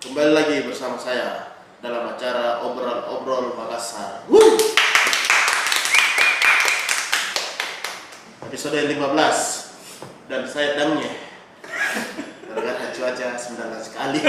Kembali 0.00 0.32
lagi 0.32 0.64
bersama 0.64 0.96
saya 0.96 1.60
dalam 1.84 2.08
acara 2.08 2.64
obrol-obrol 2.64 3.52
Makassar. 3.52 4.24
Episode 8.48 8.96
15 8.96 8.96
dan 10.32 10.48
saya 10.48 10.80
damnya. 10.80 11.12
Gara-gara 12.48 12.96
cuaca 12.96 13.28
19 13.36 13.60
sekali. 13.84 14.24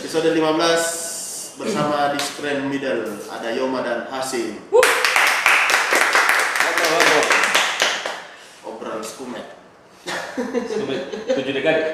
Episode 0.00 0.32
15 0.32 1.60
bersama 1.60 2.16
di 2.16 2.20
Screen 2.24 2.64
Middle 2.64 3.28
ada 3.28 3.52
Yoma 3.52 3.84
dan 3.84 4.08
Hasim. 4.08 4.56
Obrol 6.72 7.21
tujuh 11.36 11.52
dekade 11.52 11.92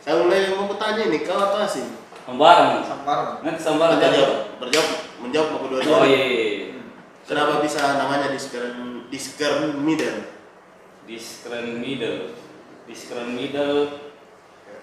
Saya 0.00 0.16
mulai 0.24 0.48
mau 0.56 0.64
bertanya 0.64 1.12
nih, 1.12 1.20
kau 1.28 1.36
atau 1.36 1.60
Hasim? 1.60 1.86
sambaran 2.24 2.80
Sambar. 2.86 3.18
nanti 3.42 3.60
sambaran 3.60 3.96
Berjawab, 4.00 4.36
berjawab, 4.62 4.88
menjawab 5.20 5.48
mau 5.52 5.60
kedua-dua. 5.66 5.92
oh 5.92 6.04
iya 6.06 6.22
iya. 6.24 6.46
Kenapa 7.26 7.62
bisa 7.62 7.78
namanya 7.98 8.30
di 8.32 8.38
Screen 8.40 9.06
di 9.10 9.18
Screen 9.18 9.76
Middle? 9.82 10.40
di 11.10 11.18
screen 11.18 11.82
middle 11.82 12.30
di 12.86 12.94
screen 12.94 13.34
middle 13.34 13.98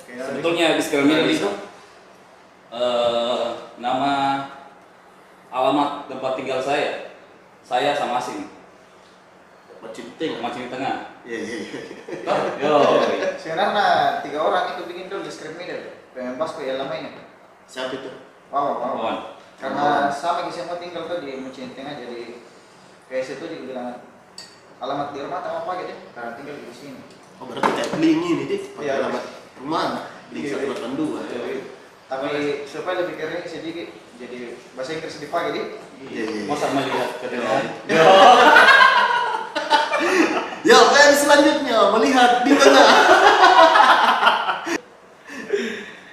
sebetulnya 0.03 0.75
di 0.75 0.83
screen 0.83 1.07
middle 1.07 1.31
itu 1.31 1.47
eh, 2.67 3.47
nama 3.79 4.43
alamat 5.47 6.11
tempat 6.11 6.35
tinggal 6.35 6.59
saya 6.59 7.15
saya 7.63 7.95
sama 7.95 8.19
asing 8.19 8.51
Ting. 10.17 10.41
macam 10.41 10.59
di 10.59 10.69
tengah 10.69 10.95
Iya 11.21 11.37
iya. 11.37 11.57
iya. 11.61 12.33
Yo 12.61 12.75
iya. 13.13 13.27
Sebenarnya 13.37 13.87
tiga 14.25 14.39
orang 14.41 14.73
itu 14.77 14.81
bikin 14.89 15.05
dulu 15.09 15.21
di 15.21 15.31
screen 15.31 15.55
middle. 15.55 15.93
Pengen 16.17 16.35
pas 16.35 16.49
ke 16.49 16.65
lama 16.73 16.93
ini. 16.97 17.11
Siapa 17.69 17.93
itu? 17.93 18.09
Wow, 18.49 18.79
wow. 18.79 18.95
Kawan. 18.97 19.17
Karena 19.57 19.87
sama 20.09 20.47
kita 20.47 20.65
semua 20.65 20.77
tinggal 20.77 21.05
tuh 21.09 21.19
di 21.21 21.37
Mucin 21.41 21.73
Tengah 21.73 21.97
jadi 21.97 22.41
kayak 23.07 23.23
situ 23.25 23.43
juga 23.45 23.63
bilang 23.69 23.89
alamat 24.77 25.07
di 25.13 25.19
rumah 25.25 25.41
sama 25.41 25.59
apa 25.65 25.71
gitu 25.81 25.93
karena 26.13 26.31
tinggal 26.37 26.55
di 26.57 26.73
sini. 26.73 27.01
Oh 27.37 27.45
berarti 27.45 27.69
kayak 27.69 27.89
bling 27.97 28.21
ini 28.21 28.43
deh. 28.49 28.61
Pakai 28.73 28.85
Iya. 28.85 28.93
alamat 29.01 29.23
rumah 29.61 29.83
Bling 30.27 30.43
Iya, 30.43 30.51
satu 30.53 30.63
iya. 30.63 30.69
delapan 30.73 30.93
dua. 30.97 31.19
Tapi 32.07 32.29
supaya 32.63 32.95
lebih 33.03 33.15
keren 33.19 33.43
sedikit 33.43 33.87
jadi 34.17 34.37
bahasa 34.73 34.91
Inggris 34.95 35.19
dipakai 35.19 35.51
di 35.53 35.61
Iya 36.07 36.23
iya. 36.23 36.43
masa 36.45 36.69
melihat 36.71 37.09
ke 37.19 37.27
depan 37.29 37.61
Ya, 40.77 40.85
plan 40.93 41.09
selanjutnya 41.17 41.77
melihat 41.89 42.31
di 42.45 42.53
tengah. 42.53 42.89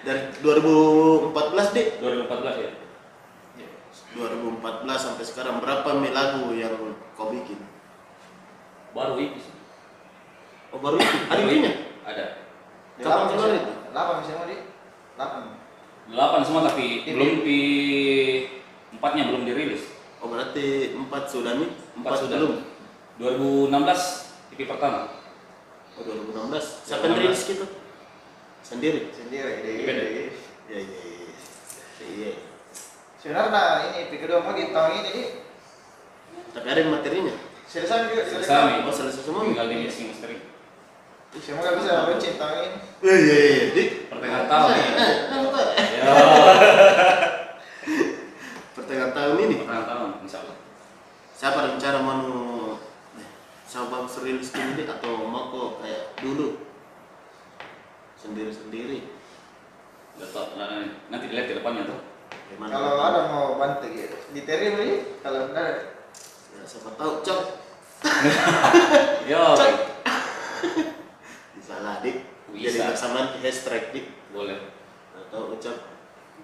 Dari 0.08 0.22
2014 0.40 1.76
deh. 1.76 1.86
2014 2.00 2.64
ya 2.64 2.70
2014 4.14 4.86
sampai 4.94 5.24
sekarang 5.26 5.58
berapa 5.58 5.90
mi 6.00 6.14
lagu 6.14 6.54
yang 6.54 6.72
kau 7.12 7.28
bikin? 7.34 7.58
baru 8.94 9.18
itu 9.18 9.42
sih. 9.42 9.54
Oh 10.70 10.78
baru 10.80 10.96
itu? 11.02 11.16
Ada 11.28 11.42
ininya? 11.44 11.72
ada 12.06 12.24
Kapan 13.02 13.24
keluar 13.34 13.50
itu? 13.52 13.72
Delapan 13.90 14.14
misalnya 14.22 14.46
di 14.48 14.56
delapan. 15.18 15.42
delapan 16.08 16.40
semua 16.46 16.62
tapi 16.70 16.86
Ini. 17.04 17.10
belum 17.10 17.30
di 17.42 17.60
empatnya 18.96 19.24
belum 19.28 19.42
dirilis 19.44 19.82
Oh 20.22 20.30
berarti 20.30 20.94
empat 20.94 21.26
sudah 21.28 21.52
nih? 21.58 21.70
empat 22.00 22.12
sudah 22.22 22.36
belum? 22.38 22.54
2016 23.18 24.23
EP 24.55 24.62
pertama 24.64 25.10
Oh 25.94 26.02
2016. 26.02 26.86
Siapa 26.86 27.06
yang 27.06 27.19
rilis 27.22 27.42
gitu? 27.47 27.66
Sendiri? 28.62 29.10
Sendiri 29.10 29.62
di, 29.62 29.72
di 29.78 29.83
Iya 29.86 30.78
iya 30.78 30.78
iya. 30.83 31.34
Iya. 32.05 32.33
Sebenarnya 33.19 33.62
ini 33.91 34.10
P 34.10 34.19
kedua 34.19 34.42
mau 34.42 34.54
di 34.54 34.70
tahun 34.70 34.91
ini 35.00 35.10
di 35.10 35.22
Tapi 36.50 36.66
ada 36.66 36.78
yang 36.78 36.94
materinya? 36.94 37.34
selesai 37.65 38.06
juga 38.06 38.22
Selesai. 38.26 38.84
Oh 38.84 38.94
selesai 38.94 39.22
semua? 39.22 39.42
tinggal 39.42 39.66
di 39.66 39.76
mixing 39.82 40.10
mastering 40.10 40.42
Semoga 41.34 41.75
bisa 41.75 42.06
mencin 42.06 42.34
tahun 42.38 42.56
ini. 42.62 42.78
Iya 43.03 43.15
iya 43.19 43.36
iya. 43.38 43.65
Dik. 43.75 43.88
pertengahan 44.06 44.47
tahun 44.47 44.71
Eh, 44.71 44.78
ya 44.78 44.91
eh, 44.94 45.15
eh, 45.34 45.66
eh. 45.75 45.86
ya 45.98 46.03
Pertengahan 48.75 49.12
tahun 49.12 49.36
ini. 49.41 49.54
pertengahan 49.62 49.86
tahun 49.86 50.09
insya 50.22 50.38
Allah 50.42 50.56
Siapa 51.34 51.59
rencana 51.66 51.98
mau 51.98 52.22
coba 53.74 54.06
rilis 54.22 54.54
ini 54.54 54.86
atau 54.86 55.26
mau 55.26 55.50
kok 55.50 55.82
kayak 55.82 56.14
dulu? 56.22 56.62
Sendiri-sendiri? 58.14 59.10
Tau, 60.30 60.54
nah, 60.54 60.86
nanti 61.10 61.26
dilihat 61.26 61.50
ke 61.50 61.58
depannya 61.58 61.90
tuh. 61.90 61.98
Gimana? 62.54 62.70
Kalau 62.70 62.92
ada 63.02 63.20
mau 63.34 63.58
bantu 63.58 63.90
gitu, 63.90 64.14
diterima 64.30 64.78
ini. 64.78 65.18
Kalau 65.26 65.50
enggak, 65.50 65.90
Ya, 66.54 66.62
siapa 66.62 66.94
tahu 66.94 67.18
cok. 67.26 67.40
Yo. 69.30 69.42
Bisa 71.58 71.74
lah 71.82 71.98
dik. 71.98 72.22
Bisa. 72.54 72.70
Jadi 72.70 72.78
bersamaan 72.94 73.26
hashtag 73.42 73.91
dik. 73.91 74.06
boleh. 74.30 74.70
Atau 75.18 75.58
ucap 75.58 75.91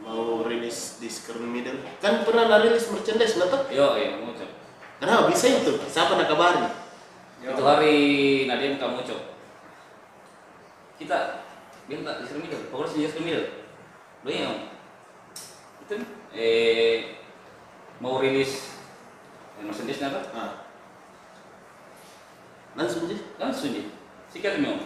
mau 0.02 0.42
rilis 0.42 0.98
di 0.98 1.06
screen 1.06 1.46
middle. 1.46 1.78
Kan 2.02 2.26
pernah 2.26 2.58
rilis 2.58 2.90
merchandise 2.90 3.38
nggak 3.38 3.50
tahu? 3.54 3.62
Yo 3.70 3.94
iya 3.94 4.18
mau 4.18 4.34
cok. 4.34 4.50
Kenapa? 4.98 5.30
Bisa 5.30 5.46
itu 5.46 5.78
siapa 5.86 6.18
nak 6.18 6.26
kabari 6.26 6.79
itu 7.40 7.62
hari 7.64 7.96
Nadia 8.44 8.76
kamu 8.76 9.00
cok. 9.00 9.20
Kita 11.00 11.18
minta 11.88 12.20
di 12.20 12.28
sini 12.28 12.44
middle. 12.44 12.68
Pokoknya 12.68 12.92
sini 12.92 13.08
di 13.08 13.22
middle. 13.24 13.48
Lo 14.20 14.28
yang 14.28 14.56
itu 15.88 15.94
eh 16.36 17.16
mau 17.98 18.20
rilis 18.20 18.76
yang 19.56 19.72
merchandise 19.72 20.04
apa? 20.04 20.20
Ah. 20.36 20.52
langsung 22.78 23.10
sih 23.10 23.18
langsung 23.34 23.74
sih 23.74 23.90
sikat 24.30 24.62
mau 24.62 24.78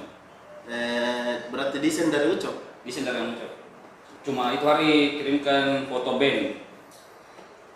eh, 0.64 1.44
berarti 1.52 1.76
desain 1.84 2.08
dari 2.08 2.32
ucap 2.32 2.56
desain 2.80 3.04
dari 3.04 3.20
kamu 3.20 3.36
cok. 3.36 3.52
Cuma 4.24 4.56
itu 4.56 4.64
hari 4.64 5.20
kirimkan 5.20 5.84
foto 5.92 6.16
band. 6.16 6.64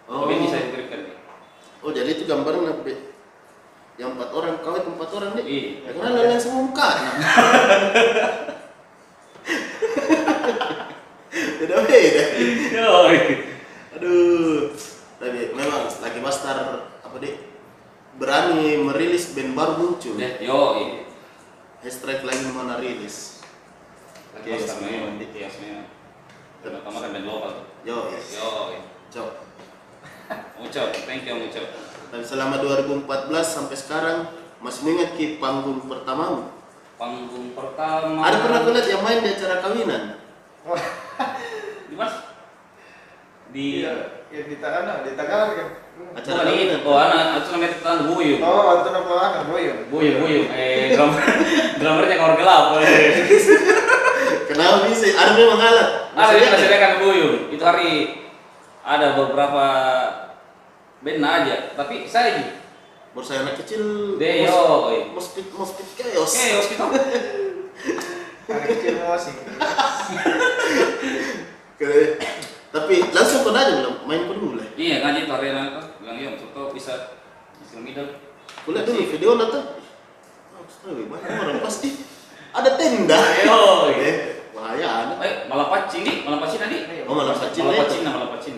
Foto 0.08 0.24
band 0.24 0.40
bisa 0.48 0.56
dikirimkan. 0.64 1.00
Oh 1.84 1.92
jadi 1.92 2.16
itu 2.16 2.24
gambarnya. 2.24 2.72
Yang 3.98 4.14
empat 4.14 4.30
orang 4.30 4.62
kau 4.62 4.78
itu 4.78 4.90
empat 4.94 5.10
orang 5.10 5.30
deh 5.34 5.42
Iya. 5.44 5.70
ya, 5.82 5.90
karena 5.98 6.10
lain 6.22 6.38
semua 6.38 6.62
muka 6.70 6.88
beda 11.58 11.74
beda 11.82 12.14
yo 12.78 12.96
aduh 13.98 14.70
tapi 15.18 15.38
memang 15.50 15.90
lagi 15.90 16.20
master 16.22 16.56
apa 17.02 17.16
deh 17.18 17.34
berani 18.22 18.78
merilis 18.86 19.34
band 19.34 19.58
baru 19.58 19.74
muncul 19.82 20.14
Ya, 20.14 20.30
yo 20.38 20.60
iya 20.78 21.02
hashtag 21.82 22.22
lagi 22.22 22.46
mana 22.54 22.78
rilis 22.78 23.38
Oke, 24.38 24.54
semuanya, 24.54 25.18
iya 25.34 25.50
semuanya. 25.50 25.90
Pertama 26.62 27.02
kan 27.02 27.10
band 27.10 27.26
lokal 27.26 27.66
yo 27.82 28.14
yes. 28.14 28.38
Yo. 28.38 28.50
Cok. 29.08 29.30
Ucap, 30.62 30.92
thank 31.08 31.26
you 31.26 31.48
Ucap. 31.48 31.87
Dan 32.08 32.22
selama 32.22 32.56
2014 32.58 33.04
sampai 33.44 33.76
sekarang 33.76 34.18
masih 34.58 34.80
mengingat 34.82 35.14
ki 35.14 35.38
panggung 35.38 35.84
pertamamu 35.84 36.50
Panggung 36.98 37.54
pertama. 37.54 38.26
ada 38.26 38.42
pernah 38.42 38.60
kulihat 38.60 38.86
yang 38.88 39.02
main 39.02 39.22
di 39.22 39.30
acara 39.30 39.62
kawinan 39.62 40.02
wah, 40.62 40.82
Di 41.86 41.94
mas? 41.94 42.14
Di 43.48 43.80
iya, 43.80 43.94
ya 44.28 44.42
di 44.44 44.58
tangan, 44.58 45.06
di 45.06 45.16
tangan 45.16 45.48
kan. 45.54 45.68
acara 46.12 46.42
ini, 46.44 46.74
kawinan 46.74 46.80
oh 46.84 46.98
anak, 46.98 47.24
itu 47.38 47.48
namanya 47.48 47.70
kita 47.72 47.92
buyung. 48.04 48.40
Oh, 48.44 48.70
itu 48.76 48.88
nama 48.92 49.14
anak 49.24 49.42
boyong. 49.48 49.80
Buyung, 49.88 50.16
buyung. 50.20 50.46
Eh, 50.52 50.92
drum, 50.92 51.10
drummernya 51.80 52.16
kamar 52.20 52.34
gelap. 52.36 52.64
eh. 52.76 53.24
kenapa 54.44 54.76
bisa 54.84 55.06
ada 55.16 55.32
memang 55.32 55.60
alat 55.64 55.88
Ada 56.12 56.32
masih 56.36 56.76
kan 56.76 56.92
buyung. 57.00 57.34
Itu 57.48 57.62
hari 57.64 57.92
ada 58.84 59.06
beberapa 59.16 59.66
band 60.98 61.22
aja, 61.22 61.56
tapi 61.72 62.04
saya 62.04 62.30
di 62.34 62.44
baru 63.10 63.24
saya 63.24 63.38
anak 63.42 63.54
kecil 63.56 64.14
Deyo, 64.16 64.58
iya. 64.90 65.10
mospit 65.10 65.46
mospit 65.50 65.86
chaos 65.94 66.28
Oke, 66.28 66.46
hospital. 66.56 66.88
Anak 68.48 68.66
kecil 68.68 68.94
masih. 69.00 69.34
Tapi 72.68 72.94
langsung 73.10 73.40
pernah 73.42 73.60
aja 73.62 73.74
belum 73.80 73.94
main 74.04 74.22
pun 74.26 74.36
mulai 74.44 74.68
Iya, 74.74 75.00
ngaji 75.00 75.18
itu 75.24 75.32
hari 75.32 75.48
anak 75.50 75.98
bilang 75.98 76.16
iya, 76.16 76.36
coba 76.36 76.70
bisa 76.70 76.92
di 77.56 77.64
middle. 77.80 78.12
kulihat 78.62 78.84
dulu 78.84 79.00
video 79.02 79.30
nonton 79.34 79.62
oh, 80.52 80.60
astaga, 80.62 81.00
banyak 81.00 81.30
orang 81.32 81.60
pasti 81.60 81.88
ada 82.50 82.70
tenda 82.76 83.16
Ayo, 83.16 83.58
iya. 83.90 84.04
eh 84.04 84.16
bahaya 84.52 84.88
anak 85.06 85.16
Eh, 85.20 85.34
malah 85.48 85.68
pacin 85.68 86.04
nih, 86.04 86.16
malah 86.22 86.38
pacin 86.38 86.58
tadi. 86.60 86.76
oh 87.08 87.14
malah 87.14 87.32
kecil 87.34 87.62
Malah 87.64 87.74
itu 87.74 87.82
pacin, 87.88 88.00
malah 88.04 88.28
pacin. 88.30 88.54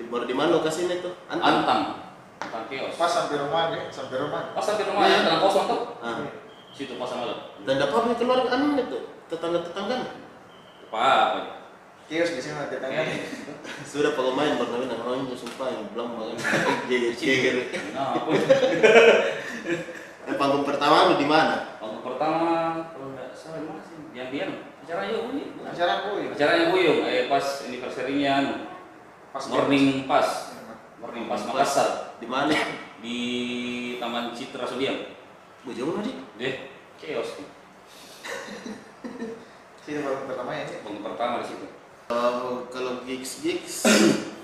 Di 0.00 0.08
baru 0.08 0.24
di 0.24 0.32
mana 0.32 0.56
lokasinya 0.56 0.96
itu 0.96 1.12
antang 1.28 1.60
Antang. 1.60 1.82
Antang 2.40 2.64
kios. 2.72 2.96
Pas 2.96 3.12
sampai 3.12 3.36
rumah 3.36 3.68
deh, 3.68 3.92
sampai 3.92 4.16
rumah. 4.16 4.56
Pas 4.56 4.64
sampai 4.64 4.88
rumah 4.88 5.04
ya, 5.04 5.28
tanah 5.28 5.40
kosong 5.44 5.64
tuh. 5.68 5.80
ah. 6.00 6.24
Situ 6.72 6.96
pas 6.96 7.12
malam. 7.12 7.52
dan 7.68 7.76
dapat 7.76 8.16
keluar 8.16 8.48
anu 8.48 8.80
itu 8.80 8.98
tetangga-tetangga. 9.28 9.96
Apa 10.88 11.02
apa? 11.04 11.40
Kios 12.08 12.32
di 12.32 12.40
sana 12.40 12.72
tetangga. 12.72 13.04
Sudah 13.84 14.16
kalau 14.16 14.32
main 14.32 14.56
pernah 14.56 14.80
bilang 14.80 15.04
orang 15.04 15.28
itu 15.28 15.36
sumpah 15.36 15.68
yang 15.68 15.84
belum 15.92 16.16
banget. 16.16 16.36
Jeger 16.88 17.12
jeger. 17.12 17.54
Nah, 17.92 18.16
apa? 18.16 18.30
Eh, 20.28 20.36
panggung 20.36 20.68
pertama 20.68 21.10
lu 21.10 21.14
di 21.16 21.24
mana? 21.24 21.80
Waktu 21.80 22.00
pertama 22.04 22.48
kalau 22.92 23.16
nggak 23.16 23.32
salah 23.32 23.64
di 23.64 23.66
mana 23.66 23.80
sih? 23.82 23.96
Yang 24.12 24.28
dia 24.30 24.44
acara 24.84 25.02
yuk. 25.08 25.22
Acara 25.64 25.94
kuy. 26.06 26.22
Acaranya 26.34 26.66
Buyung, 26.74 27.00
eh 27.08 27.24
pas 27.30 27.44
anniversary-nya 27.64 28.30
anu, 28.42 28.52
Pas 29.30 29.44
morning 29.46 30.10
pas, 30.10 30.26
morning 30.98 31.24
pas 31.26 31.38
Makassar 31.46 32.18
Di 32.18 32.26
mana? 32.26 32.50
di 33.00 33.16
Taman 33.96 34.36
Citra 34.36 34.68
Sudiang. 34.68 35.08
Bujung 35.64 35.96
tadi. 35.96 36.12
Deh, 36.36 36.54
chaos 37.00 37.32
nih. 37.38 37.48
Sini 39.82 39.98
baru 40.04 40.28
pertama 40.28 40.52
ya. 40.52 40.68
Bangun 40.84 41.00
pertama 41.00 41.40
di 41.40 41.46
situ. 41.48 41.66
Kalau 42.04 42.68
kalau 42.68 43.00
gigs 43.06 43.40
gigs 43.40 43.86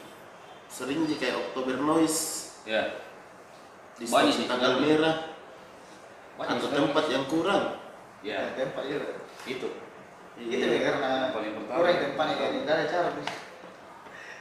sering 0.73 1.05
sih 1.05 1.19
kayak 1.19 1.37
Oktober 1.50 1.77
Noise 1.77 2.49
Ya, 2.65 2.99
di 3.94 4.11
Banyak 4.11 4.35
sih. 4.35 4.47
tanggal 4.50 4.82
merah 4.82 5.39
banyak 6.35 6.59
atau 6.59 6.69
tempat 6.69 7.05
yang 7.06 7.25
kurang. 7.27 7.79
Ya, 8.21 8.50
Tempat 8.55 8.82
ya. 8.85 8.99
itu. 9.47 9.69
Itu 10.37 10.65
nih 10.65 10.81
karena 10.82 11.31
Paling 11.31 11.53
pertama. 11.55 11.77
kurang 11.79 11.97
tempat 12.03 12.25
nih 12.27 12.37
kan 12.37 12.50
enggak 12.56 12.75
ada 12.75 12.87
cara. 12.89 13.09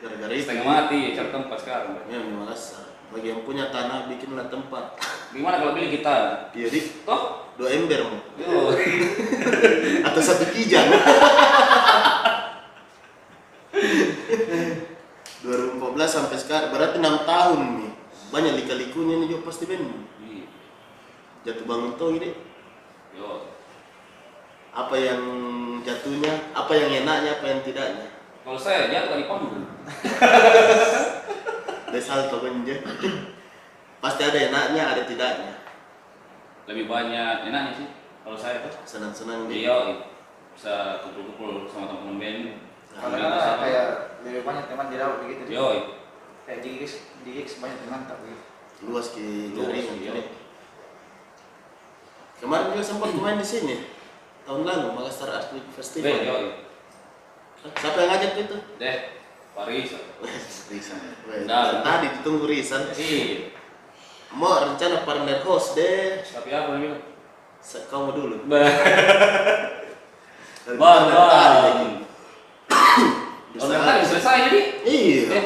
Gara-gara 0.06 0.34
itu. 0.38 0.46
Setengah 0.46 0.66
mati, 0.70 1.18
cari 1.18 1.30
tempat 1.34 1.58
sekarang. 1.66 1.98
Ya 2.06 2.22
Makassar. 2.22 2.86
Bagi 3.10 3.34
yang 3.34 3.42
punya 3.42 3.74
tanah 3.74 4.06
bikinlah 4.06 4.46
tempat. 4.54 5.02
Gimana 5.34 5.58
kalau 5.58 5.74
pilih 5.74 5.98
kita? 5.98 6.46
Iya 6.54 6.68
Toh, 7.02 7.50
dua 7.58 7.74
ember 7.74 8.06
mau 8.06 8.22
yo, 8.38 8.76
atau 10.08 10.22
satu 10.22 10.46
kijang. 10.54 10.90
2014 15.46 16.10
sampai 16.10 16.38
sekarang 16.42 16.70
berarti 16.74 16.98
enam 16.98 17.22
tahun 17.22 17.60
nih 17.86 17.92
banyak 18.34 18.54
lika-likunya 18.66 19.22
nih 19.22 19.28
juga 19.30 19.42
pasti 19.46 19.70
ben 19.70 19.86
Iya. 20.26 20.50
jatuh 21.46 21.66
bangun 21.70 21.94
tuh 22.02 22.18
gini 22.18 22.34
yo. 23.14 23.46
apa 24.74 24.96
yang 24.98 25.22
jatuhnya 25.86 26.50
apa 26.58 26.74
yang 26.74 27.06
enaknya 27.06 27.38
apa 27.38 27.46
yang 27.46 27.62
tidaknya 27.62 28.15
Kalau 28.46 28.60
saya 28.62 28.94
jatuh 28.94 29.18
di 29.18 29.26
panggung. 29.26 29.66
ada 31.96 32.02
salto 32.02 32.44
benje 32.44 32.84
pasti 34.04 34.22
ada 34.26 34.40
enaknya 34.52 34.84
ada 34.84 35.02
tidaknya 35.08 35.54
Lebih 36.66 36.90
banyak 36.90 37.48
enaknya 37.48 37.72
sih. 37.78 37.88
Kalau 38.26 38.36
saya 38.36 38.66
tuh, 38.66 38.74
senang-senang 38.84 39.46
nih 39.46 39.70
iya, 39.70 40.02
bisa 40.58 40.98
kumpul-kumpul 41.06 41.70
sama 41.70 41.94
teman-teman 41.94 42.18
band. 42.18 42.42
Kan 42.98 43.14
sama. 43.14 43.62
kayak 43.62 43.88
lebih 44.26 44.42
banyak 44.42 44.66
teman 44.66 44.90
di 44.90 44.98
laut 44.98 45.22
begitu. 45.22 45.46
Yo, 45.46 45.94
Kayak 46.50 46.60
di 46.66 46.70
gigs, 46.82 47.06
di 47.22 47.30
gigs 47.38 47.62
banyak 47.62 47.78
teman 47.86 48.10
tapi 48.10 48.34
luas 48.84 49.16
ke 49.16 49.56
jaringan 49.56 49.98
iya. 50.04 50.12
ini 50.12 50.24
kemarin 52.44 52.76
juga 52.76 52.84
sempat 52.84 53.16
main 53.16 53.40
di 53.40 53.48
sini 53.48 53.76
tahun 54.44 54.68
lalu 54.68 54.88
Makassar 54.94 55.32
Art 55.32 55.48
Festival 55.80 56.12
deh, 56.12 56.28
yo, 56.28 56.36
siapa 57.64 57.98
yang 57.98 58.10
ngajak 58.14 58.32
itu 58.46 58.58
deh, 58.78 58.98
Paris. 59.56 59.90
Risan. 60.66 61.00
Nah. 61.46 61.82
Tadi 61.86 62.08
ditunggu 62.20 62.46
Risan. 62.50 62.90
Iya. 62.98 63.54
Mau 64.36 64.52
rencana 64.60 65.06
partner 65.08 65.40
host 65.46 65.78
deh. 65.78 66.20
Tapi 66.26 66.50
apa 66.52 66.76
nih? 66.82 67.00
Mau 67.94 68.12
dulu. 68.12 68.36
Tadi. 70.66 70.78
Oh, 73.56 73.66
udah 73.70 73.80
kan 73.80 74.04
selesai 74.04 74.52
jadi. 74.52 74.62
Iya. 74.84 75.22
Eh, 75.32 75.46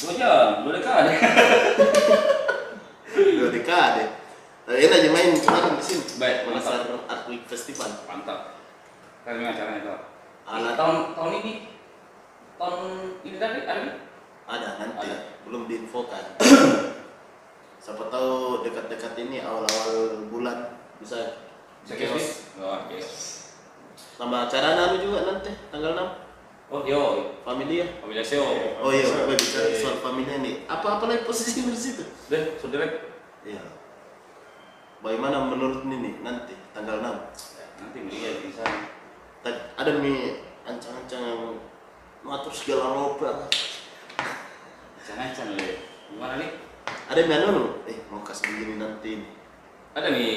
dua 0.00 0.12
jam, 0.16 0.64
dua 0.64 0.72
dekade. 0.80 1.12
Dua 3.14 3.46
dekade. 3.46 4.10
Eh, 4.66 4.88
Enak 4.88 5.06
aja 5.06 5.08
main 5.14 5.30
kemarin 5.38 5.78
di 5.78 5.84
sini. 5.84 6.02
Baik, 6.18 6.50
Makassar 6.50 6.82
Art 7.06 7.30
Week 7.30 7.46
Festival. 7.46 7.86
Mantap. 8.10 8.58
Juga 9.22 9.54
acaranya 9.54 10.13
tuh. 10.44 10.52
Alat 10.52 10.74
Tahun 10.76 10.96
tahun 11.16 11.32
ini, 11.40 11.52
tahun 12.54 12.80
ini 13.24 13.36
tadi 13.36 13.58
ada 13.64 13.80
nih? 13.82 13.96
ada 14.44 14.68
nanti. 14.76 15.06
Ada. 15.08 15.16
Belum 15.48 15.62
diinfokan. 15.64 16.24
Siapa 17.84 18.08
tahu 18.08 18.64
dekat-dekat 18.64 19.12
ini 19.18 19.40
awal-awal 19.40 20.24
bulan 20.28 20.72
bisa 20.96 21.40
Bisa 21.84 21.94
kios? 21.96 22.28
Oh, 22.56 22.80
kios. 22.88 23.08
Sama 24.16 24.48
acara 24.48 24.72
nanu 24.72 24.96
juga 25.00 25.28
nanti 25.28 25.52
tanggal 25.68 25.92
6 25.92 26.24
Oh, 26.72 26.80
yo, 26.80 27.36
familia. 27.44 27.84
Pamilya 28.00 28.24
Seo. 28.24 28.40
Oh 28.80 28.88
iya, 28.88 29.04
gue 29.04 29.36
bicara 29.36 29.68
Iya. 29.68 29.78
soal 29.84 30.00
familia 30.00 30.40
nih. 30.40 30.64
Apa-apa 30.64 31.04
lagi 31.06 31.28
posisi 31.28 31.60
di 31.60 31.76
situ? 31.76 32.00
Deh, 32.32 32.56
saudara. 32.56 32.88
Iya. 33.44 33.60
Bagaimana 35.04 35.44
menurut 35.44 35.84
Nini 35.84 36.24
nanti 36.24 36.56
tanggal 36.72 37.04
6? 37.04 37.84
Nanti 37.84 37.98
melihat 38.00 38.40
di 38.40 38.48
sana. 38.48 38.93
Ada 39.44 40.00
nih 40.00 40.40
ancang-ancang 40.64 41.20
yang 41.20 41.42
ngatur 42.24 42.52
segala 42.56 42.96
rupa. 42.96 43.44
Jangan-jangan 45.04 45.60
le. 45.60 45.84
Gimana 46.08 46.40
nih? 46.40 46.50
Ada 47.12 47.28
yang 47.28 47.52
anu, 47.52 47.84
eh 47.84 48.00
mau 48.08 48.24
kasih 48.24 48.48
begini 48.48 48.80
nanti. 48.80 49.28
Ada 49.92 50.08
nih 50.08 50.32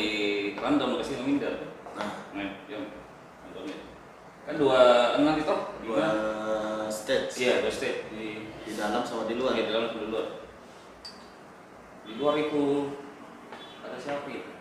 random 0.60 1.00
kasih 1.00 1.24
memindah. 1.24 1.72
Nah, 1.96 2.12
Nah, 2.36 2.52
yang. 2.68 2.84
Kan 4.48 4.56
dua 4.56 5.12
enam 5.20 5.36
itu 5.36 5.56
dua 5.84 6.08
stage 6.88 7.36
Iya, 7.36 7.60
dua 7.60 7.72
state 7.72 8.08
di 8.16 8.48
di 8.64 8.72
dalam 8.76 9.04
sama 9.04 9.28
di 9.28 9.36
luar. 9.40 9.56
Iya, 9.56 9.68
di 9.68 9.72
dalam 9.72 9.92
di 9.92 10.08
luar. 10.08 10.28
Di 12.04 12.12
luar 12.16 12.36
itu 12.40 12.92
ada 13.84 13.96
siapa 14.00 14.28
itu? 14.32 14.52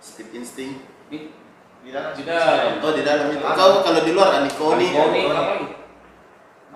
Steve 0.00 0.32
Instinct. 0.32 0.80
Nih, 1.12 1.32
di 1.82 1.90
dalam 1.94 2.12
di 2.14 2.22
dalam. 2.26 2.82
Oh 2.82 2.92
di 2.92 3.02
dalam 3.06 3.26
itu. 3.32 3.44
Kau 3.44 3.72
kalau 3.82 4.00
di 4.02 4.12
luar 4.12 4.42
Anikoni, 4.42 4.86
Koni, 4.92 5.22
apa 5.30 5.42
lagi? 5.54 5.66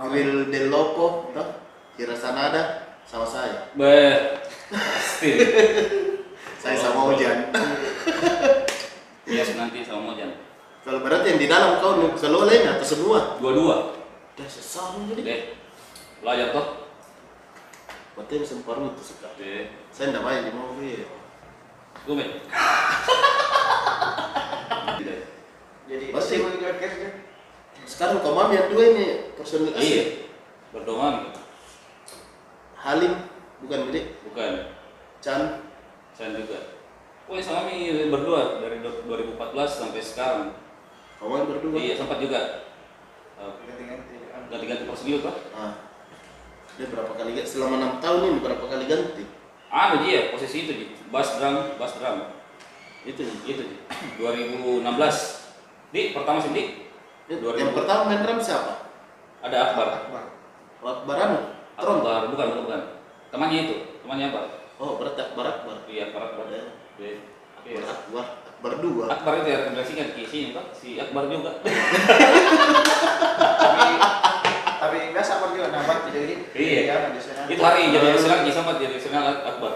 Grill 0.02 0.50
Del 0.50 0.66
Loco, 0.72 1.30
toh? 1.30 1.48
Kira 1.94 2.16
Sanada 2.16 2.96
sama 3.04 3.26
saya. 3.28 3.68
Be, 3.76 4.40
pasti. 4.72 5.30
Saya 6.62 6.78
sama 6.78 7.10
Ojan. 7.10 7.38
Iya, 9.22 9.48
nanti 9.56 9.80
sama 9.86 10.12
Mojan. 10.12 10.28
Kalau 10.82 11.00
berarti 11.00 11.32
yang 11.32 11.40
di 11.40 11.48
dalam 11.48 11.80
kau 11.80 11.94
kelola 12.18 12.52
ini 12.52 12.68
atau 12.68 12.84
semua? 12.84 13.38
Dua-dua. 13.40 13.96
Udah 14.34 14.48
sesama 14.50 15.08
jadi. 15.08 15.22
Deh, 15.24 15.40
belajar 16.20 16.52
toh. 16.52 16.90
Berarti 18.18 18.44
semparuh 18.44 18.92
itu. 18.92 19.02
Deh, 19.40 19.72
Saya 19.88 20.12
enggak 20.12 20.24
main 20.26 20.42
di 20.44 20.52
mobil. 20.52 21.06
gue. 22.02 22.26
jadi 25.92 26.08
kerja 26.08 26.88
Sekarang 27.84 28.24
kau 28.24 28.32
mami 28.32 28.56
yang 28.56 28.72
dua 28.72 28.96
ini 28.96 29.34
personil 29.36 29.76
asli. 29.76 29.84
Iya, 29.84 30.04
berdoa 30.72 31.06
nih. 31.20 31.32
Halim 32.78 33.12
bukan 33.60 33.80
milik 33.90 34.16
Bukan, 34.24 34.72
Chan. 35.20 35.60
saya 36.16 36.32
juga. 36.32 36.80
Pokoknya 37.28 37.44
sama 37.44 37.68
kami 37.68 38.08
berdua 38.08 38.62
dari 38.64 38.80
du- 38.80 39.04
2014 39.04 39.68
sampai 39.68 40.00
sekarang. 40.00 40.56
Kau 41.20 41.28
mami 41.28 41.52
berdua. 41.52 41.76
Iya, 41.76 42.00
sempat 42.00 42.22
juga 42.22 42.70
uh, 43.36 43.52
ganti-ganti 43.68 44.16
ganti-ganti 44.48 44.84
personil 44.88 45.20
tuh. 45.20 45.36
Ah. 45.52 45.76
Dia 46.80 46.88
berapa 46.88 47.12
kali 47.12 47.36
ganti? 47.36 47.50
Selama 47.52 47.76
enam 47.76 47.92
tahun 48.00 48.20
ini 48.32 48.40
berapa 48.40 48.64
kali 48.64 48.84
ganti? 48.88 49.24
Anu 49.68 50.04
dia 50.08 50.32
posisi 50.32 50.68
itu 50.68 50.72
di 50.72 50.86
bass 51.12 51.36
drum, 51.36 51.76
bass 51.76 52.00
drum. 52.00 52.32
Itu. 53.04 53.26
Itu 53.44 53.62
di 53.66 53.76
2016. 54.16 54.80
Di 55.92 56.16
pertama 56.16 56.40
sih 56.40 56.50
di 56.50 56.64
Itu. 57.28 57.38
2000. 57.38 57.60
Yang 57.60 57.72
pertama 57.76 58.00
main 58.08 58.20
drum 58.24 58.40
siapa? 58.40 58.72
ada 59.42 59.56
Akbar. 59.70 59.86
Akbar 59.90 60.22
Akbar 60.82 61.16
anu. 61.18 61.38
Tron. 61.78 61.98
Akbar 62.02 62.22
bukan 62.30 62.46
bukan 62.52 62.62
bukan. 62.66 62.80
Temannya 63.32 63.58
itu, 63.66 63.74
temannya 64.04 64.26
apa? 64.30 64.40
Oh 64.78 64.96
berarti 64.98 65.20
Akbar 65.20 65.44
Akbar. 65.46 65.76
Iya, 65.86 66.10
Akbar 66.10 66.22
Akbar. 66.32 66.44
Ada. 66.50 66.60
Iya. 66.98 67.16
Akbar 67.58 67.84
Akbar. 67.90 68.24
Akbar 68.62 68.72
dua. 68.78 69.04
Akbar 69.10 69.32
itu 69.42 69.48
ya 69.50 69.56
rekomendasikan 69.66 70.06
ke 70.14 70.22
sini 70.30 70.54
Pak, 70.54 70.66
si 70.70 70.94
Akbar 70.98 71.26
juga. 71.26 71.58
tapi 73.62 73.88
tapi 74.78 74.96
biasa 75.14 75.30
Akbar 75.38 75.48
juga 75.54 75.66
nambah 75.74 75.96
tidak 76.10 76.22
ini 76.26 76.34
Iya. 76.54 76.80
ya 76.86 76.94
di 77.10 77.20
sana 77.22 77.42
itu 77.50 77.58
hari 77.62 77.90
jadi 77.90 78.06
nasional 78.14 78.38
sama 78.54 78.78
jadi 78.78 78.94
nasional 78.94 79.24
Akbar. 79.42 79.72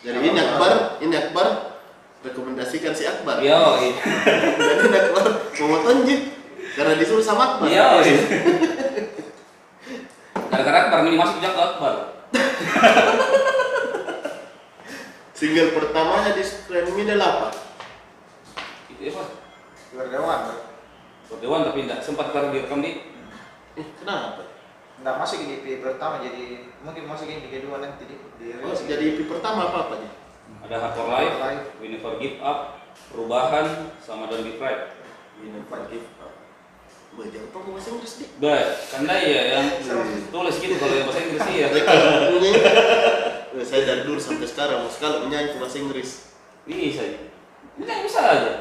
Jadi 0.00 0.18
ini 0.26 0.40
Akbar, 0.42 0.72
ini 0.98 1.14
Akbar 1.14 1.46
rekomendasikan 2.20 2.92
si 2.92 3.08
Akbar. 3.08 3.40
Iya, 3.40 3.60
iya. 3.80 3.92
Jadi 4.56 4.86
ini 4.86 4.98
Akbar 4.98 5.24
mau 5.64 5.78
tonjik 5.84 6.20
karena 6.76 6.94
disuruh 7.00 7.24
sama 7.24 7.56
Akbar. 7.56 7.68
Iya. 7.68 7.86
iya. 8.04 8.20
Gara-gara 10.50 10.78
Akbar 10.88 10.98
ini 11.08 11.16
masuk 11.16 11.40
jago 11.40 11.60
Akbar. 11.60 11.94
Single 15.40 15.72
pertamanya 15.72 16.36
di 16.36 16.44
Screen 16.44 16.92
Middle 16.92 17.24
apa? 17.24 17.48
Itu 18.92 19.00
ya 19.00 19.12
Pak. 19.16 19.28
Berdewan. 19.96 20.40
Dewan 21.40 21.64
tapi 21.64 21.88
tidak 21.88 22.04
sempat 22.04 22.36
taruh 22.36 22.52
direkam 22.52 22.84
di 22.84 23.08
Eh, 23.78 23.86
kenapa? 23.96 24.44
Nggak 25.00 25.16
masuk 25.16 25.46
di 25.46 25.62
EP 25.62 25.80
pertama 25.80 26.20
jadi 26.20 26.68
mungkin 26.84 27.08
masuk 27.08 27.30
di 27.30 27.48
kedua 27.48 27.80
nanti 27.80 28.04
di, 28.04 28.16
di 28.36 28.52
Oh, 28.60 28.76
jadi 28.76 29.16
EP 29.16 29.24
pertama 29.24 29.72
apa 29.72 29.88
apa 29.88 29.94
nih? 30.02 30.10
Ada 30.66 30.76
Hardcore 30.78 31.10
Life, 31.10 31.78
We 31.78 31.94
Never 31.94 32.18
Give 32.18 32.38
Up, 32.42 32.78
Perubahan, 33.10 33.94
sama 34.02 34.26
Don't 34.26 34.42
Be 34.46 34.58
Fried. 34.58 34.96
Ini 35.40 35.64
Pak 35.70 35.88
Give 35.90 36.06
Up. 36.20 36.34
Jangan 37.20 37.42
lupa 37.52 37.58
bahasa 37.74 37.88
Inggris 37.90 38.12
dik. 38.22 38.30
Baik, 38.38 38.68
karena 38.88 39.14
ya 39.18 39.42
yang 39.58 39.66
tulis 40.34 40.56
gitu 40.62 40.74
kalau 40.78 40.94
yang 40.94 41.06
bahasa 41.10 41.20
Inggris. 41.26 41.42
Eh, 43.50 43.64
Saya 43.66 43.82
dari 43.82 44.02
dulu 44.06 44.16
sampai 44.16 44.46
sekarang 44.46 44.86
mau 44.86 44.92
sekali 44.92 45.26
menyanyi 45.26 45.58
bahasa 45.58 45.76
Inggris. 45.82 46.32
Bisa. 46.64 47.02
Ini 47.76 47.84
kan 47.84 47.98
bisa 48.06 48.20
aja. 48.22 48.52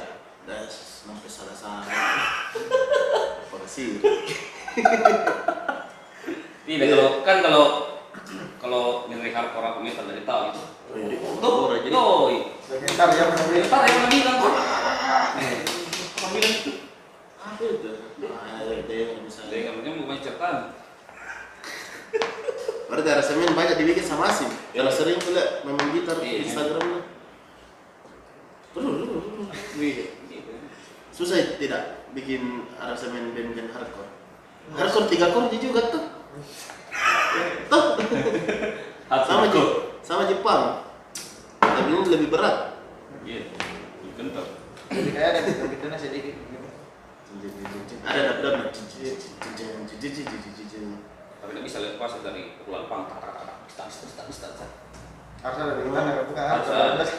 Das, 0.49 1.05
sampai 1.05 1.29
salah-salah. 1.29 1.85
Apa 3.47 3.67
sih? 3.69 4.01
Tidak 6.65 6.87
kalau 6.89 7.07
kan 7.21 7.37
kalau 7.45 7.65
kalau 8.59 8.83
genre 9.07 9.29
hardcore 9.29 9.67
atau 9.71 9.81
metal 9.85 10.05
dari 10.09 10.23
tahu 10.25 10.41
gitu. 10.51 10.61
Iya. 10.89 11.17
Tuh, 11.41 11.77
jadi. 11.85 11.89
Sebentar 12.69 13.09
ya 13.13 13.25
bilang 14.09 14.37
tuh? 14.41 14.53
Eh, 15.37 15.55
Mana 16.21 16.27
bilang 16.33 16.53
itu? 16.53 16.71
Apa 17.37 17.61
itu? 17.61 17.89
Ada 18.79 19.55
yang. 19.55 19.89
Berarti 22.89 23.09
ada 23.13 23.21
semen 23.21 23.53
banyak 23.53 23.77
dibikin 23.77 24.01
sama 24.01 24.33
Asim. 24.33 24.49
Karena 24.73 24.89
sering 24.89 25.21
pula 25.21 25.61
main 25.61 25.89
gitar 25.93 26.17
Iya. 26.19 26.25
di 26.25 26.29
Instagram 26.49 26.85
lah. 26.97 27.03
Perlu, 28.73 28.89
perlu, 28.97 29.17
perlu. 29.21 29.43
Wih, 29.77 30.09
gitu. 30.25 30.51
Susah 31.13 31.37
tidak 31.61 32.05
bikin 32.17 32.65
aransemen 32.81 33.33
band-band 33.37 33.69
hardcore. 33.77 34.09
Hardcore 34.73 35.07
tiga 35.09 35.29
chord 35.29 35.53
juga 35.53 35.81
tuh. 35.93 36.03
Tuh. 37.69 37.85
sama 39.09 39.45
Hardcore. 39.45 39.88
Sama 40.03 40.25
Jepang. 40.25 40.83
Tapi 41.59 41.89
ini 41.91 42.07
lebih 42.09 42.29
berat. 42.33 42.81
Iya. 43.23 43.51
Bentar. 44.17 44.45
Jadi 44.89 45.09
kayak 45.15 45.29
ada 45.31 45.97
sedikit. 45.99 46.33
gitu. 46.35 46.67
Ada 48.03 48.21
dap. 48.41 48.73
Tapi 51.39 51.49
tidak 51.55 51.63
bisa 51.63 51.77
lepas 51.79 52.11
dari 52.19 52.57
pukulan 52.59 52.83
pang. 52.91 53.03
Tak 53.07 53.19
tak 53.21 53.33
tak. 53.39 53.57
Tak 53.79 53.87
tak 53.87 53.95
tak 54.19 54.51
tak 54.51 54.55
lebih? 54.59 54.67
Bukan 55.87 56.03
Harus 56.35 56.67
harus. 56.67 57.11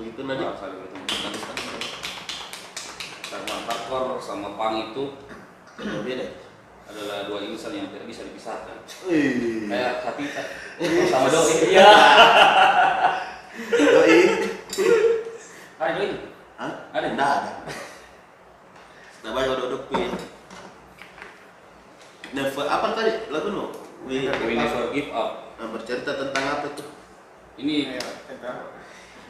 Begitu 0.00 0.20
nanti? 0.24 0.44
Karena 3.30 3.54
hardcore 3.68 4.18
sama 4.18 4.48
pang 4.56 4.90
itu 4.90 5.04
beda. 5.78 6.26
Adalah 6.90 7.30
dua 7.30 7.38
insan 7.46 7.72
yang 7.72 7.88
tidak 7.94 8.06
bisa 8.10 8.26
dipisahkan. 8.26 8.76
Kayak 9.70 9.92
hati 10.04 10.24
sama 11.06 11.28
doi. 11.30 11.54
Iya. 11.70 11.90
Doi. 13.70 14.18
Ada 15.78 15.92
doi. 15.96 16.10
Hah? 16.58 16.72
Ada? 16.92 17.06
Nggak 17.14 17.30
ada. 17.30 17.52
Nah, 19.20 19.30
banyak 19.36 19.56
duduk 19.60 19.82
pi. 19.88 20.00
Never 22.30 22.64
apa 22.66 22.86
tadi 22.94 23.12
lagu 23.28 23.48
no? 23.50 23.74
Wih. 24.06 24.30
We 24.46 24.54
never 24.56 24.90
give 24.94 25.10
up. 25.12 25.56
Nah, 25.60 25.68
bercerita 25.70 26.16
tentang 26.16 26.44
apa 26.46 26.66
tuh? 26.72 26.88
Ini 27.60 28.00
tentang 28.26 28.80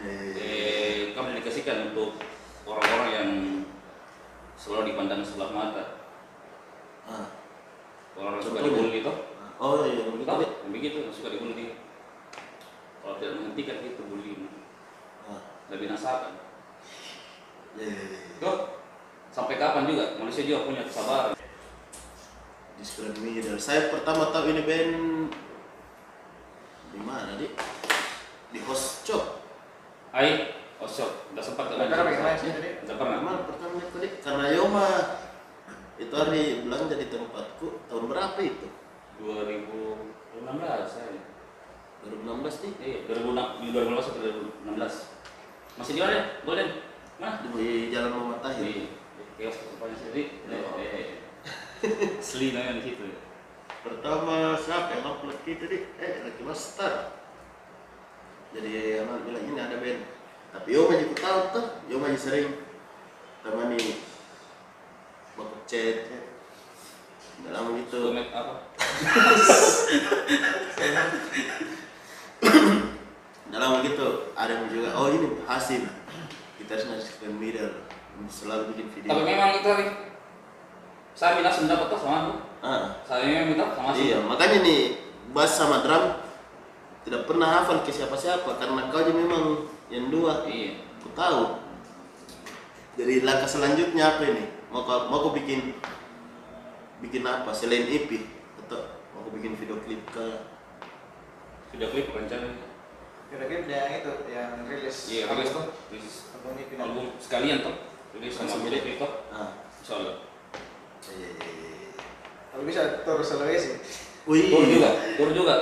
Eh, 0.01 0.33
eh, 0.33 0.97
kami 1.13 1.37
dedikasikan 1.37 1.93
untuk 1.93 2.17
orang-orang 2.65 3.09
yang 3.13 3.31
selalu 4.57 4.97
dipandang 4.97 5.21
sebelah 5.21 5.53
mata. 5.53 5.85
ah. 7.05 7.40
Orang-orang 8.15 8.41
suka 8.41 8.59
Contohnya? 8.59 8.77
dibully 8.77 8.99
itu. 9.01 9.13
Oh 9.61 9.85
iya, 9.85 10.03
Tahu? 10.03 10.13
begitu. 10.17 10.33
Yang 10.65 10.73
begitu 10.73 10.99
suka 11.11 11.29
dibully. 11.31 11.67
Kalau 13.01 13.15
tidak 13.17 13.33
menghentikan 13.35 13.77
itu 13.81 14.03
bullying, 14.05 14.43
Ah. 15.25 15.41
lebih 15.69 15.89
nasakan. 15.89 16.37
Ya, 17.73 17.85
ya, 17.87 18.03
ya. 18.05 18.21
Tuh, 18.37 18.57
sampai 19.31 19.57
kapan 19.57 19.87
juga 19.87 20.05
manusia 20.17 20.43
juga 20.43 20.67
punya 20.67 20.83
kesabaran. 20.85 21.33
Discord 22.77 23.17
Middle. 23.21 23.57
Saya 23.57 23.89
pertama 23.89 24.33
tahu 24.33 24.51
ini 24.51 24.65
band 24.65 24.93
di 26.91 27.01
mana 27.01 27.37
dik? 27.37 27.53
Di 28.51 28.59
host 28.65 29.05
shop. 29.05 29.45
Hai, 30.11 30.51
Osok, 30.77 31.31
udah 31.31 31.45
sempat 31.45 31.71
Udah 31.71 31.87
pernah? 31.87 32.35
Udah 32.35 32.81
Di 32.83 32.93
pernah. 32.97 33.45
pertama 33.47 33.77
dik? 33.97 34.13
Karena 34.21 34.45
Yoma 34.51 34.87
itu 36.01 36.15
hari 36.17 36.65
belanja 36.65 36.97
di 36.97 37.13
tempatku 37.13 37.85
tahun 37.93 38.05
berapa 38.09 38.41
itu? 38.41 38.67
2016 39.21 40.41
saya. 40.89 41.21
2016 42.09 42.65
nih. 42.65 42.73
Iya, 42.81 42.99
2006, 43.05 43.61
di 43.61 43.67
2015 43.77 44.09
atau 44.09 44.21
2016. 44.25 45.77
Masih 45.77 45.93
di 45.93 46.01
mana? 46.01 46.13
ya? 46.17 46.25
Golden. 46.49 46.71
Mana? 47.21 47.45
Di 47.53 47.69
Jalan 47.93 48.11
Muhammad 48.17 48.41
Tahir. 48.41 48.89
Di 48.89 49.23
kios 49.37 49.57
rupanya 49.77 49.97
sendiri. 50.01 50.23
Eh. 50.49 51.21
Asli 52.17 52.57
namanya 52.57 52.81
di 52.81 52.83
situ. 52.89 53.05
Pertama 53.85 54.57
siapa 54.57 54.97
yang 54.97 55.05
upload 55.05 55.37
kita 55.45 55.69
dik? 55.69 55.85
Eh, 56.01 56.13
Lucky 56.25 56.43
Master. 56.49 57.13
Jadi 58.57 59.05
anak 59.05 59.21
bilang 59.29 59.45
ini 59.45 59.61
ada 59.61 59.77
band. 59.77 60.01
Tapi 60.57 60.69
Yoma 60.73 60.97
juga 60.97 61.17
tahu 61.21 61.41
tuh. 61.53 61.67
Yoma 61.93 62.09
juga 62.09 62.25
sering 62.25 62.49
temani 63.45 64.10
chat. 65.71 66.11
Nggak 67.41 67.53
lama 67.55 67.69
gitu. 67.79 68.01
Komen 68.11 68.27
apa? 68.35 68.55
Nggak 73.47 73.61
lama 73.63 73.77
gitu. 73.87 74.09
Ada 74.35 74.51
yang 74.51 74.67
juga. 74.67 74.89
Oh 74.99 75.07
ini 75.15 75.39
Hasim. 75.47 75.87
Kita 76.59 76.71
harus 76.75 76.85
ngasih 76.91 77.31
middle. 77.39 77.87
Selalu 78.27 78.75
bikin 78.75 78.87
video. 78.99 79.09
Tapi 79.15 79.23
memang 79.23 79.51
itu 79.63 79.71
nih. 79.71 79.91
Saya 81.15 81.39
minta 81.39 81.55
mendapat 81.55 81.87
tuh 81.87 82.01
sama 82.03 82.17
aku. 82.27 82.33
Ah, 82.61 82.83
Saya 83.07 83.23
memang 83.25 83.47
minta 83.55 83.65
sama 83.73 83.97
iya, 83.97 84.21
makanya 84.21 84.61
nih 84.61 85.01
bass 85.33 85.57
sama 85.57 85.81
drum 85.81 86.21
tidak 87.09 87.25
pernah 87.25 87.49
hafal 87.49 87.81
ke 87.81 87.89
siapa-siapa 87.89 88.61
karena 88.61 88.93
kau 88.93 89.01
aja 89.01 89.13
memang 89.15 89.65
yang 89.89 90.13
dua. 90.13 90.45
Iya. 90.45 90.83
Aku 91.01 91.09
tahu. 91.17 91.70
Jadi 93.01 93.25
langkah 93.25 93.49
selanjutnya 93.49 94.05
apa 94.05 94.29
ini? 94.29 94.45
Mau 94.69 94.85
kau, 94.85 95.09
mau 95.09 95.25
kau 95.25 95.33
bikin 95.33 95.73
bikin 97.01 97.25
apa 97.25 97.49
selain 97.49 97.89
EP 97.89 98.13
atau 98.61 98.93
mau 99.17 99.25
kau 99.25 99.33
bikin 99.33 99.57
video 99.57 99.81
klip 99.81 100.05
ke 100.13 100.45
Sudah 101.73 101.89
klip 101.97 102.13
rencana. 102.13 102.61
Kira-kira 103.33 103.63
yang 103.73 104.05
itu 104.05 104.13
yang 104.29 104.51
rilis. 104.69 104.97
Iya, 105.09 105.33
album 105.33 105.49
rilis. 105.49 105.55
Rilis 105.89 106.17
Album 106.37 106.51
ini 106.61 106.65
final. 106.69 106.85
album 106.93 107.07
sekalian 107.17 107.59
tuh. 107.65 107.75
Rilis 108.21 108.35
sama 108.37 108.61
video 108.69 108.81
klip 108.85 108.97
tuh. 109.01 109.13
ah 109.33 109.49
Insyaallah. 109.81 110.17
iya, 111.09 111.29
iya, 111.41 111.51
iya. 111.57 111.91
Kalau 112.53 112.65
bisa 112.69 113.01
tur 113.07 113.25
Sulawesi. 113.25 113.81
Wih, 114.29 114.53
Tur 114.53 114.69
juga, 114.69 114.91
tur 115.17 115.31
juga. 115.33 115.57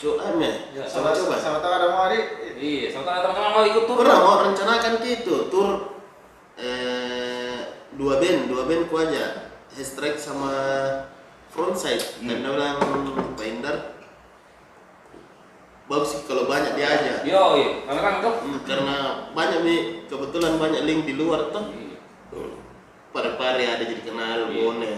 Coba 0.00 0.32
ya, 0.40 0.52
Ya, 0.72 0.82
coba 0.88 1.12
coba. 1.12 1.34
Sama 1.36 1.58
tahu 1.60 1.72
ada 1.76 1.86
mau 1.92 2.08
hari. 2.08 2.24
Iya, 2.56 2.88
sama 2.88 3.20
teman-teman 3.20 3.52
mau 3.52 3.64
ikut 3.68 3.84
tur. 3.84 3.96
Pernah 4.00 4.18
mau 4.24 4.40
rencanakan 4.48 4.92
gitu 5.04 5.52
tur 5.52 5.68
eh, 5.68 5.91
dua 7.94 8.18
band, 8.18 8.48
dua 8.48 8.62
band 8.64 8.88
ku 8.88 8.96
aja, 8.96 9.52
Hashtag 9.72 10.16
sama 10.16 10.52
Frontside. 11.48 12.20
Hmm. 12.20 12.28
Dia 12.28 12.38
bilang 12.40 12.76
Pak 13.36 13.44
Indar, 13.44 13.76
bagus 15.84 16.08
sih 16.12 16.20
kalau 16.24 16.44
banyak 16.44 16.72
dia 16.72 16.88
aja. 16.88 17.14
Yo, 17.24 17.42
iya. 17.56 17.70
Karena 17.84 18.00
kan 18.00 18.14
tuh. 18.20 18.34
Hmm, 18.40 18.60
karena 18.64 18.96
banyak 19.32 19.60
nih 19.62 19.80
kebetulan 20.06 20.56
banyak 20.56 20.82
link 20.84 21.00
di 21.04 21.14
luar 21.16 21.52
tuh. 21.52 21.68
Iya. 21.68 21.98
Pare-pare 23.12 23.64
ada 23.68 23.84
jadi 23.84 24.00
kenal, 24.00 24.48
Iya. 24.48 24.56
Bone. 24.56 24.92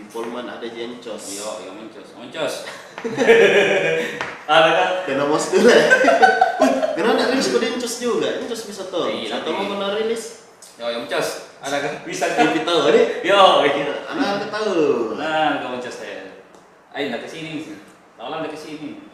Di 0.00 0.08
Polman 0.08 0.48
ada 0.48 0.64
Jencos. 0.64 1.36
Yo, 1.36 1.44
yo 1.60 1.76
mencos, 1.76 2.08
mencos. 2.16 2.54
Ada 4.50 4.70
kan? 4.72 4.90
Kena 5.06 5.24
bos 5.28 5.46
dulu 5.52 5.68
ya. 5.68 5.84
Karena 6.96 7.14
ada 7.14 7.30
rilis 7.30 7.48
kode 7.48 7.68
Jencos 7.70 7.96
juga. 8.00 8.28
Jencos 8.40 8.64
bisa 8.64 8.82
tuh. 8.88 9.06
Iya, 9.06 9.40
Atau 9.40 9.52
nanti. 9.52 9.60
mau 9.62 9.76
kena 9.76 9.88
rilis? 9.94 10.39
Yo, 10.80 10.88
yo 10.88 10.98
mencos. 11.04 11.60
Ada 11.60 11.76
kan? 11.84 11.92
Bisa 12.08 12.32
tahu 12.32 12.88
nih. 12.88 13.20
Yo, 13.20 13.68
iya. 13.68 14.00
Anak 14.08 14.48
tahu. 14.48 15.12
Nah, 15.12 15.60
kau 15.60 15.76
mencos 15.76 15.92
saya. 15.92 16.40
Ayo, 16.96 17.12
ndak 17.12 17.28
ke 17.28 17.28
sini 17.28 17.60
sih. 17.60 17.76
Taulah 18.16 18.40
ndak 18.40 18.56
ke 18.56 18.58
sini. 18.58 19.04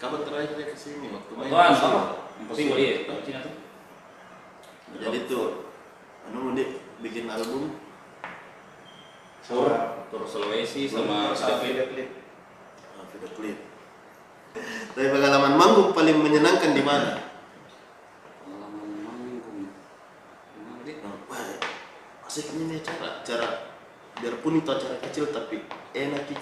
Kapan 0.00 0.24
terakhir 0.24 0.56
dia 0.56 0.72
ke 0.72 0.76
sini 0.80 1.12
waktu 1.12 1.32
main? 1.36 1.52
Tuan, 1.52 1.76
apa? 1.76 2.00
Impossible. 2.40 2.80
Di 2.80 3.22
Cina 3.28 3.38
tuh. 3.44 3.54
Jadi 4.96 5.18
tuh, 5.28 5.68
anu 6.24 6.56
dia 6.56 6.80
bikin 7.04 7.28
album. 7.28 7.76
Tur, 9.44 9.70
tur 10.08 10.22
Sulawesi 10.24 10.88
sama 10.88 11.36
sama 11.36 11.60
video 11.60 11.84
klip. 11.92 12.08
ah, 12.96 13.04
video 13.12 13.30
klip. 13.36 13.58
Tapi 14.96 15.06
pengalaman 15.12 15.54
manggung 15.54 15.92
paling 15.92 16.16
menyenangkan 16.16 16.72
di 16.72 16.82
mana? 16.82 17.29
Asik 22.30 22.54
ini 22.54 22.78
acara 22.78 23.26
acara 23.26 23.48
biarpun 24.22 24.62
itu 24.62 24.70
acara 24.70 25.02
kecil 25.02 25.34
tapi 25.34 25.66
enak 25.90 26.30
Ki. 26.30 26.38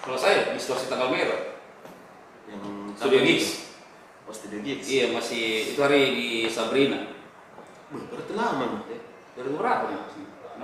Kalau 0.00 0.16
saya 0.16 0.56
distorsi 0.56 0.88
tanggal 0.88 1.12
merah. 1.12 1.60
yang 2.48 2.88
Studio 2.96 3.20
Gigs. 3.20 3.76
oh 4.24 4.32
studio 4.32 4.64
gigs 4.64 4.88
Iya 4.88 5.12
masih 5.12 5.76
itu 5.76 5.80
hari 5.84 6.16
di 6.16 6.28
Sabrina. 6.48 7.04
Wih, 7.92 8.00
berarti 8.08 8.32
lama 8.32 8.64
nih 8.64 8.96
Eh, 8.96 9.00
2000 9.36 9.60
berapa 9.60 9.84
nih? 9.92 10.00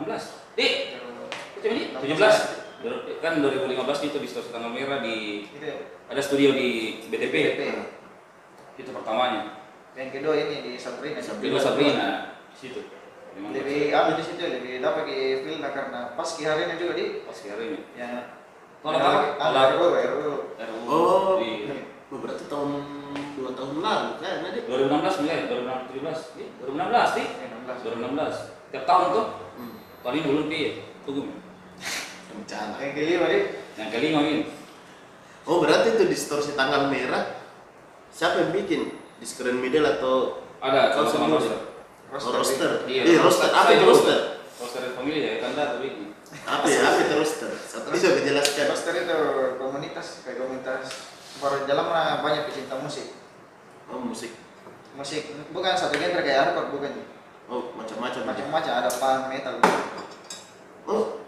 16. 0.01 0.25
Eh, 0.57 0.73
itu 1.61 1.67
ini 1.69 1.83
16. 1.93 2.09
17. 2.09 2.81
Dur- 2.81 3.05
Kan 3.21 3.45
2015 3.45 4.09
itu 4.09 4.17
distorsi 4.17 4.49
tanggal 4.49 4.73
merah 4.73 5.05
di 5.05 5.45
Itu 5.45 5.61
ya. 5.61 5.85
ada 6.09 6.21
studio 6.25 6.57
di 6.57 6.97
BTP. 7.13 7.35
BTP. 7.37 7.61
Itu 8.81 8.89
pertamanya. 8.89 9.53
Yang 9.93 10.09
kedua 10.17 10.33
ini 10.35 10.57
di 10.65 10.81
Sabrina. 10.81 11.21
Di 11.21 11.61
Sabrina. 11.61 12.07
Di 12.49 12.57
situ. 12.57 12.81
Lebih 13.39 13.93
apa 13.95 14.19
di 14.19 14.23
situ 14.25 14.41
lebih 14.41 14.81
dapat 14.81 15.05
di 15.07 15.19
film 15.47 15.61
karena 15.63 16.13
pas 16.17 16.29
ki 16.33 16.43
hari 16.45 16.67
ini 16.67 16.75
juga 16.81 16.93
di. 16.99 17.05
Pas 17.23 17.39
hari 17.39 17.65
ini. 17.75 17.81
ya. 17.95 18.35
Kalau 18.79 18.99
apa? 18.99 19.21
Kalau 19.37 19.59
ada 19.59 19.75
RU 19.75 19.87
RU 20.59 20.79
Oh. 20.89 21.37
di. 21.43 21.69
Wih, 22.09 22.19
berarti 22.25 22.49
tahun 22.49 22.71
dua 23.37 23.53
tahun 23.53 23.85
lalu 23.85 24.11
kan 24.17 24.41
ada 24.41 24.61
2016 24.65 25.21
mulai 25.21 25.45
2017 25.45 26.41
Iya, 26.41 26.47
2016 26.65 27.17
sih 27.21 27.27
16 27.37 27.85
2016 27.85 28.73
tiap 28.73 28.85
tahun 28.89 29.07
tuh. 29.13 29.27
Hmm. 29.61 29.75
tahun 30.01 30.15
ini 30.17 30.25
belum 30.25 30.47
dia 30.49 30.71
tunggu 31.05 31.23
rencana 32.33 32.75
yang 32.81 32.93
kelima 32.97 33.27
di. 33.29 33.41
Yang 33.77 33.89
kelima 33.93 34.19
ini 34.25 34.49
oh 35.45 35.57
berarti 35.61 36.01
itu 36.01 36.05
distorsi 36.09 36.57
tanggal 36.57 36.89
merah. 36.89 37.45
Siapa 38.09 38.41
yang 38.41 38.53
bikin? 38.57 38.89
Di 39.21 39.27
screen 39.29 39.61
middle 39.61 39.85
atau 39.85 40.41
ada 40.65 40.97
Kau 40.97 41.05
sama? 41.13 41.37
Roster 42.09 42.33
roster, 42.33 42.33
oh, 42.33 42.41
roster. 42.41 42.71
Iya, 42.89 43.03
eh 43.05 43.19
roster. 43.21 43.49
Apa 43.53 43.71
itu 43.77 43.85
roster? 43.85 44.19
roster 44.59 44.83
family 44.99 45.23
ya 45.23 45.33
tanda 45.39 45.79
tapi 45.79 45.87
ini 45.87 46.07
apa 46.45 46.67
ya 46.67 46.81
apa 46.85 46.99
itu 47.05 47.15
roster? 47.15 47.51
Satu 47.57 47.89
bisa 47.95 48.13
menjelaskan 48.13 48.65
Roster 48.69 48.95
itu 48.97 49.19
komunitas 49.57 50.07
kayak 50.27 50.37
komunitas. 50.45 50.85
Baru 51.39 51.65
jalan 51.65 51.85
mah 51.89 52.21
banyak 52.21 52.51
pecinta 52.51 52.77
musik. 52.77 53.17
Oh 53.89 54.03
musik. 54.03 54.35
Musik. 54.93 55.31
Bukan 55.55 55.73
satu 55.79 55.97
genre 55.97 56.21
kayak 56.21 56.53
hardcore 56.53 56.69
bukan 56.75 56.93
oh 57.49 57.73
macam-macam. 57.79 58.29
Macam-macam 58.29 58.73
ada 58.77 58.91
punk 58.93 59.23
metal 59.33 59.55
oh 60.89 61.21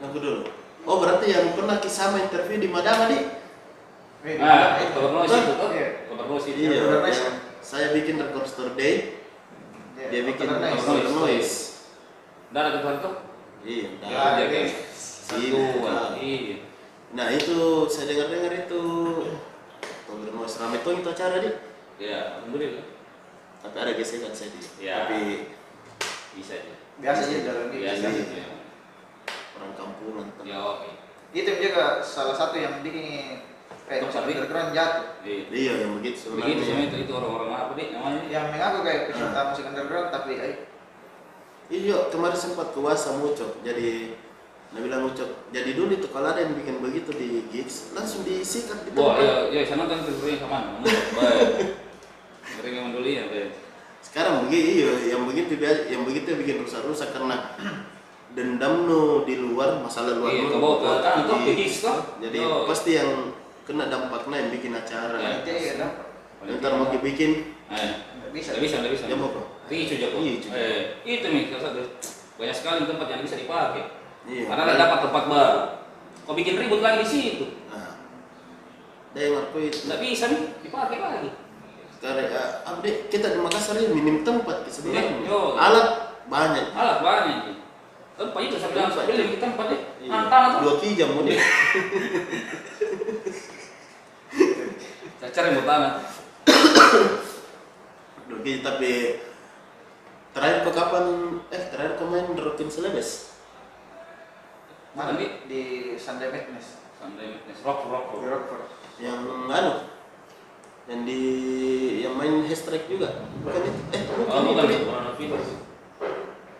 yang 0.00 0.10
dulu 0.10 0.48
oh 0.88 0.96
berarti 0.98 1.26
yang 1.30 1.52
pernah 1.52 1.76
kisah 1.78 2.16
interview 2.16 2.58
di 2.58 2.68
Madama 2.72 3.12
di 3.12 3.20
nah 4.38 4.78
itu. 4.78 4.96
itu. 4.96 5.66
Iya. 5.74 5.88
itu. 6.06 6.54
Iya. 6.54 6.68
Yang 6.70 6.86
benar, 6.86 7.00
Mas. 7.02 7.18
yang 7.18 7.36
saya 7.58 7.86
bikin 7.90 8.22
record 8.22 8.46
store 8.46 8.72
day 8.78 9.21
dia 10.12 10.22
bikin 10.28 10.44
record 10.44 11.08
noise 11.08 11.88
dan 12.52 12.68
ada 12.68 12.84
tuh 13.00 13.14
iya 13.64 13.88
ya 14.04 14.16
aja 14.36 14.44
iya. 14.44 14.46
kan? 14.52 14.66
Satu 14.92 15.60
kan. 15.80 16.12
iya. 16.20 16.56
Nah 17.16 17.32
itu 17.32 17.88
saya 17.88 18.12
dengar-dengar 18.12 18.52
itu 18.68 18.82
record 20.04 20.32
noise 20.36 20.56
rame 20.60 20.76
tuh 20.84 20.92
itu 21.00 21.08
acara 21.08 21.40
di 21.40 21.50
ya 21.96 22.36
alhamdulillah. 22.44 22.84
Tapi 23.64 23.76
ada 23.78 23.92
gesekan 23.96 24.36
saya 24.36 24.52
di 24.52 24.60
Ya. 24.84 25.08
tapi 25.08 25.48
bisa 26.36 26.60
aja. 26.60 26.74
Biasa 27.00 27.20
aja 27.24 27.38
jalan 27.48 27.64
gitu 27.72 27.80
biasa 27.88 28.04
Iya. 28.04 28.18
gitu 28.20 28.34
ya 28.36 28.48
orang 29.56 29.72
kampungan 29.78 30.26
ya 30.44 30.58
oke. 30.60 30.90
Itu 31.32 31.50
juga 31.56 32.04
salah 32.04 32.36
satu 32.36 32.60
yang 32.60 32.84
bikin 32.84 33.40
kayak 33.92 34.02
Tempat 34.02 34.22
ini. 34.22 34.32
underground 34.32 34.70
jatuh 34.72 35.04
iya 35.22 35.42
iya 35.52 35.72
yang 35.78 35.92
begitu 35.94 36.16
begitu 36.30 36.60
sebenarnya 36.62 36.64
sama 36.64 36.82
itu 36.82 36.96
itu 36.98 37.12
orang-orang 37.12 37.50
apa 37.52 37.70
deh 37.74 37.86
namanya 37.92 38.22
yang 38.26 38.44
mengaku 38.48 38.78
kayak 38.80 39.00
pecinta 39.06 39.36
Ah. 39.36 39.44
musik 39.46 39.64
underground 39.66 40.08
tapi 40.08 40.32
eh, 40.38 40.54
iya 41.70 41.98
kemarin 42.08 42.38
sempat 42.38 42.66
ke 42.70 42.78
Wasa 42.78 43.10
Mucok 43.14 43.60
jadi 43.60 44.16
Nah 44.72 44.80
bilang 44.80 45.04
Mucok 45.04 45.28
jadi 45.48 45.70
dulu 45.70 45.92
itu 45.92 46.08
kalau 46.08 46.32
ada 46.32 46.40
yang 46.40 46.56
bikin 46.56 46.80
begitu 46.80 47.12
di 47.12 47.44
gigs 47.46 47.92
langsung 47.92 48.24
disikat 48.24 48.80
di 48.82 48.96
Wah, 48.96 49.12
tempat 49.12 49.20
iya, 49.20 49.34
iya, 49.52 49.60
saya 49.62 49.76
nonton 49.76 50.00
itu 50.00 50.12
sering 50.16 50.38
sama 50.38 50.48
mana? 50.64 50.80
Baik. 50.80 51.76
Sering 52.42 52.74
yang 52.74 52.88
dulu 52.90 53.04
ya, 53.04 53.24
baik. 53.26 53.52
sekarang 54.00 54.34
begitu 54.42 54.66
iya 54.74 55.12
yang 55.12 55.22
begitu 55.22 55.52
dia- 55.54 55.84
yang 55.86 56.02
begitu 56.02 56.32
bikin 56.34 56.64
rusak-rusak 56.64 57.12
karena 57.12 57.52
dendam 58.32 58.88
no 58.88 59.00
di 59.22 59.36
luar 59.36 59.76
masalah 59.78 60.16
luar 60.16 60.32
Iya, 60.32 60.56
no, 60.56 60.80
di- 61.36 61.52
gigs, 61.54 61.84
tuh. 61.84 61.98
jadi 62.18 62.38
Yo. 62.40 62.64
pasti 62.64 62.90
yang 62.96 63.10
kena 63.62 63.86
dampaknya 63.86 64.36
yang 64.38 64.50
bikin 64.50 64.72
acara 64.74 65.16
Iya. 65.16 65.30
itu 65.40 65.50
ya 65.50 65.74
kan 65.78 65.90
ntar 66.58 66.72
mau 66.74 66.90
bikin 66.90 67.54
Eh, 67.72 67.92
bisa 68.34 68.52
bisa, 68.58 68.82
bisa. 68.84 69.06
dia 69.08 69.16
mau 69.16 69.32
Ricu 69.70 69.94
Joko. 69.96 70.20
Eh, 70.20 71.00
itu 71.06 71.24
nih, 71.24 71.48
salah 71.48 71.72
satu. 71.72 71.80
Banyak 72.36 72.52
sekali 72.52 72.84
tempat 72.84 73.06
yang 73.08 73.22
bisa 73.24 73.40
dipakai. 73.40 73.88
iya 74.28 74.44
Karena 74.44 74.62
nggak 74.68 74.80
dapat 74.80 74.98
tempat 75.08 75.24
baru. 75.30 75.62
Kau 76.22 76.34
bikin 76.36 76.60
ribut 76.60 76.84
lagi 76.84 77.00
di 77.00 77.08
situ. 77.08 77.46
nah 79.12 79.20
yang 79.20 79.36
aku 79.38 79.60
itu 79.62 79.88
Nggak 79.88 80.00
bisa 80.00 80.24
nih, 80.28 80.40
dipakai 80.60 80.96
lagi. 81.00 81.30
Karena 82.02 82.22
uh, 82.28 82.50
apa 82.66 82.78
deh, 82.82 83.06
kita 83.08 83.30
di 83.30 83.38
Makassar 83.38 83.78
ini 83.78 83.94
minim 83.94 84.16
tempat 84.26 84.66
sebenarnya. 84.66 85.22
Yo. 85.22 85.54
Alat 85.54 85.88
banyak. 86.26 86.66
Alat 86.74 86.98
banyak. 87.00 87.38
Tempat 88.18 88.40
itu 88.44 88.56
saya 88.58 88.70
bilang, 88.74 88.90
Tempat. 89.38 89.64
deh. 89.70 89.80
Iya. 90.02 90.10
Antara 90.12 90.46
tuh. 90.52 90.58
Dua 90.60 90.74
kijam 90.82 91.08
mau 91.14 91.22
deh. 91.28 91.38
Mau 95.22 95.30
tanah. 95.62 96.02
Dua 98.26 98.38
kijam 98.42 98.60
tapi 98.66 99.22
terakhir 100.34 100.66
kau 100.66 100.74
kapan? 100.74 101.04
Eh 101.54 101.62
terakhir 101.70 101.94
kau 101.94 102.10
main 102.10 102.26
Rockin 102.34 102.66
Celebes? 102.66 103.30
mana 104.92 105.16
Tadi? 105.16 105.48
di 105.48 105.62
Sunday 105.96 106.28
Madness 106.28 106.76
Sunday 107.00 107.32
Madness, 107.32 107.64
rock, 107.64 107.88
rock, 107.88 108.12
di 108.12 108.28
rock. 108.28 108.44
Rockford 108.44 108.64
Yang 109.00 109.20
anu? 109.48 109.72
Yang 110.84 111.00
di 111.08 111.20
yang 112.04 112.14
main 112.18 112.34
hashtag 112.44 112.84
juga? 112.92 113.24
Bukan 113.40 113.62
itu? 113.62 113.80
Eh 113.94 114.02
bukan, 114.04 114.26
Oh, 114.28 114.40
bukan 114.52 114.64
bukan 114.68 114.68
itu. 114.68 115.54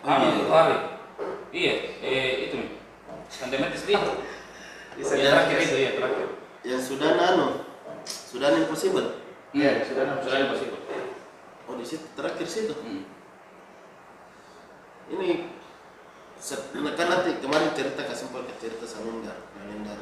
Anu, 0.02 0.26
itu 0.32 0.48
hari. 0.48 0.76
Iya, 1.52 1.74
eh 2.00 2.28
itu 2.48 2.54
nih. 2.56 2.70
Sunday 3.28 3.58
Madness 3.60 3.84
di. 3.84 3.92
di 3.92 4.00
Ya, 4.96 5.04
Sunday 5.04 5.28
terakhir 5.28 5.58
itu 5.60 5.76
ya, 5.76 5.90
terakhir. 6.00 6.28
Yang 6.64 6.80
sudah 6.88 7.10
anu? 7.12 7.71
Sudah 8.06 8.48
impossible. 8.56 9.08
Iya, 9.52 9.84
sudah 9.84 10.02
enam 10.08 10.18
sudah 10.24 10.38
impossible. 10.48 10.80
Oh 11.68 11.74
di 11.76 11.84
situ 11.86 12.06
terakhir 12.16 12.46
situ. 12.48 12.74
Hmm. 12.74 13.04
Ini 15.12 15.30
kan 16.98 17.06
nanti 17.06 17.30
kemarin 17.38 17.70
cerita 17.76 18.02
kasih 18.02 18.26
sempat 18.26 18.48
ke 18.50 18.54
cerita 18.58 18.82
sama 18.88 19.14
Indar, 19.14 19.38
Indar. 19.70 19.98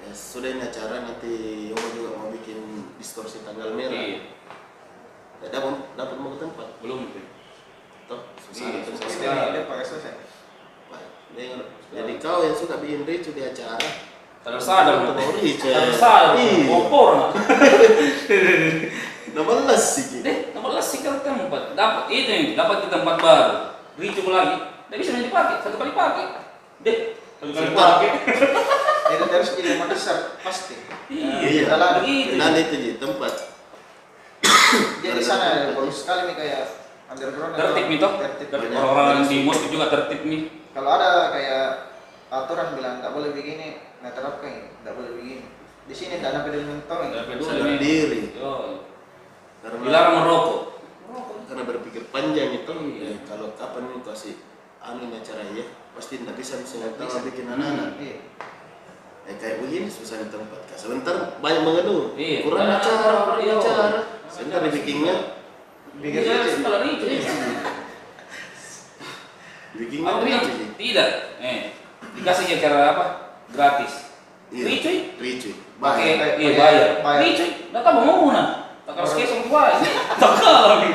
Ya, 0.00 0.10
sudah 0.16 0.48
ini 0.48 0.64
acara 0.64 1.04
nanti 1.04 1.32
Yomo 1.68 1.88
juga 1.92 2.10
mau 2.16 2.32
bikin 2.32 2.56
distorsi 2.96 3.44
tanggal 3.44 3.76
merah. 3.76 4.00
Iya, 4.00 4.20
Ya, 5.40 5.48
dapat 5.48 5.72
dapat 5.96 6.16
mau 6.20 6.36
ke 6.36 6.44
tempat. 6.44 6.68
belum 6.84 7.00
tuh. 7.12 7.24
Toh, 8.08 8.20
susah 8.48 8.64
Iya, 8.64 8.78
itu. 8.84 8.90
susah. 8.96 9.32
Dia 9.52 9.62
pakai 9.64 9.84
Wah, 10.92 11.02
dengar. 11.36 11.64
Jadi 11.92 12.12
kau 12.20 12.40
yang 12.44 12.56
suka 12.56 12.76
bikin 12.80 13.04
ricu 13.08 13.30
di 13.32 13.42
acara, 13.44 13.88
Sadar, 14.40 15.04
Kau 15.04 15.12
mau 15.12 15.36
ricu. 15.36 15.68
Tidak 15.68 15.92
sadar, 15.92 16.32
Iya. 16.32 16.64
nah. 16.64 17.28
Nama 19.30 19.52
les 19.68 19.84
sih. 19.84 20.04
Ki. 20.10 20.18
Deh, 20.24 20.36
nomor 20.50 20.74
lah 20.74 20.82
sih 20.82 21.04
kalau 21.04 21.20
tempat. 21.20 21.76
Dapat 21.76 22.04
itu 22.08 22.26
nih, 22.26 22.44
dapat 22.56 22.82
di 22.82 22.88
tempat 22.88 23.16
baru. 23.20 23.54
Ricu 23.94 24.26
lagi. 24.26 24.56
Tidak 24.88 24.96
bisa 24.96 25.10
main 25.12 25.24
dipakai, 25.28 25.54
satu 25.60 25.76
kali 25.76 25.92
pakai. 25.92 26.24
Deh, 26.82 26.98
satu 27.36 27.52
kali 27.52 27.70
pakai. 27.70 28.08
itu 29.10 29.24
terus 29.26 29.50
jadi 29.58 29.70
Makassar 29.76 30.38
pasti 30.38 30.74
Iya, 31.10 31.66
Dalam- 31.66 31.98
begitu. 32.00 32.38
Kenal 32.38 32.54
itu 32.54 32.74
di 32.76 32.90
tempat. 32.96 33.32
dia 35.02 35.12
di 35.12 35.18
sana 35.20 35.74
bagus 35.74 36.06
sekali 36.06 36.30
nih 36.30 36.36
kayak 36.38 36.62
underground 37.08 37.58
Tertib 37.58 37.86
nih 37.88 37.98
toh. 37.98 38.12
Orang-orang 38.72 39.26
di 39.26 39.42
Moskow 39.42 39.66
juga 39.66 39.90
tertib 39.90 40.22
nih. 40.24 40.46
kalau 40.70 40.94
ada 40.94 41.34
kayak 41.34 41.90
aturan 42.30 42.78
bilang 42.78 43.02
nggak 43.02 43.10
boleh 43.10 43.34
begini 43.34 43.89
nggak 44.00 44.12
terapkan 44.12 44.52
nggak 44.80 44.94
boleh 44.94 45.12
begini 45.14 45.44
di 45.84 45.94
sini 45.94 46.16
tidak 46.16 46.30
ada 46.30 46.40
peduli 46.42 46.64
mentong 46.64 47.00
Tidak. 47.02 47.42
Sadar 47.42 47.68
diri. 47.76 48.20
Karena 49.60 49.76
dilarang 49.76 50.14
merokok. 50.18 50.60
karena 51.44 51.62
berpikir 51.66 52.02
panjang 52.08 52.50
itu 52.54 52.72
Iya. 52.94 53.10
ya, 53.10 53.16
kalau 53.26 53.50
kapan 53.58 53.90
ini 53.90 54.00
kasih 54.00 54.34
anu 54.78 55.02
ini 55.02 55.18
acara 55.18 55.42
ya 55.50 55.66
pasti 55.90 56.16
tidak 56.16 56.38
bisa 56.38 56.54
misalnya 56.56 56.94
tahu 56.94 57.10
bisa. 57.10 57.26
bikin 57.26 57.44
anak-anak 57.44 57.90
iya 57.98 58.16
eh 59.26 59.34
kayak 59.36 59.56
begini 59.58 59.90
susah 59.90 60.16
di 60.16 60.30
tempat 60.30 60.62
sebentar 60.72 61.36
banyak 61.36 61.60
mengeluh 61.60 62.14
Iya. 62.14 62.46
kurang 62.46 62.66
Nah, 62.66 62.78
acara 62.78 63.12
kurang 63.26 63.40
iya. 63.42 63.54
acara 63.58 63.86
sebentar 64.26 64.60
dibikinnya 64.62 65.16
bikin 65.98 66.20
Iya, 66.22 66.36
dibikinnya 69.74 70.08
Aku 70.08 70.18
bilang 70.22 70.42
ricu 70.42 70.64
tidak. 70.76 71.08
Eh, 71.38 71.60
dikasih 72.14 72.46
acara 72.56 72.78
apa? 72.90 73.06
Gratis. 73.50 73.92
iya 74.50 74.64
Ricu. 74.66 74.90
ricu 75.22 75.50
Pakai 75.80 76.18
Bayar, 76.18 76.34
iya 76.36 76.50
bayar, 76.58 76.58
bayar. 76.58 76.88
bayar. 77.02 77.20
Ricu. 77.24 77.44
Enggak 77.70 77.82
tahu 77.86 78.00
mau 78.04 78.26
mana. 78.28 78.44
Tak 78.84 78.94
harus 78.98 79.12
kesong 79.14 79.42
tua. 79.46 79.62
Tak 80.18 80.32
kalah 80.42 80.64
lagi. 80.76 80.90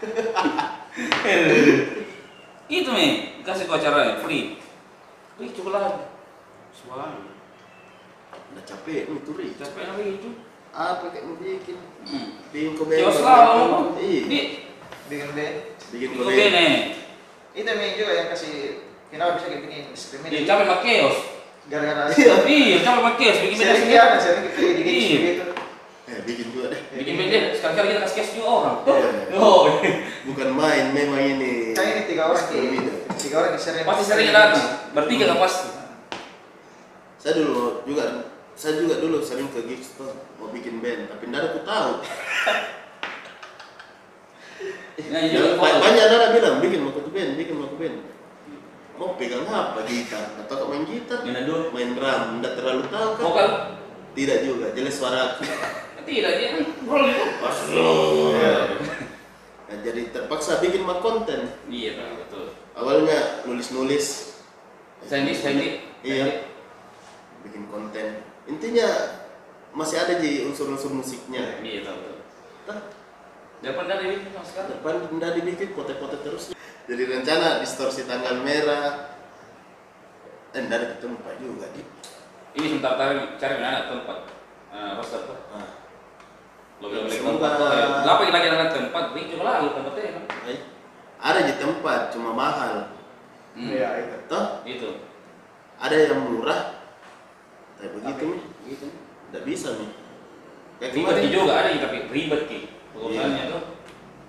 nih, 2.94 3.10
kasih 3.42 3.66
tuh 3.66 3.74
acaranya 3.74 4.22
free. 4.22 4.60
Free 5.34 5.50
coba 5.56 5.70
lagi. 5.74 6.02
Suara. 6.70 7.10
Udah 8.54 8.64
capek 8.66 9.10
nih 9.10 9.20
tuh 9.26 9.34
Ri. 9.34 9.48
Capek 9.58 9.82
lagi 9.90 10.06
itu. 10.22 10.30
Apa 10.70 11.10
kayak 11.10 11.26
mau 11.26 11.34
bikin? 11.42 11.76
Hmm. 12.06 12.38
Bikin 12.54 12.78
komen. 12.78 12.94
Kios 12.94 13.18
selalu. 13.18 13.98
Iya. 13.98 14.20
Di, 14.30 14.40
bikin 15.10 15.28
Bikin 15.90 16.08
itu 16.14 16.22
komen. 16.22 16.30
bene. 16.30 16.66
itu 17.50 17.66
yang 17.66 17.94
juga 17.98 18.12
yang 18.14 18.28
kasih 18.30 18.54
kenapa 19.10 19.30
bisa 19.36 19.46
kayak 19.46 19.60
gini 19.62 19.74
Iya, 19.74 19.84
diskriminasi 19.90 20.46
capek 20.46 20.64
sama 20.64 20.76
kios. 20.80 21.16
gara-gara 21.66 22.02
Iya, 22.10 22.76
capek 22.80 23.00
sama 23.00 23.12
kios. 23.14 23.36
Bikin 23.38 23.56
beda 23.56 23.66
sering 23.66 23.82
sendiri. 23.82 23.92
dia 23.92 24.18
sering 24.18 24.42
kita 24.46 24.60
Iya. 24.60 25.18
gitu 25.20 25.44
Eh, 26.10 26.20
bikin 26.26 26.46
juga 26.50 26.66
deh. 26.74 26.80
Bikin 26.90 27.14
beda. 27.14 27.38
Sekali-kali 27.54 27.86
kita 27.88 28.00
kasih 28.02 28.16
kios 28.16 28.30
juga 28.34 28.48
orang. 28.50 28.76
Iya. 28.82 29.38
Oh, 29.38 29.62
Bukan 30.26 30.48
main, 30.52 30.84
memang 30.90 31.20
ini. 31.20 31.70
kayak 31.72 31.90
ini 31.90 32.02
tiga 32.06 32.22
orang 32.28 32.42
tiga 33.14 33.36
orang 33.36 33.54
sering 33.56 33.84
pasti 33.84 34.04
sering 34.04 34.30
datang. 34.30 34.66
Bertiga 34.90 35.24
kan 35.28 35.38
pasti. 35.38 35.68
Saya 37.16 37.32
dulu 37.36 37.84
juga 37.84 38.32
saya 38.56 38.76
juga 38.76 38.98
dulu 38.98 39.20
sering 39.20 39.48
ke 39.48 39.64
gigs 39.64 39.94
tuh 39.94 40.10
mau 40.36 40.48
bikin 40.48 40.80
band, 40.80 41.08
tapi 41.08 41.28
ndak 41.28 41.52
aku 41.52 41.60
tahu. 41.62 41.90
Nah, 45.00 45.16
Ya, 45.24 45.56
banyak 45.56 46.04
anak 46.04 46.30
bilang 46.36 46.60
bikin 46.60 46.84
mau 46.84 46.92
ke 46.92 47.00
band, 47.08 47.30
bikin 47.34 47.56
mau 47.56 47.72
ke 47.72 47.76
band. 47.80 47.96
Mau 49.00 49.16
pegang 49.16 49.48
apa 49.48 49.80
gitar? 49.88 50.36
Atau 50.44 50.68
main 50.68 50.84
gitar? 50.84 51.24
Gimana 51.24 51.48
dulu? 51.48 51.72
Main 51.72 51.96
drum, 51.96 52.44
ndak 52.44 52.52
terlalu 52.52 52.84
tahu 52.92 53.08
kan? 53.16 53.24
Vokal? 53.24 53.48
Tidak 54.12 54.38
juga, 54.44 54.66
jelas 54.76 54.94
suara 55.00 55.18
aku. 55.32 55.48
Tidak, 56.10 56.32
dia 56.36 56.48
kan 56.52 56.60
roll 56.84 57.08
itu. 57.08 57.24
Nah, 59.70 59.76
jadi 59.80 60.02
terpaksa 60.12 60.60
bikin 60.60 60.84
mah 60.84 61.00
konten. 61.00 61.48
Iya, 61.72 61.96
Pak, 61.96 62.08
betul. 62.26 62.46
Awalnya 62.76 63.48
nulis-nulis, 63.48 64.36
Sandy, 65.00 65.32
Sandy. 65.32 65.80
Iya. 66.04 66.52
bikin 67.40 67.72
konten. 67.72 68.20
Intinya 68.44 68.88
masih 69.72 69.96
ada 69.96 70.20
di 70.20 70.44
unsur-unsur 70.44 70.92
musiknya. 70.92 71.56
Iya, 71.64 71.88
tahu. 71.88 72.20
Tah, 72.68 72.80
Depan 73.60 73.84
dari 73.88 74.16
ini 74.16 74.28
sama 74.32 74.44
sekali. 74.44 74.72
depan 74.72 74.94
ndak 75.20 75.30
dibikin 75.36 75.72
pote-pote 75.76 76.16
terus. 76.24 76.52
Jadi 76.90 77.02
rencana 77.06 77.62
distorsi 77.62 78.02
tanggal 78.02 78.42
merah. 78.42 79.14
Eh, 80.50 80.58
ndak 80.66 80.74
ada 80.74 80.86
ketemu 80.98 81.16
Pak 81.22 81.34
juga 81.38 81.66
di. 81.70 81.82
Ini 82.58 82.66
sebentar 82.66 82.98
cari 82.98 83.22
cari 83.38 83.54
mana 83.62 83.86
tempat. 83.86 84.18
Eh, 84.74 84.90
roster 84.98 85.20
tuh. 85.22 85.38
Beli 86.82 87.06
Semoga- 87.06 87.54
tempat 87.54 87.70
ya. 87.70 87.86
Kenapa 88.02 88.22
lagi 88.26 88.46
ada 88.50 88.66
tempat? 88.74 89.04
Beli 89.14 89.22
coba 89.30 89.42
lagi 89.46 89.66
tempatnya 89.70 90.10
kan. 90.10 90.24
eh, 90.50 90.58
ada 91.20 91.40
di 91.46 91.54
tempat 91.54 92.00
cuma 92.10 92.30
mahal. 92.34 92.74
Hmm. 93.50 93.66
iya 93.66 93.88
itu 93.98 94.16
Toh, 94.30 94.62
Itu. 94.62 94.90
ada 95.78 95.94
yang 95.94 96.22
murah. 96.22 96.78
Kayak 97.78 97.92
begitu 97.98 98.24
Tapi- 98.26 98.34
nih. 98.34 98.42
Gitu. 98.66 98.86
Ndak 99.30 99.42
bisa 99.46 99.68
nih. 99.78 99.90
Kayak 100.80 100.92
Ribet 100.96 101.16
juga 101.30 101.52
ada 101.54 101.68
yang 101.70 101.82
tapi 101.86 101.98
ribet 102.10 102.42
ki. 102.50 102.60
Urusannya 102.98 103.42
Iya. 103.46 103.52
tuh 103.54 103.62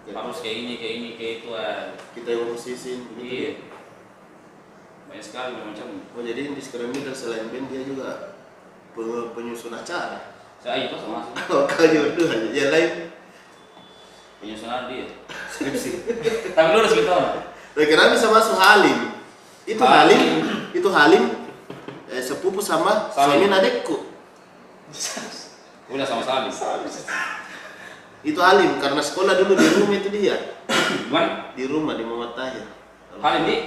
harus 0.10 0.38
kayak 0.42 0.58
ini, 0.66 0.74
kayak 0.82 0.94
ini, 0.98 1.10
kayak 1.16 1.34
itu. 1.42 1.50
ah. 1.54 1.94
Kita 2.18 2.30
yang 2.34 2.50
begitu. 2.58 3.22
Iya. 3.22 3.52
Banyak 5.08 5.24
sekali 5.24 5.52
macam. 5.60 5.88
Oh 6.16 6.24
jadi 6.24 6.42
di 6.52 6.62
Scrum 6.64 6.90
Leader 6.90 7.12
selain 7.12 7.52
band 7.52 7.68
dia 7.68 7.84
juga 7.84 8.40
pe- 8.96 9.30
penyusun 9.36 9.76
acara. 9.76 10.34
Saya 10.62 10.88
itu 10.88 10.96
sama 10.96 11.26
sih. 11.26 11.34
Oh 11.54 11.64
kau 11.68 11.86
jodoh 11.86 12.28
aja. 12.32 12.48
Ya 12.50 12.66
lain 12.72 12.92
Penyusunan 14.42 14.90
dia. 14.90 15.06
Skripsi. 15.54 16.02
Tapi 16.58 16.68
lu 16.74 16.88
segitu 16.90 17.12
orang. 17.14 17.46
Nah, 17.78 17.86
kira 17.86 18.10
bisa 18.10 18.28
masuk 18.34 18.58
Halim. 18.58 19.14
Itu 19.70 19.84
Halim. 19.86 20.18
Halim, 20.18 20.50
itu 20.74 20.90
Halim 20.90 21.24
eh, 22.10 22.24
sepupu 22.24 22.58
sama 22.58 23.14
Salim. 23.14 23.46
suami 23.46 23.54
adekku. 23.54 24.10
Udah 25.94 26.06
sama 26.08 26.24
Salim. 26.26 26.50
Itu 28.22 28.38
Halim 28.38 28.78
karena 28.78 29.02
sekolah 29.02 29.34
dulu 29.34 29.58
di 29.58 29.68
rumah 29.82 29.98
itu 29.98 30.10
dia. 30.14 30.38
Gimana? 31.10 31.58
Di 31.58 31.64
rumah 31.66 31.94
di 31.98 32.04
Muhammad 32.06 32.38
Tahir. 32.38 32.66
Halim 33.18 33.42
di? 33.50 33.58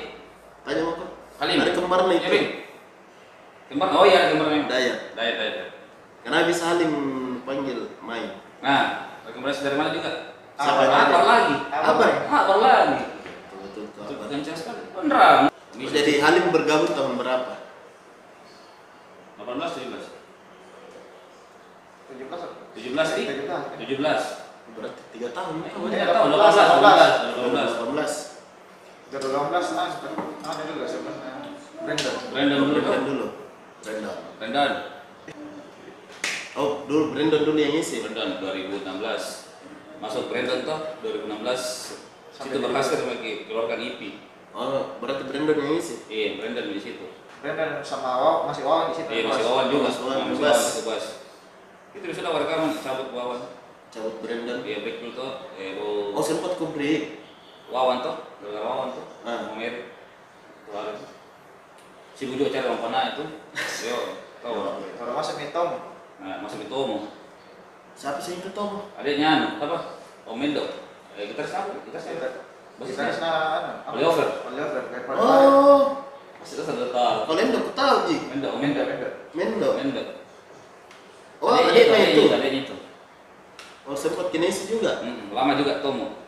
Tanya 0.63 0.81
mau 0.87 0.95
kok. 0.95 1.11
Halim. 1.43 1.57
Ada 1.59 1.71
kembarnya 1.75 2.15
Ya, 2.15 2.19
itu. 2.23 2.31
Bing. 2.31 2.47
Kembar? 3.69 3.89
Oh 3.99 4.07
iya, 4.07 4.31
kembarnya. 4.31 4.71
Daya. 4.71 4.95
Daya, 5.19 5.33
daya, 5.35 5.51
daya. 5.59 5.71
Karena 6.23 6.47
bisa 6.47 6.63
Halim 6.71 6.93
panggil 7.43 7.79
main. 7.99 8.39
Nah, 8.63 9.11
rekomendasi 9.27 9.67
dari 9.67 9.77
mana 9.77 9.91
juga? 9.91 10.39
Apa 10.55 10.87
aja? 10.87 11.19
lagi? 11.19 11.57
Apa? 11.75 12.05
Apa 12.31 12.55
lagi? 12.63 13.03
Betul 13.59 13.91
betul. 13.91 14.15
Apa. 14.15 14.25
kencang 14.31 14.57
sekali. 14.57 14.83
Beneran. 14.95 15.51
Jadi 15.75 16.13
Halim 16.23 16.55
bergabung 16.55 16.95
tahun 16.95 17.19
berapa? 17.19 17.53
18, 19.43 19.51
17. 19.51 20.15
tujuh 22.15 22.27
belas 22.31 22.41
17 22.79 23.17
sih? 23.19 23.25
tujuh 23.83 23.97
belas 23.99 24.23
17. 24.39 24.44
Berarti 24.75 25.03
tiga 25.13 25.29
tahun. 25.31 25.55
Eh, 25.63 25.73
Oh, 25.73 25.87
enggak 25.87 25.99
Iya, 25.99 26.07
tahu, 26.11 26.27
18, 26.29 26.55
18, 26.55 27.11
18. 27.39 27.71
18. 27.79 28.15
dari 29.15 29.23
delapan 29.23 29.49
belas 29.49 29.67
ah 29.71 29.87
ada 30.45 30.63
juga 30.67 30.85
sebenarnya 30.91 31.33
Brandon 31.87 32.15
Brandon 32.35 32.59
dulu 32.59 32.73
Brandon 32.75 33.05
dulu. 33.07 33.27
Brandon. 33.79 34.17
Brandon. 34.43 34.73
Oh, 36.55 36.83
dulu 36.87 37.15
Brandon 37.15 37.43
dulu 37.43 37.59
yang 37.59 37.75
isi. 37.75 38.03
Brandon 38.03 38.43
2016. 38.43 38.83
Masuk 40.03 40.27
Brandon 40.27 40.67
tuh 40.67 40.79
2016. 41.03 41.95
Situ 42.35 42.57
berhasil 42.59 42.99
lagi 43.07 43.47
keluarkan 43.47 43.79
EP. 43.79 44.01
Oh, 44.51 44.99
berarti 44.99 45.23
Brandon 45.27 45.63
yang 45.63 45.79
isi. 45.79 46.03
Iya, 46.11 46.43
Brandon 46.43 46.67
di 46.67 46.83
situ. 46.83 47.07
Brandon 47.39 47.79
sama 47.87 48.19
Wawan 48.19 48.51
masih 48.51 48.63
Wawan 48.67 48.87
di 48.91 48.95
situ 48.99 49.11
Iya, 49.15 49.23
masih 49.31 49.45
Wawan 49.47 49.67
juga. 49.71 49.87
Masih. 49.87 50.03
Wawan, 50.03 50.83
Bas. 50.91 51.05
Itu 51.95 52.05
sudah 52.11 52.31
rekaman 52.35 52.75
cabut 52.83 53.09
Wawan. 53.15 53.41
Cabut 53.95 54.19
Brandon. 54.19 54.59
Iya, 54.67 54.83
betul 54.83 55.15
tuh. 55.15 55.33
Eh, 55.55 55.79
Oh, 55.79 56.19
sempat 56.19 56.59
ke 56.59 56.65
break. 56.67 57.03
Wawan 57.71 58.03
tuh, 58.03 58.17
gara 58.43 58.61
Wawan 58.61 58.89
tuh. 58.93 59.07
Ah. 59.23 59.49
Mau 59.49 59.57
hari 59.57 59.71
itu. 60.91 61.07
Si 62.15 62.23
Bujo 62.27 62.51
cari 62.51 62.67
orang 62.67 62.83
panah 62.83 63.03
itu. 63.15 63.25
Yo, 63.89 63.99
tahu. 64.39 64.83
kalau 64.99 65.13
masuk 65.15 65.39
Mitom 65.39 65.69
Nah, 66.15 66.39
masuk 66.41 66.63
di 66.63 66.69
Tomo. 66.71 67.11
Siapa 67.95 68.23
sih 68.23 68.39
yang 68.39 68.47
ketemu? 68.47 68.79
Adiknya 68.97 69.29
anu, 69.29 69.47
apa? 69.61 69.79
Om 70.25 70.39
Mendo. 70.39 70.63
Eh, 71.15 71.27
kita 71.31 71.43
siapa? 71.43 71.75
Kita 71.85 71.99
siapa? 71.99 72.19
kita 72.23 72.31
Basisnya. 72.81 73.13
sana 73.15 73.31
anu 73.87 73.99
Oliver. 73.99 74.29
Oliver 74.47 74.83
Oh, 75.15 76.07
Masih 76.39 76.59
kita 76.59 76.71
sudah 76.71 76.91
tahu. 76.91 77.17
kalian 77.29 77.51
udah 77.55 77.63
tahu 77.75 77.97
Ji. 78.09 78.17
Mendo, 78.31 78.49
Om 78.55 78.61
Mendo. 78.63 78.83
Mendo. 79.35 79.69
Mendo. 79.79 80.03
Oh, 81.43 81.51
adiknya 81.51 81.99
itu. 82.15 82.23
Adiknya 82.31 82.61
itu. 82.65 82.75
Oh, 83.85 83.93
sempat 83.99 84.31
kinesi 84.31 84.71
juga. 84.71 85.03
Hmm, 85.03 85.35
lama 85.35 85.59
juga 85.59 85.83
Tomo. 85.83 86.23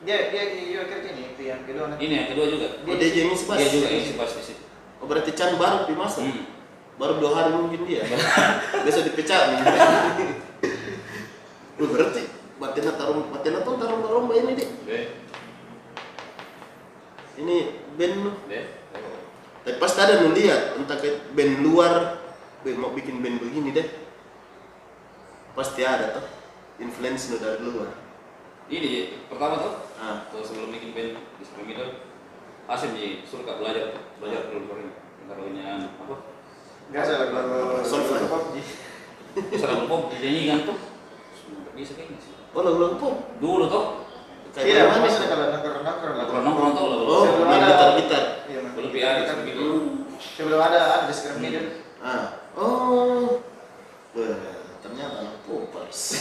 dia 0.00 0.32
dia 0.32 0.48
dia 0.56 0.80
kerja 0.88 1.12
nih 1.12 1.36
itu 1.36 1.42
yang 1.44 1.59
kedua 1.70 1.84
nanti 1.88 2.02
Ini 2.06 2.14
yang 2.14 2.28
kedua 2.34 2.46
juga. 2.50 2.66
Oh, 2.82 2.96
dia 2.98 3.08
yang 3.14 3.30
isi 3.30 3.44
pas. 3.46 3.56
Dia 3.56 3.68
juga 3.70 3.88
isi 3.90 4.12
pas 4.18 4.30
di 4.30 4.42
situ. 4.42 4.62
Oh, 5.00 5.06
berarti 5.06 5.30
Chan 5.32 5.54
baru 5.56 5.86
dimasuk. 5.86 6.22
Hmm. 6.26 6.44
Baru 7.00 7.16
dua 7.16 7.30
hari 7.32 7.56
mungkin 7.56 7.86
dia. 7.88 8.04
Besok 8.84 9.08
dipecat. 9.08 9.56
Oh, 11.80 11.88
berarti 11.88 12.22
Batina 12.60 12.92
tarung 12.92 13.32
Batina 13.32 13.64
tuh 13.64 13.80
tarung 13.80 14.04
tarung 14.04 14.28
ini 14.36 14.52
deh. 14.52 14.68
Deh, 14.84 15.04
Ini 17.40 17.56
band 17.96 18.14
lu. 18.20 18.32
deh. 18.52 18.64
Tapi 19.64 19.76
pasti 19.80 19.98
ada 20.00 20.20
nu 20.20 20.36
lihat 20.36 20.76
entah 20.76 20.96
kayak 21.00 21.32
band 21.32 21.64
luar 21.64 22.20
band 22.60 22.76
mau 22.76 22.92
bikin 22.92 23.24
band 23.24 23.40
begini 23.40 23.72
deh. 23.72 23.88
Pasti 25.56 25.80
ada 25.88 26.20
tuh 26.20 26.24
influence 26.80 27.32
nu 27.32 27.40
dari 27.40 27.64
luar. 27.64 27.96
Ini 28.70 29.26
pertama 29.26 29.56
tuh, 29.58 29.74
Ah, 30.00 30.24
tuh 30.32 30.40
sebelum 30.40 30.72
bikin 30.72 30.96
band 30.96 31.12
di 31.36 31.44
sebelum 31.44 31.68
itu, 31.68 31.86
Asim 32.64 32.96
di 32.96 33.20
suruh 33.28 33.44
kak 33.44 33.60
belajar, 33.60 33.92
belajar 34.16 34.48
dulu 34.48 34.64
kemarin. 34.64 34.88
Taruhnya 35.28 35.68
apa? 36.00 36.14
nggak 36.90 37.04
salah 37.06 37.28
kalau 37.30 37.84
Soulfly. 37.86 38.26
PUBG 38.26 38.56
Bisa 39.46 39.66
lagu 39.70 39.86
pop 39.86 40.10
dinyanyikan 40.10 40.66
tuh. 40.66 40.78
Nggak 41.46 41.74
bisa 41.78 41.92
kayaknya 41.94 42.18
sih. 42.18 42.32
oh 42.34 42.62
lagu-lagu 42.64 42.96
pop. 42.98 43.14
Dulu 43.38 43.64
tuh, 43.70 43.84
iya 44.58 44.90
mana 44.90 45.06
sih? 45.06 45.26
kalau 45.30 45.46
nongkrong 45.54 45.84
nongkrong 45.86 46.14
lah 46.18 46.24
kalau 46.26 46.42
nongkrong 46.42 46.72
tuh 46.74 46.84
lagu. 46.90 47.04
Oh, 47.06 47.22
main 47.46 47.62
gitar-gitar. 47.62 48.24
iya 48.50 48.58
main 48.64 48.72
Belum 48.74 48.90
gitar, 48.90 49.12
PR 49.12 49.16
gitar 49.22 49.36
gitu. 49.46 49.66
sebelum 50.18 50.60
ada 50.62 50.78
ada 50.80 51.06
discrimination 51.06 51.64
Ah, 52.00 52.40
oh. 52.56 53.44
Wah, 54.16 54.38
ternyata 54.82 55.16
anak 55.22 55.36
popers. 55.46 56.18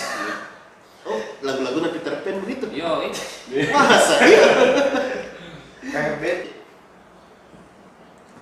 Oh, 1.07 1.19
lagu-lagu 1.41 1.79
Peter 1.91 2.15
Pan 2.21 2.35
begitu. 2.43 2.65
Yo. 2.71 3.07
Masa 3.71 4.15
iya? 4.23 4.45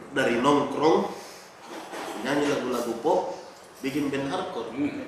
Dari 0.08 0.36
nongkrong 0.41 1.13
nyanyi 2.26 2.46
lagu-lagu 2.50 2.93
pop, 3.00 3.38
bikin 3.80 4.10
band 4.10 4.34
hardcore. 4.34 4.74
Hmm. 4.74 5.06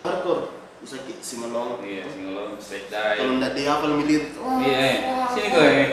Hardcore 0.00 0.42
bisa 0.78 0.98
ki- 1.02 1.18
singelong. 1.18 1.82
Iya, 1.82 2.06
singelong, 2.06 2.54
straight 2.58 2.86
Kalau 2.90 3.34
die. 3.34 3.38
nggak 3.38 3.52
dihafal 3.54 3.92
milir, 3.94 4.22
oh, 4.38 4.58
Iya, 4.62 5.02
sini 5.30 5.48
gue. 5.48 5.62
eh, 5.62 5.86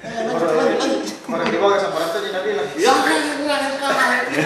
lanjut, 0.00 0.48
lanjut, 0.50 0.78
lanjut. 0.80 1.02
Orang 1.28 1.48
di 1.48 1.58
bawah 1.60 1.76
sama 1.76 1.94
orang 1.96 2.08
tuh 2.10 2.20
jadi 2.24 2.40
bilang. 2.40 2.68
Ya, 2.76 2.92
ya, 2.92 3.16
ya, 3.16 3.56
ya. 3.60 4.44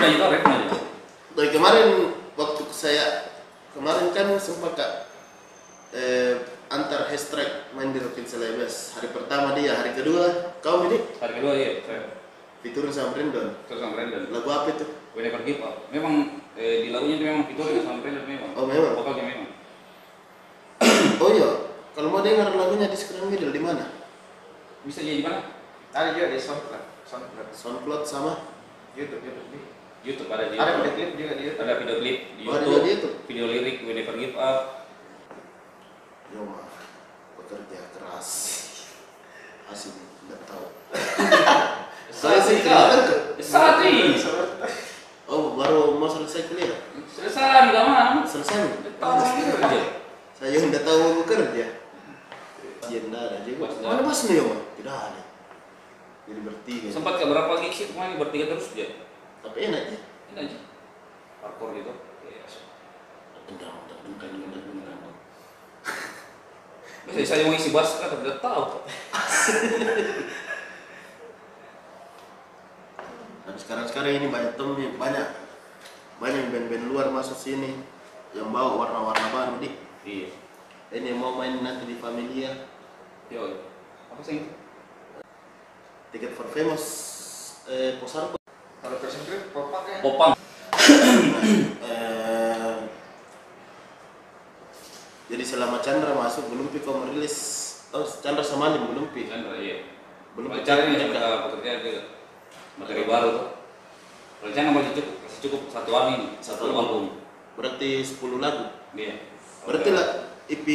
Itu, 0.00 0.26
refna 0.26 0.54
itu. 0.60 0.76
Dari 1.30 1.48
kemarin 1.50 1.88
saya 2.80 3.28
kemarin 3.76 4.08
kan 4.16 4.32
sempat 4.40 4.72
kak 4.72 4.92
eh, 5.92 6.40
antar 6.72 7.12
hashtag 7.12 7.68
main 7.76 7.92
di 7.92 8.00
Rokin 8.00 8.24
Celebes. 8.24 8.96
Hari 8.96 9.12
pertama 9.12 9.52
dia, 9.52 9.76
hari 9.76 9.92
kedua 9.92 10.56
kau 10.64 10.88
ini 10.88 10.96
Hari 11.20 11.32
kedua 11.36 11.52
iya, 11.60 11.84
saya 11.84 12.08
fiturin 12.64 12.88
sama 12.88 13.12
Brandon. 13.12 13.52
terus 13.68 13.84
sama 13.84 13.92
Brandon. 13.92 14.32
Lagu 14.32 14.48
apa 14.48 14.72
itu? 14.72 14.88
We 15.12 15.20
never 15.20 15.44
give 15.44 15.60
up. 15.60 15.92
Memang 15.92 16.40
eh, 16.56 16.88
di 16.88 16.88
lagunya 16.88 17.20
itu 17.20 17.24
memang 17.28 17.44
featuring 17.52 17.84
sama 17.84 18.00
Brandon 18.00 18.24
memang. 18.24 18.50
Oh, 18.56 18.64
memang? 18.64 18.96
Vokalnya 18.96 19.24
memang. 19.28 19.50
Oh 21.20 21.28
iya, 21.36 21.68
kalau 21.92 22.08
mau 22.08 22.24
dengar 22.24 22.48
lagunya 22.48 22.88
di 22.88 22.96
Screen 22.96 23.28
Middle 23.28 23.52
di 23.52 23.60
mana? 23.60 23.92
Bisa 24.88 25.04
jadi 25.04 25.20
mana? 25.20 25.52
Ada 25.92 26.16
juga 26.16 26.32
di 26.32 26.40
SoundCloud. 26.40 26.84
SoundCloud. 27.04 27.48
SoundCloud 27.52 28.02
sama 28.08 28.40
YouTube, 28.96 29.20
YouTube. 29.20 29.79
YouTube 30.00 30.32
ada 30.32 30.48
di 30.48 30.56
Ada 30.56 30.80
YouTube. 30.80 30.80
video 30.80 30.96
klip 30.96 31.10
juga 31.12 31.32
di 31.36 31.42
YouTube. 31.44 31.60
Ada 31.60 31.74
video 31.76 31.96
klip 32.00 32.18
di 32.32 32.42
Oh, 32.48 32.52
ada 32.52 32.64
YouTube. 32.64 32.80
di 32.80 32.90
YouTube? 32.90 33.16
Video 33.28 33.44
lirik 33.52 33.76
We 33.84 33.92
never 33.92 34.14
give 34.16 34.36
up. 34.40 34.88
Yo 36.30 36.40
mah 36.46 36.64
bekerja 37.36 37.80
keras. 37.92 38.28
Asli 39.68 39.90
tidak 39.92 40.40
tahu. 40.48 40.66
Saya 42.20 42.38
sih 42.42 42.60
ini. 42.60 44.16
Oh 45.30 45.54
baru 45.54 45.94
mau 45.94 46.10
selesai 46.10 46.50
kuliah. 46.50 46.80
Selesai 47.06 47.70
enggak 47.70 47.84
mana? 47.86 48.22
Selesai. 48.24 48.82
Tahu 48.98 49.14
aja. 49.20 49.80
Saya 50.34 50.56
udah 50.64 50.82
tahu 50.82 51.02
bekerja. 51.22 51.66
Iya, 52.90 52.98
enggak 53.06 53.22
ada 53.30 53.38
juga. 53.46 53.70
Mana 53.86 54.02
bos 54.02 54.26
nih, 54.26 54.42
Om? 54.42 54.58
Tidak 54.82 54.96
ada. 54.96 55.22
Jadi 56.26 56.40
bertiga. 56.42 56.86
Sempat 56.90 57.14
ke 57.22 57.24
berapa 57.26 57.52
gigs 57.62 57.76
sih 57.78 57.86
kemarin 57.94 58.18
bertiga 58.18 58.44
terus 58.50 58.74
dia. 58.74 58.99
Tapi 59.40 59.58
enak 59.68 59.82
ya. 59.88 59.98
Ini 60.30 60.38
aja. 60.44 60.58
Hardcore 61.40 61.72
gitu. 61.80 61.92
Iya. 62.28 62.44
Tendang, 63.48 63.76
tendang, 63.88 64.14
tendang, 64.20 64.52
tendang, 64.52 64.64
tendang. 64.68 65.14
Bisa 67.10 67.24
saya 67.24 67.48
mau 67.48 67.56
isi 67.56 67.72
bass 67.72 67.98
kan 67.98 68.12
tidak 68.20 68.38
tahu. 68.44 68.84
Dan 73.48 73.54
sekarang-sekarang 73.56 74.12
ini 74.20 74.26
banyak 74.28 74.52
temen, 74.54 74.94
banyak 75.00 75.26
banyak 76.20 76.44
band-band 76.52 76.84
luar 76.92 77.08
masuk 77.08 77.34
sini 77.34 77.80
yang 78.36 78.52
bawa 78.52 78.76
warna-warna 78.76 79.26
baru 79.32 79.54
di. 79.58 79.72
Iya. 80.04 80.30
Ini 80.90 81.14
yang 81.14 81.20
mau 81.22 81.34
main 81.38 81.62
nanti 81.64 81.88
di 81.88 81.96
Familia. 81.96 82.68
Yo. 83.32 83.64
Apa 84.10 84.20
sih 84.26 84.42
itu? 84.42 84.50
Ticket 86.10 86.34
for 86.34 86.50
Famous 86.50 86.84
eh, 87.70 87.94
Posarko. 88.02 88.39
Kalau 88.80 88.96
version 88.96 89.22
klip 89.28 89.42
pop 89.52 89.68
punk 89.68 89.84
ya. 89.86 89.98
Popang. 90.00 90.32
Eh, 91.80 92.74
jadi 95.28 95.44
selama 95.44 95.78
Chandra 95.84 96.16
masuk 96.16 96.48
belum 96.48 96.72
pi 96.72 96.80
kau 96.80 96.96
merilis 96.96 97.36
oh 97.92 98.02
Chandra 98.02 98.40
sama 98.40 98.72
Lim 98.72 98.90
belum 98.90 99.12
pi 99.12 99.28
Chandra 99.28 99.54
iya. 99.54 99.84
belum 100.32 100.48
nih 100.56 100.96
juga. 100.96 101.20
pekerjaan 101.50 101.78
juga. 101.84 102.02
Materi 102.80 103.04
baru 103.04 103.28
tuh. 103.36 103.46
Rencana 104.40 104.72
masih 104.72 104.92
cukup, 104.96 105.14
masih 105.20 105.38
cukup 105.44 105.60
satu 105.68 105.90
album 105.92 106.12
ini, 106.16 106.26
satu 106.40 106.64
album. 106.72 107.04
berarti 107.60 108.00
10 108.00 108.40
lagu 108.40 108.72
Iya. 108.96 109.20
berarti 109.68 109.90
lah 109.92 110.06
IP 110.48 110.66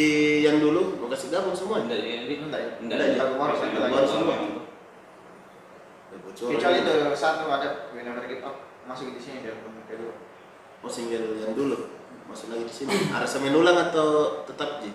yang 0.46 0.62
dulu 0.62 1.02
mau 1.02 1.10
kasih 1.10 1.34
gabung 1.34 1.58
semua 1.58 1.82
Enggak, 1.82 1.98
ini 1.98 2.38
Enggak 2.38 2.60
ya? 2.62 2.70
enggak. 2.78 2.98
Enggak, 3.02 3.18
lagu 3.18 3.34
baru, 3.42 3.54
Lagu 3.58 3.66
lagu 3.66 3.74
baru 3.74 3.90
baru 3.90 4.06
semua. 4.06 4.22
semua. 4.22 4.36
Ya, 4.38 4.38
bocoran. 4.38 4.65
Kecuali 6.24 6.78
itu 6.80 6.94
satu 7.12 7.48
ada 7.48 7.92
Never 7.92 8.26
Give 8.26 8.42
Up 8.42 8.56
masuk 8.86 9.12
di 9.12 9.20
sini 9.20 9.42
di 9.42 9.50
album 9.50 9.82
kedua. 9.86 10.14
oh 10.80 10.92
single 10.92 11.34
yang 11.36 11.58
dulu 11.58 11.90
masuk 12.30 12.54
lagi 12.54 12.64
di 12.64 12.74
sini 12.76 12.94
ada 13.18 13.26
semen 13.26 13.54
ulang 13.54 13.78
atau 13.82 14.42
tetap 14.46 14.80
ji 14.80 14.94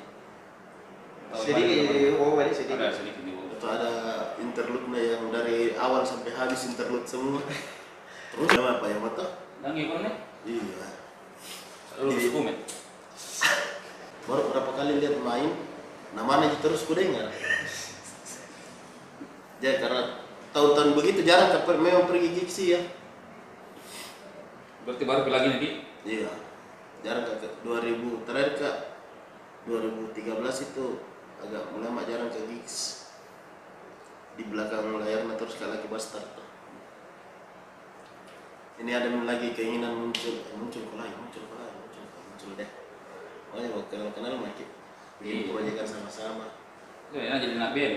Sedikit, 1.31 2.19
oh 2.19 2.35
Ada 2.35 2.51
sedikit. 2.51 2.91
sedikit 2.91 3.23
di 3.23 3.31
bawah. 3.31 3.55
atau 3.55 3.69
ada 3.71 3.93
interlude 4.39 4.87
yang 4.95 5.31
dari 5.31 5.75
awal 5.75 6.03
sampai 6.03 6.31
habis 6.31 6.67
interlude 6.67 7.07
semua 7.07 7.39
terus 8.31 8.51
nama 8.51 8.79
apa 8.79 8.87
yang 8.87 9.03
mata 9.03 9.27
Dan 9.63 9.75
gimana 9.75 10.07
nih? 10.07 10.15
iya 10.47 10.87
Lu 11.99 12.11
Di- 12.11 12.31
dokumen. 12.31 12.57
baru 14.27 14.43
berapa 14.49 14.71
kali 14.73 15.03
lihat 15.03 15.19
main 15.19 15.51
namanya 16.15 16.55
terus 16.59 16.87
ku 16.87 16.95
dengar 16.95 17.27
jadi 19.61 19.77
karena 19.79 20.20
tahun-tahun 20.51 20.99
begitu 20.99 21.21
jarang 21.23 21.55
ke 21.55 21.59
memang 21.79 22.11
pergi 22.11 22.29
gigs 22.35 22.55
sih 22.55 22.69
ya 22.75 22.83
Berarti 24.81 25.05
baru 25.05 25.29
lagi 25.29 25.61
di 25.61 25.71
iya 26.09 26.33
jarang 27.05 27.25
ke 27.29 27.49
2000 27.63 28.27
terakhir 28.27 28.51
ke 28.57 28.71
2013 29.69 30.67
itu 30.73 30.87
agak 31.41 31.63
lama 31.77 32.01
jarang 32.09 32.33
ke 32.33 32.41
gigs 32.49 33.07
di 34.35 34.43
belakang 34.49 34.89
layarnya 34.97 35.37
terus 35.37 35.53
sekali 35.59 35.77
lagi 35.77 35.87
bastard 35.93 36.25
tuh. 36.33 36.49
ini 38.81 38.97
ada 38.97 39.13
lagi 39.13 39.53
keinginan 39.53 39.93
muncul 39.93 40.41
eh, 40.41 40.57
muncul 40.57 40.81
lagi 40.97 41.13
muncul 41.13 41.45
lagi 41.53 41.77
muncul 41.77 42.05
muncul 42.09 42.51
deh 42.57 42.71
makanya 43.53 43.69
mau 43.77 43.85
kenal 43.93 44.09
kenal 44.17 44.35
makin 44.41 44.69
bikin 45.21 45.37
Iya. 45.45 45.53
proyekan 45.53 45.87
sama-sama 45.87 46.49
enak 47.13 47.39
jadi 47.43 47.55
nabian. 47.59 47.93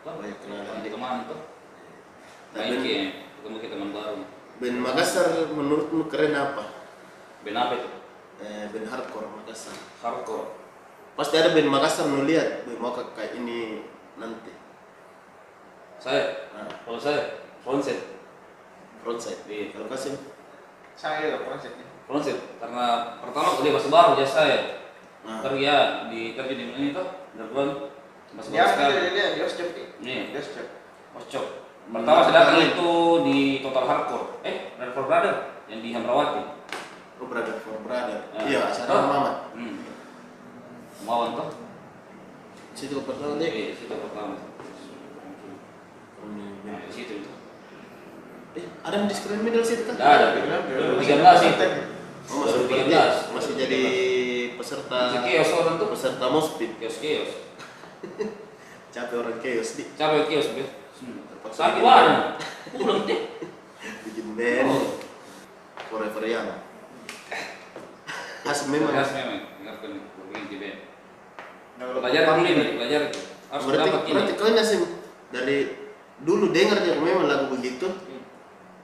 Tuh, 0.00 0.14
Banyak 0.16 0.38
kenalan. 0.40 0.64
teman 0.64 0.88
teman 0.88 1.16
tuh. 1.28 1.40
Nah, 2.48 2.58
Main 2.58 2.70
band, 2.70 2.82
ke 2.82 2.96
ketemu 3.38 3.56
kita 3.60 3.74
teman 3.76 3.90
baru. 3.92 4.22
band 4.58 4.78
Makassar 4.80 5.26
menurutmu 5.48 6.08
keren 6.08 6.32
apa? 6.32 6.64
Band 7.44 7.56
apa 7.56 7.72
itu? 7.76 7.88
Eh, 8.38 8.64
band 8.68 8.86
hardcore 8.86 9.28
Makassar. 9.34 9.76
Hardcore. 9.98 10.48
Pasti 11.14 11.34
ada 11.36 11.50
band 11.50 11.68
Makassar 11.68 12.06
nu 12.06 12.22
lihat, 12.22 12.64
"Wih, 12.64 12.76
mau 12.76 12.90
ke- 12.90 13.12
kayak 13.12 13.36
ini 13.36 13.84
nanti. 14.14 14.52
Saya, 15.98 16.50
Nah, 16.52 16.66
kalau 16.80 16.96
saya, 16.96 17.42
Fronset. 17.60 17.98
frontside. 18.98 19.40
Iya. 19.46 19.64
Kalau 19.72 19.86
Kasim, 19.88 20.14
Saya 20.94 21.30
juga 21.30 21.46
konsepnya. 21.46 21.86
Fronset. 22.04 22.38
Karena 22.58 22.86
pertama 23.18 23.62
dia 23.62 23.70
masih 23.70 23.86
baru 23.88 24.12
jasa 24.14 24.34
saya. 24.36 24.58
nah, 25.22 25.38
Ntar 25.38 25.54
ya 25.54 25.76
di 26.06 26.34
kerja 26.34 26.50
di 26.50 26.64
ini 26.68 26.90
tuh, 26.90 27.06
Darban 27.34 27.86
masih 28.32 28.50
Dia 28.50 28.62
baru 28.64 28.72
sekali. 28.72 28.94
dia 28.96 29.10
dia 29.12 29.26
dia 29.36 29.46
step 29.46 29.68
Iya. 30.00 30.22
dia 30.30 30.42
step. 30.42 30.66
Ocok. 31.14 31.46
Pertama 31.88 32.20
saya 32.20 32.34
datang 32.36 32.60
itu 32.60 32.90
di 33.24 33.38
Total 33.64 33.84
Hardcore. 33.88 34.44
Eh, 34.44 34.76
Red 34.76 34.92
for 34.92 35.08
Brother 35.08 35.64
yang 35.72 35.80
di 35.80 35.96
Hamrawati. 35.96 36.42
oh 37.18 37.26
brother 37.26 37.58
for 37.64 37.80
brother. 37.82 38.30
Ah. 38.30 38.46
Iya, 38.46 38.70
acara 38.70 38.92
Oh. 38.94 39.08
Mama. 39.10 39.32
Hmm. 39.56 39.74
Tuh. 41.34 41.48
Situ 42.78 42.94
pertama 43.02 43.40
deh. 43.40 43.50
Iya, 43.50 43.74
situ 43.74 43.90
pertama. 43.90 44.38
Nah, 46.62 46.78
di 46.84 46.92
situ 46.92 47.12
itu. 47.24 47.30
Eh, 48.54 48.64
ada 48.84 48.94
yang 49.02 49.08
di 49.10 49.16
screen 49.16 49.42
middle 49.42 49.64
situ 49.66 49.82
kan? 49.88 49.98
Nggak 49.98 50.12
ada. 50.14 50.26
2013 51.00 51.42
sih. 51.42 51.50
Oh, 52.28 52.44
masih 52.44 52.68
2013. 52.68 52.68
berarti 52.68 53.32
masih 53.34 53.52
jadi 53.56 53.82
peserta 54.54 54.98
Si 55.10 55.18
kios 55.24 55.50
orang 55.56 55.74
tuh. 55.80 55.88
peserta 55.90 56.26
mospit. 56.28 56.70
Kios 56.80 56.96
kios. 57.00 57.30
Capek 58.94 59.16
orang 59.16 59.36
chaos 59.42 59.70
di 59.74 59.82
Capek 59.96 60.22
kios 60.28 60.48
be. 61.00 61.20
Terpaksa 61.28 61.62
bikin 61.70 61.82
band. 61.84 62.16
Pulang 62.72 63.00
deh. 63.08 63.20
bikin 64.04 64.26
band 64.34 64.68
Oh. 64.68 64.84
forever 65.86 66.22
young. 66.22 66.48
Khas 68.42 68.60
memang. 68.66 68.90
Keras 68.90 69.10
memang. 69.12 69.38
Dengarkan 69.56 69.90
bermain 70.14 70.44
di 70.46 70.56
band. 70.56 70.78
Nah, 71.78 71.84
kalau 71.84 72.00
Belajar 72.00 72.22
punk 72.26 72.42
ini, 72.44 72.64
belajar. 72.74 73.00
Harus 73.48 73.64
berarti 73.64 73.88
dapat 73.88 74.02
ini. 74.02 74.12
berarti 74.12 74.32
kau 74.34 74.46
ini 74.46 74.62
sih 74.62 74.78
dari 75.28 75.56
dulu 76.18 76.50
dengar 76.50 76.76
aja 76.78 76.98
memang 76.98 77.24
lagu 77.24 77.46
begitu 77.48 77.86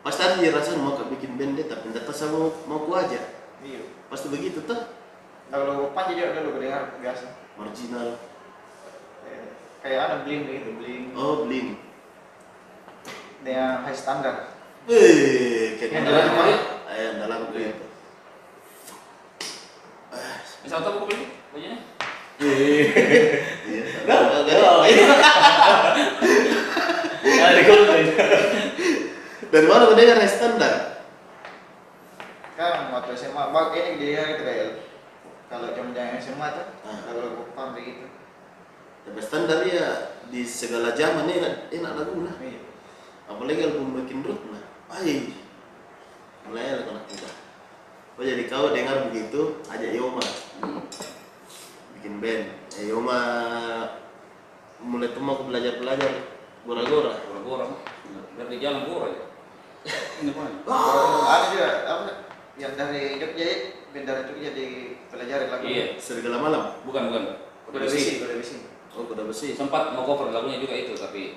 pasti 0.00 0.20
ada 0.22 0.37
dia 0.38 0.53
rasa 0.53 0.77
mau 0.77 0.94
kau 0.94 1.09
bikin 1.09 1.35
band 1.35 1.59
deh 1.59 1.66
tapi 1.66 1.90
tidak 1.90 2.09
sama 2.12 2.38
mau, 2.38 2.50
mau 2.64 2.79
ku 2.81 2.92
aja 2.92 3.18
Iya. 3.61 3.85
pasti 4.09 4.29
begitu 4.29 4.64
tuh 4.64 4.77
Nah, 5.53 5.61
kalau 5.61 5.85
pop 5.85 5.92
punk 5.92 6.16
juga 6.16 6.40
dulu 6.40 6.57
dengar 6.57 6.96
biasa. 6.96 7.27
marginal 7.57 8.16
Eh, 9.22 9.53
Kayak 9.81 10.00
ada 10.00 10.16
bling 10.24 10.40
gitu, 10.46 10.70
bling. 10.79 11.05
oh 11.12 11.44
bling 11.44 11.77
Dengan 13.45 13.85
high 13.85 13.95
standard. 13.95 14.39
eh 14.85 15.77
kayak 15.77 15.91
Yang 15.93 16.03
dalam 16.03 16.19
dalam 16.19 16.35
kali. 16.35 16.55
ayah 16.91 17.11
dalam 17.21 17.39
begitu 17.49 17.85
Ah, 20.09 20.37
Misal 20.61 20.81
tahu 20.81 20.93
kok 20.99 21.05
beli 21.09 21.25
bajunya? 21.51 21.77
iya 22.41 22.85
Ada 27.45 27.61
konten. 27.65 28.03
dan 29.49 29.63
mana 29.65 29.85
yang 29.95 30.21
standar 30.27 30.75
Kan 32.55 32.93
waktu 32.93 33.11
SMA, 33.15 33.43
bak 33.51 33.75
ini 33.75 33.93
dia 33.99 34.23
gitu 34.31 34.43
kayak 34.43 34.69
kalau 35.49 35.69
jam 35.73 35.93
jam 35.93 36.17
SMA 36.17 36.47
tuh, 36.53 36.67
Ah. 36.83 36.99
kalau 37.05 37.37
pop 37.37 37.49
punk 37.53 37.69
begitu. 37.77 38.07
tapi 39.05 39.21
standar 39.21 39.61
ya 39.63 39.87
di 40.27 40.41
segala 40.43 40.91
zaman 40.93 41.29
enak 41.29 41.69
enak 41.71 41.93
lagu 41.93 42.25
nah 42.25 42.35
Iya. 42.41 42.59
Apalagi 43.29 43.61
album 43.65 43.97
bikin 44.05 44.21
root 44.25 44.41
nah 44.53 44.65
ay 45.01 45.33
mulai 46.49 46.77
lah 46.77 46.85
anak 46.85 47.05
muda 47.09 47.31
oh 48.15 48.25
jadi 48.25 48.43
kau 48.47 48.71
dengar 48.71 49.09
begitu 49.11 49.41
ajak 49.73 49.91
Yoma 49.97 50.25
bikin 51.99 52.21
band 52.21 52.45
eh, 52.79 52.85
Yoma 52.89 53.19
mulai 54.85 55.09
tuh 55.17 55.23
mau 55.25 55.41
belajar 55.45 55.81
belajar 55.81 56.13
gora-gora 56.65 57.13
Gora-gora. 57.45 57.77
Biar 58.35 58.49
di 58.49 58.57
jalan 58.57 58.89
gora 58.89 59.07
ya. 59.13 59.23
Ini 60.25 60.33
apa? 60.33 60.43
Oh, 60.65 61.29
ada 61.29 61.47
juga 61.53 61.69
apa 61.85 62.03
yang 62.57 62.73
dari 62.73 63.21
Jogja 63.21 63.45
ya, 63.45 63.57
band 63.93 64.07
dari 64.09 64.23
Jogja 64.33 64.51
di 64.57 64.67
pelajarin 65.13 65.49
lagu. 65.53 65.65
Iya. 65.69 65.85
serigala 66.01 66.41
malam 66.41 66.63
Bukan, 66.89 67.13
bukan. 67.13 67.25
Kuda 67.69 67.79
besi, 67.85 68.25
kuda 68.25 68.35
besi. 68.41 68.57
oh 68.97 69.05
kuda 69.05 69.29
besi 69.29 69.53
Sempat 69.53 69.93
mau 69.93 70.09
cover 70.09 70.33
lagunya 70.33 70.57
juga 70.57 70.73
itu, 70.73 70.97
tapi 70.97 71.37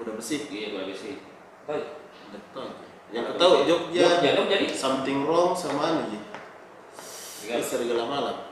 kuda 0.00 0.16
besi 0.16 0.36
iya 0.48 0.72
kuda 0.72 0.84
besi. 0.88 1.20
Baik. 1.68 1.86
Betul. 2.32 2.68
yang 3.10 3.26
aku 3.26 3.42
tahu 3.42 3.52
Jogja 3.66 4.06
Jogja, 4.06 4.30
Jogja 4.38 4.56
nih. 4.62 4.70
something 4.70 5.26
wrong 5.26 5.52
sama. 5.52 6.08
Ini 6.08 7.60
serigala 7.60 8.06
malam 8.06 8.50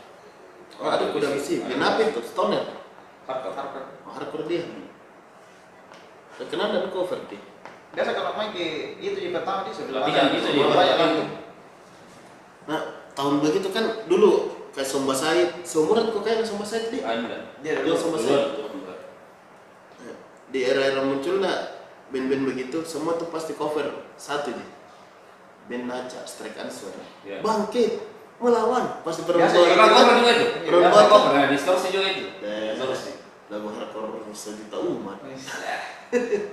oh 0.79 0.89
ada 0.89 1.11
kuda 1.11 1.29
besi 1.35 1.63
kenapa 1.67 2.07
itu 2.07 2.23
stoner 2.23 2.65
Hardcore. 3.27 3.55
Harper. 3.55 3.83
oh, 4.07 4.13
hardcore 4.15 4.45
dia 4.47 4.65
terkenal 6.39 6.71
dan 6.71 6.89
cover 6.95 7.21
dia 7.29 7.43
Biasa 7.89 8.13
kalau 8.13 8.37
main 8.37 8.53
ke 8.53 9.01
itu 9.01 9.17
di 9.17 9.33
pertama 9.33 9.65
di 9.65 9.73
sebelah 9.73 10.05
Latihan 10.05 10.29
itu 10.29 10.45
di. 10.53 10.61
Nah, 12.69 13.09
tahun 13.17 13.41
begitu 13.41 13.73
kan 13.73 14.05
dulu 14.05 14.61
kayak 14.77 14.85
Somba 14.85 15.17
Said, 15.17 15.65
seumuran 15.65 16.13
kok 16.13 16.21
kayak 16.21 16.45
Somba 16.45 16.69
Said 16.69 16.93
di 16.93 17.01
Anda. 17.01 17.49
Dia 17.65 17.81
Dia 17.81 17.97
dulu. 17.97 18.88
Di 20.49 20.65
era-era 20.65 21.05
munculnya 21.05 21.77
band-band 22.09 22.49
begitu 22.49 22.81
semua 22.89 23.21
tuh 23.21 23.29
pasti 23.29 23.53
cover 23.53 23.85
satu 24.17 24.53
nih. 24.53 24.69
Band 25.69 25.85
Naca, 25.85 26.25
Strike 26.25 26.57
Answer. 26.57 26.89
Ya. 27.29 27.45
Bangkit, 27.45 28.01
melawan 28.41 29.05
pasti 29.05 29.29
perempuan. 29.29 29.53
ya, 29.53 29.77
Pernah 29.77 29.89
cover 29.93 30.15
juga 30.17 30.31
itu. 30.33 30.47
Pernah 30.65 30.89
Pernah 30.89 31.07
cover. 31.13 31.31
nah 31.37 31.47
distorsi 31.53 31.87
juga 31.93 32.07
itu. 32.09 32.25
Distorsi. 32.41 33.13
Lagu 33.53 33.69
hardcore 33.73 34.25
sejuta 34.33 34.77
umat. 34.81 35.21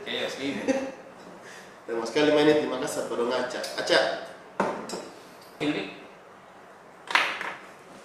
Kayak. 0.03 0.27
Dan 1.85 2.01
mas 2.01 2.09
sekali 2.09 2.33
mainnya 2.33 2.59
di 2.59 2.67
Makassar 2.67 3.05
pada 3.07 3.23
ngaca. 3.23 3.59
Aca, 3.77 3.99
Ini 5.61 5.83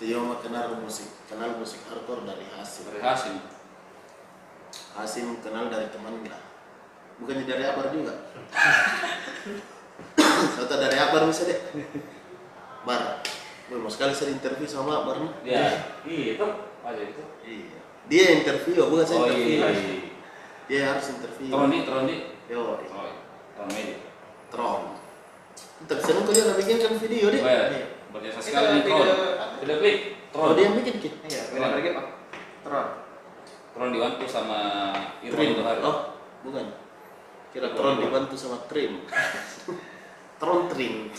Tio 0.01 0.21
kenal 0.41 0.81
musik, 0.81 1.09
kenal 1.29 1.61
musik 1.61 1.81
hardcore 1.91 2.25
dari 2.25 2.47
Hasim. 2.57 2.89
dari 2.89 3.01
Hasim. 3.05 3.37
Hasim 4.93 5.41
kenal 5.41 5.67
dari 5.67 5.89
temannya. 5.89 6.35
Bukannya 7.17 7.45
dari 7.45 7.63
Abar 7.65 7.89
juga. 7.91 8.13
Satu 10.57 10.75
dari 10.75 10.97
Abar 10.97 11.27
bisa 11.27 11.45
deh. 11.45 11.59
Bar. 12.83 13.21
Mau 13.71 13.87
sekali 13.87 14.11
saya 14.11 14.31
interview 14.31 14.65
sama 14.65 15.05
Abar 15.05 15.21
nih. 15.21 15.31
Ya, 15.47 15.65
iya 16.03 16.35
itu 16.35 16.47
aja 16.81 17.01
itu. 17.01 17.23
Iya. 17.41 17.79
Dia 18.09 18.21
yang 18.25 18.35
interview, 18.43 18.73
bukan 18.83 19.05
saya 19.05 19.19
Oh 19.21 19.27
interview. 19.29 19.55
iya. 19.55 19.69
Dia 20.67 20.81
harus 20.91 21.05
interview. 21.09 21.49
Troni, 21.49 21.79
Troni. 21.85 22.17
Yo, 22.47 22.59
Oh, 22.59 22.75
iya. 22.83 23.13
Tron 23.55 23.69
Media. 23.71 23.97
Tron. 24.51 24.81
Tapi 25.81 26.01
seneng 26.03 26.23
kok 26.25 26.33
dia 26.33 26.43
nggak 26.45 26.59
bikin 26.59 26.77
kan 26.79 26.93
video 26.99 27.27
deh. 27.31 27.39
Oh 27.39 27.49
ya, 27.49 27.63
Iya. 27.71 27.87
berjasa 28.11 28.39
sekali 28.43 28.67
nih 28.73 28.83
Tron. 28.83 28.99
video- 28.99 29.39
Tidak 29.61 29.77
klik. 29.79 29.97
Oh 30.33 30.41
Tron. 30.41 30.55
dia 30.57 30.63
yang 30.67 30.75
bikin 30.77 30.95
kit. 30.99 31.13
Iya, 31.23 31.43
lagi 31.55 31.91
Pak. 31.93 32.07
Tron. 32.67 32.87
Tron 33.71 33.95
dibantu 33.95 34.25
sama 34.27 34.59
hari. 35.23 35.81
Oh, 35.85 35.99
bukan. 36.43 36.67
Kira 37.51 37.69
Tron 37.75 38.03
dibantu 38.03 38.35
sama 38.35 38.59
Trim. 38.67 39.07
Tron 40.41 40.67
Trim. 40.69 41.11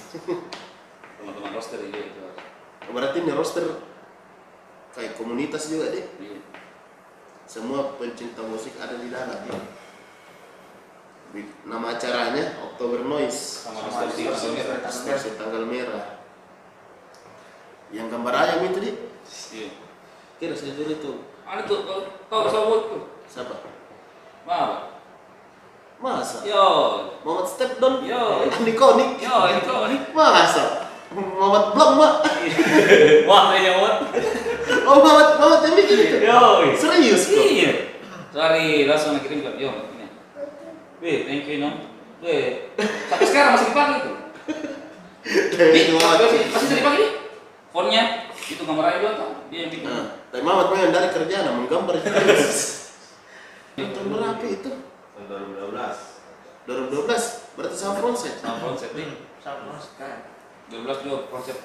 Teman-teman 1.21 1.51
roster 1.53 1.79
juga 1.79 1.99
itu. 2.01 2.21
Berarti 2.91 3.17
ini 3.21 3.31
roster 3.31 3.65
kayak 4.91 5.15
komunitas 5.15 5.69
juga 5.69 5.93
deh. 5.93 6.05
Iya. 6.19 6.39
Semua 7.47 7.95
pencinta 7.95 8.41
musik 8.43 8.75
ada 8.79 8.95
di 8.97 9.07
dalam. 9.07 9.39
Di- 11.31 11.55
Nama 11.63 11.95
acaranya 11.95 12.59
Oktober 12.59 13.05
Noise. 13.05 13.69
Sama 13.69 13.87
Sama 13.87 14.11
distorsi 14.11 14.47
merah. 14.51 14.79
Distorsi 14.83 15.29
tanggal 15.39 15.63
merah. 15.63 16.19
Yang 17.91 18.07
gambar 18.11 18.33
ayam 18.35 18.59
itu 18.67 18.79
di 18.79 18.91
Iya. 19.55 19.69
kira 20.35 20.57
saya 20.57 20.73
dulu 20.73 20.91
itu 20.91 21.11
Ada 21.51 21.67
tuh, 21.67 21.83
kau 22.31 22.47
sama 22.47 22.75
tuh. 22.87 23.11
siapa? 23.27 23.51
Mana? 24.47 24.87
Masa? 25.99 26.47
Yo, 26.47 26.63
Muhammad 27.27 27.43
Stepdon? 27.51 28.07
Yo. 28.07 28.23
Andi 28.55 28.71
Konik? 28.71 29.19
yo 29.19 29.35
itu 29.51 29.75
nih. 29.91 29.99
Masa? 30.15 30.87
Muhammad 31.11 31.75
Blom, 31.75 31.91
Mak? 31.99 32.13
Wah, 33.27 33.51
kayaknya 33.51 33.83
what? 33.83 33.95
Oh, 34.87 35.03
Muhammad, 35.03 35.27
Muhammad 35.43 35.59
yang 35.67 35.75
bikin 35.75 35.97
itu? 35.99 36.17
Yo, 36.23 36.71
Serius 36.79 37.27
kok? 37.27 37.43
Iya. 37.43 37.71
Sorry, 38.31 38.87
langsung 38.87 39.19
kirim 39.19 39.43
ke 39.43 39.51
yo. 39.59 39.91
Weh, 41.03 41.27
thank 41.27 41.51
you 41.51 41.59
non. 41.59 41.83
Weh, 42.23 42.71
sampai 43.11 43.27
sekarang 43.27 43.59
masih 43.59 43.75
dipakai 43.75 43.95
itu. 43.99 44.11
Dari 45.59 45.79
itu 45.83 45.99
masih 45.99 46.79
dipakai 46.79 46.99
nih. 47.03 47.11
Fontnya 47.75 48.03
itu 48.39 48.63
gambar 48.63 48.87
aja 48.87 49.19
tuh. 49.19 49.31
Dia 49.51 49.67
yang 49.67 49.71
bikin. 49.75 50.20
Nah, 50.31 50.39
tapi 50.39 50.47
Muhammad 50.47 50.67
memang 50.71 50.95
dari 50.95 51.09
kerjaan, 51.11 51.59
menggambar 51.59 51.95
itu. 51.99 52.07
Tahun 53.75 54.07
berapa 54.07 54.45
itu? 54.47 54.71
2012 55.27 56.11
2012, 56.61 57.57
berarti 57.59 57.75
sama 57.75 57.93
Frontside. 57.99 58.37
Sama 58.39 58.57
konsep 58.63 58.89
nih. 58.95 59.11
Sama 59.43 59.75
sekarang. 59.75 60.23
12 60.71 61.03
juga 61.03 61.17
konsep 61.27 61.57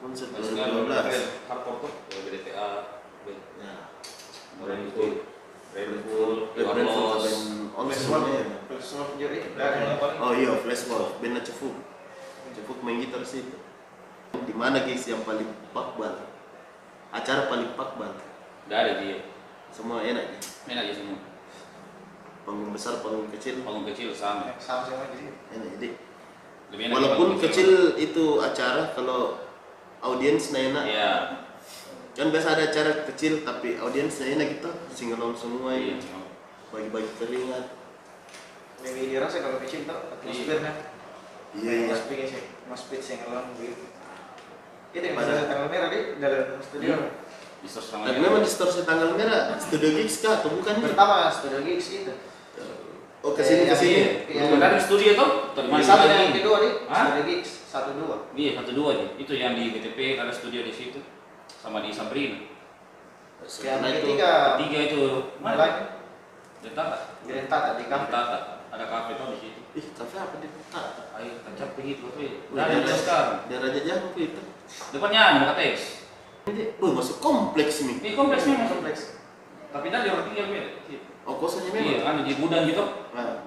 Masih 0.00 0.28
sekarang 0.28 0.84
2012. 0.88 1.48
hardcore 1.48 1.78
tuh. 1.80 1.92
BDTA. 2.20 2.68
Ya. 3.60 3.74
Rainful. 4.60 5.24
Rainful. 5.72 6.32
Red 6.52 6.66
Rainful 6.68 7.00
Warlos. 7.00 7.24
dan 7.24 7.40
Only 7.72 7.94
Flash 7.94 8.04
Soul. 8.04 8.20
Mob. 8.20 8.48
Flash 8.68 8.90
Mob 8.92 9.08
jadi 9.16 9.38
dari 9.56 9.78
yang 9.80 9.96
paling. 9.96 10.18
Oh 10.20 10.32
iya, 10.36 10.52
Flash 10.58 10.84
Mob, 10.84 11.16
bandnya 11.20 11.40
Cefuk. 11.40 11.76
Cefuk 12.52 12.78
main 12.84 13.00
gitar 13.00 13.22
situ. 13.24 13.56
Di 14.34 14.52
mana 14.52 14.84
guys 14.84 15.04
yang 15.06 15.22
paling 15.22 15.46
pakbal? 15.72 16.28
Acara 17.10 17.50
paling 17.50 17.74
pakbal. 17.74 18.12
Gak 18.70 18.78
ada 18.86 18.92
dia. 19.02 19.18
Semua 19.74 19.98
enak 20.02 20.24
ya. 20.30 20.38
Enak 20.70 20.82
aja 20.86 20.94
semua. 20.94 21.18
Panggung 22.46 22.70
besar, 22.74 23.02
panggung 23.02 23.28
kecil, 23.34 23.62
Panggung 23.66 23.86
kecil 23.86 24.10
sama. 24.14 24.54
Sama 24.62 24.86
sama 24.86 25.04
jadi. 25.10 25.30
enak 25.58 25.68
jadi. 25.78 25.88
Lebih 26.70 26.84
enak 26.86 26.94
Walaupun 26.94 27.18
panggung 27.34 27.40
kecil 27.42 27.70
itu 27.98 28.24
acara 28.38 28.94
kalau 28.94 29.42
audiensnya 30.00 30.70
enak. 30.70 30.84
Iya. 30.86 31.12
Kan 32.14 32.30
biasa 32.34 32.58
ada 32.58 32.64
acara 32.70 33.06
kecil 33.10 33.42
tapi 33.42 33.74
audiensnya 33.78 34.38
enak 34.38 34.58
gitu. 34.58 34.70
Singalong 34.94 35.34
semua 35.34 35.74
Iya. 35.74 35.98
ya. 35.98 36.18
Bagi-bagi 36.70 37.10
keringat. 37.18 37.66
Lebih 38.86 39.04
dirasa 39.12 39.42
kalau 39.42 39.58
kecil 39.60 39.84
tuh 39.84 39.98
atmosfernya. 40.14 40.72
Iya 41.50 41.72
iya. 41.74 41.86
Mas 41.90 42.02
bikin 42.06 42.26
sih, 42.30 42.42
mas 42.70 42.82
pitch 42.86 43.18
ngelang 43.18 43.50
gitu. 43.58 43.89
Itu 44.90 45.04
yang 45.04 45.14
Pada- 45.14 45.46
tanggal 45.46 45.68
merah 45.68 45.88
di 45.88 45.98
dalam 46.18 46.58
studio. 46.60 46.94
Hmm. 46.96 47.10
Distorsi 47.60 47.88
sama 47.92 48.02
Dan 48.08 48.14
dia. 48.16 48.22
memang 48.24 48.40
distorsi 48.40 48.80
tanggal 48.82 49.08
merah 49.12 49.42
studio 49.54 49.90
gigs 49.92 50.16
kah 50.18 50.40
atau 50.40 50.48
bukan? 50.50 50.74
Pertama 50.80 51.28
studio 51.28 51.60
gigs 51.60 51.86
itu. 51.92 52.12
Oh 53.20 53.36
ke 53.36 53.44
sini 53.44 53.62
Eh, 53.62 53.68
ke 53.68 53.76
sini. 53.76 53.92
iya. 53.92 54.08
Iya. 54.26 54.42
Benar 54.48 54.70
di 54.74 54.80
studio 54.80 55.10
tuh? 55.12 55.30
Mana? 55.62 55.84
Satu 55.84 56.08
Di 56.08 56.16
yang 56.16 56.32
kedua 56.32 56.56
di 56.58 56.70
Hah? 56.88 57.04
studio 57.04 57.22
gigs 57.28 57.50
satu 57.68 57.90
dua. 57.92 58.16
Iya, 58.32 58.50
satu 58.56 58.72
dua 58.72 58.90
nih. 58.96 59.08
Itu 59.20 59.32
yang 59.36 59.52
di 59.54 59.70
BTP 59.70 60.16
ada 60.16 60.32
studio 60.32 60.64
di 60.64 60.72
situ. 60.72 61.04
Sama 61.52 61.84
di 61.84 61.92
Sabrina. 61.92 62.40
Yang 63.40 63.78
itu 63.78 64.08
ketiga 64.16 64.56
Tiga 64.56 64.78
itu 64.84 65.00
mana 65.38 65.44
mana? 65.44 65.56
lagi? 65.60 65.82
Di 66.60 66.70
kafe. 66.72 66.96
Tata. 68.08 68.38
Ada 68.70 68.84
kafe 68.86 69.10
tuh 69.16 69.26
di 69.30 69.38
situ. 69.38 69.60
ih 69.70 69.84
kafe 69.92 70.16
apa 70.16 70.34
di 70.40 70.48
Tata? 70.72 71.02
Ayo 71.14 71.30
kita 71.36 71.50
capek 71.56 71.82
gitu 71.84 72.02
kafe. 72.08 72.26
Nah, 72.56 72.64
ada 72.64 72.94
sekarang. 72.96 73.36
Di 73.46 73.54
Raja 73.54 73.80
Jamu 73.84 74.08
itu. 74.16 74.42
Depannya 74.90 75.20
ada 75.20 75.52
KTX. 75.52 75.78
Wih 76.50 76.92
masuk 76.92 77.16
kompleks 77.18 77.84
nih. 77.84 77.96
Ini 78.00 78.10
kompleks 78.14 78.42
memang 78.44 78.68
Kompleks. 78.68 79.00
Tapi 79.70 79.86
tadi 79.86 80.06
orang 80.08 80.26
tinggal 80.26 80.46
beda. 80.48 80.68
Oh 81.22 81.36
kosannya 81.36 81.70
Iya, 81.70 82.00
memang. 82.00 82.10
ada 82.10 82.20
di 82.24 82.32
gudang 82.34 82.62
gitu. 82.66 82.84
Nah. 83.12 83.44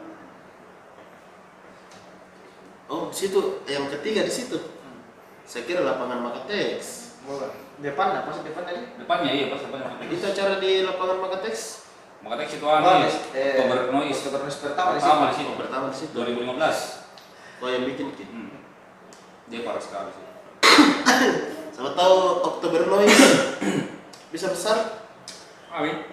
Oh 2.87 3.09
situ 3.09 3.39
yang 3.65 3.89
ketiga 3.89 4.23
di 4.23 4.31
situ. 4.31 4.59
Saya 5.43 5.65
kira 5.65 5.81
lapangan 5.81 6.23
Makatex. 6.23 6.79
Bukan. 7.25 7.51
Depan 7.81 8.07
apa 8.15 8.29
sih 8.31 8.43
depan 8.45 8.63
tadi? 8.63 8.81
Depannya 8.95 9.31
iya, 9.33 9.45
pas 9.49 9.59
depannya 9.59 9.87
KTX. 9.97 10.09
Itu 10.09 10.25
acara 10.29 10.53
di 10.57 10.71
lapangan 10.85 11.17
Makatex. 11.19 11.55
KTX 12.23 12.49
itu 12.53 12.63
Oh, 12.63 12.71
ada. 12.71 13.03
eh, 13.33 13.59
Oktober 13.59 13.79
Noise. 13.91 14.19
Oktober 14.21 14.39
Noise 14.45 14.59
pertama 14.61 14.89
di 14.89 14.99
Pertama 15.01 15.23
di 15.27 15.33
situ. 15.33 15.41
situ. 15.41 15.49
Oh, 15.49 15.57
pertama 15.59 15.85
di 15.89 15.97
situ. 15.97 16.13
2015. 16.15 16.77
Kau 17.59 17.67
yang 17.67 17.83
bikin 17.83 18.07
kit. 18.15 18.29
Hmm. 18.29 18.51
Dia 19.47 19.59
parah 19.63 19.83
sekali 19.83 20.11
sih. 20.13 20.22
Sama 21.75 21.91
tahu 21.97 22.15
Oktober 22.45 22.81
Noise 22.87 23.25
bisa 24.33 24.49
besar? 24.49 25.05
Amin. 25.69 26.09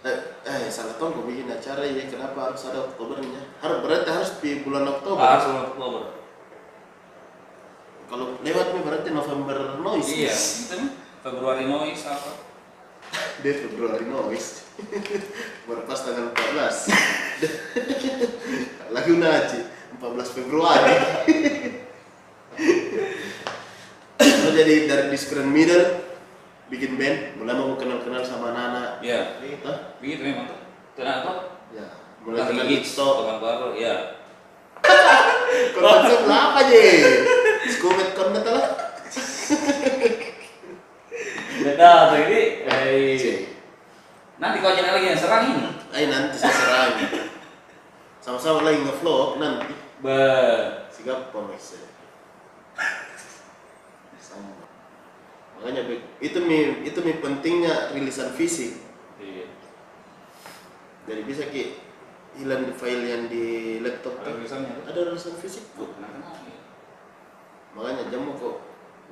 Eh, 0.00 0.18
eh 0.48 0.72
salah 0.72 0.96
tahun 0.96 1.12
kau 1.12 1.28
bikin 1.28 1.52
acara 1.52 1.84
ya 1.84 2.08
kenapa 2.08 2.48
harus 2.48 2.64
ada 2.64 2.88
Oktobernya? 2.88 3.44
Harus 3.60 3.78
berarti 3.84 4.08
harus 4.08 4.32
di 4.40 4.64
bulan 4.64 4.88
Oktober. 4.88 5.20
Harus 5.20 5.44
bulan 5.52 5.64
Oktober. 5.76 6.02
Kalau 8.08 8.26
lewat 8.40 8.66
nih 8.72 8.82
berarti 8.82 9.08
November 9.12 9.76
noise. 9.84 10.08
Iya, 10.08 10.32
itu. 10.32 10.76
Februari 11.20 11.68
noise 11.68 12.08
apa? 12.08 12.32
Dia 13.44 13.54
Februari 13.60 14.08
noise. 14.08 14.64
Baru 15.68 15.84
pas 15.84 16.00
tanggal 16.00 16.32
14. 16.32 16.90
Lagu 18.96 19.12
Naci 19.20 19.60
14 20.00 20.36
Februari. 20.40 20.96
Jadi 24.60 24.84
dari 24.84 25.08
Discreet 25.08 25.48
Middle 25.48 26.04
bikin 26.68 27.00
band, 27.00 27.40
mulai 27.40 27.56
mau 27.56 27.80
kenal-kenal 27.80 28.20
sama 28.20 28.52
anak-anak. 28.52 29.00
Iya, 29.00 29.40
Gitu. 29.40 29.72
begitu 30.04 30.20
memang 30.20 30.52
tuh. 30.52 30.60
Tenang 31.00 31.24
tuh. 31.24 31.36
Ya, 31.72 31.88
mulai 32.20 32.44
Mulai 32.44 32.52
kenal 32.52 32.66
TikTok. 32.68 33.12
tukang 33.24 33.40
baru, 33.40 33.68
ya. 33.80 33.94
Konsep 35.72 36.20
apa 36.28 36.60
je? 36.68 36.84
Skumet 37.72 38.12
konnet 38.12 38.44
lah. 38.44 38.68
Beda 41.64 41.90
tuh 42.12 42.18
ini. 42.20 42.40
Eh, 42.68 43.48
nanti 44.36 44.56
kau 44.60 44.76
jadi 44.76 44.92
lagi 44.92 45.08
yang 45.08 45.20
serang 45.20 45.44
ini. 45.56 45.72
Ay 45.88 46.04
nanti 46.12 46.36
saya 46.36 46.52
serang. 46.52 47.00
Sama-sama 48.20 48.60
lagi 48.60 48.84
nge-vlog 48.84 49.40
nanti. 49.40 49.72
Be. 50.04 50.20
Sigap 50.92 51.32
pemirsa. 51.32 51.80
Makanya 55.60 55.82
itu 56.24 56.38
mi 56.40 56.88
itu 56.88 56.98
mi 57.04 57.20
pentingnya 57.20 57.92
rilisan 57.92 58.32
fisik. 58.32 58.80
Iya. 59.20 59.44
Jadi 61.04 61.20
bisa 61.28 61.44
ki 61.52 61.76
hilang 62.40 62.64
di 62.64 62.72
file 62.72 63.04
yang 63.04 63.22
di 63.28 63.76
laptop 63.84 64.24
Ada. 64.24 64.40
Ada 64.88 65.00
rilisan 65.12 65.36
fisik 65.36 65.68
tuh. 65.76 65.92
kenapa? 65.92 66.40
Makanya 67.76 68.08
jamu 68.08 68.32
kok 68.40 68.56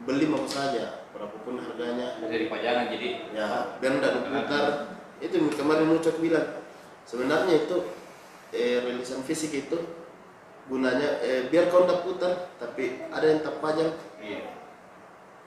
beli 0.09 0.25
mau 0.25 0.49
saja 0.49 1.05
berapapun 1.13 1.61
harganya. 1.61 2.17
Jadi 2.25 2.49
pajangan 2.49 2.89
jadi. 2.97 3.09
Ya, 3.37 3.77
biar 3.77 3.93
tidak 4.01 4.13
diputar. 4.25 4.65
Itu 5.21 5.37
kemarin 5.53 5.93
Ucok 5.93 6.17
bilang 6.23 6.65
sebenarnya 7.05 7.69
itu 7.69 7.77
eh, 8.57 8.81
rilisan 8.89 9.21
fisik 9.21 9.69
itu 9.69 9.77
gunanya 10.69 11.21
eh, 11.25 11.49
biar 11.49 11.73
kau 11.73 11.85
tidak 11.85 12.05
putar 12.05 12.33
tapi 12.61 13.01
ada 13.09 13.25
yang 13.25 13.41
tak 13.41 13.57
pajang 13.65 13.93
Iya. 14.19 14.58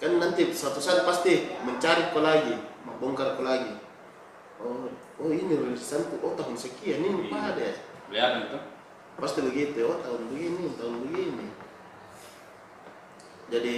Kan 0.02 0.18
nanti 0.18 0.50
suatu 0.50 0.82
saat 0.82 1.06
pasti 1.06 1.54
mencari 1.62 2.10
kau 2.10 2.20
lagi 2.20 2.58
membongkar 2.82 3.38
kau 3.38 3.46
lagi 3.46 3.78
oh 4.58 4.90
oh 5.22 5.30
ini 5.30 5.54
rilisanku 5.54 6.18
oh 6.20 6.34
tahun 6.34 6.58
sekian 6.58 7.00
ini 7.00 7.30
apa 7.30 7.54
ada 7.54 7.70
Kelihatan 8.10 8.42
tuh. 8.50 8.64
pasti 9.16 9.40
begitu 9.40 9.86
oh 9.86 10.02
tahun 10.02 10.34
begini 10.34 10.74
tahun 10.74 10.96
begini 11.06 11.48
jadi 13.48 13.78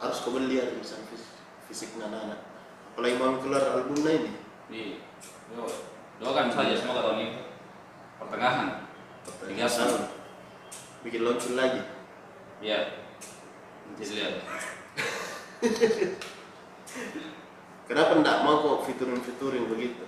harus 0.00 0.18
kau 0.18 0.32
beli 0.32 0.58
ya 0.58 0.64
rilisan 0.66 1.04
fisik 1.06 1.30
fisik 1.68 1.90
anak-anak 1.96 2.40
apalagi 2.90 3.14
mau 3.16 3.38
keluar 3.38 3.62
albumnya 3.70 4.12
ini 4.18 4.32
Iya. 4.70 5.02
Doa- 5.50 5.82
Doakan 6.22 6.46
saja 6.46 6.78
semoga 6.78 7.02
tahun 7.02 7.18
ini 7.18 7.42
pertengahan. 8.22 8.86
Tiga 9.42 9.66
tahun. 9.66 10.02
bikin 11.02 11.24
launching 11.24 11.56
lagi 11.56 11.80
Iya. 12.62 12.99
Kenapa 17.84 18.12
enggak 18.16 18.36
mau 18.40 18.56
kok 18.58 18.86
featuring 18.86 19.20
begitu 19.66 20.04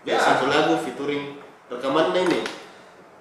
Ya. 0.00 0.16
satu 0.16 0.48
lagu 0.48 0.80
featuring 0.80 1.36
rekamannya 1.68 2.24
ini 2.24 2.40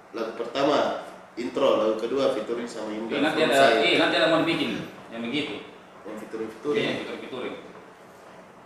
lagu 0.09 0.32
pertama 0.34 1.03
intro 1.36 1.76
lagu 1.78 1.95
kedua 1.99 2.32
featuring 2.32 2.63
sama 2.63 2.89
Iya, 2.89 2.97
Indra 2.97 3.17
nanti 3.22 3.39
ada, 3.43 3.63
iya 3.78 3.97
nanti 3.99 4.15
ada 4.15 4.28
mau 4.32 4.39
dibikin 4.41 4.80
yang 5.09 5.20
begitu. 5.22 5.59
yang 6.01 6.15
featuring 6.17 6.47
Iya, 6.47 6.55
featuring 6.55 6.80
yang 6.82 6.97
fitur 6.97 7.17
fiturin. 7.20 7.53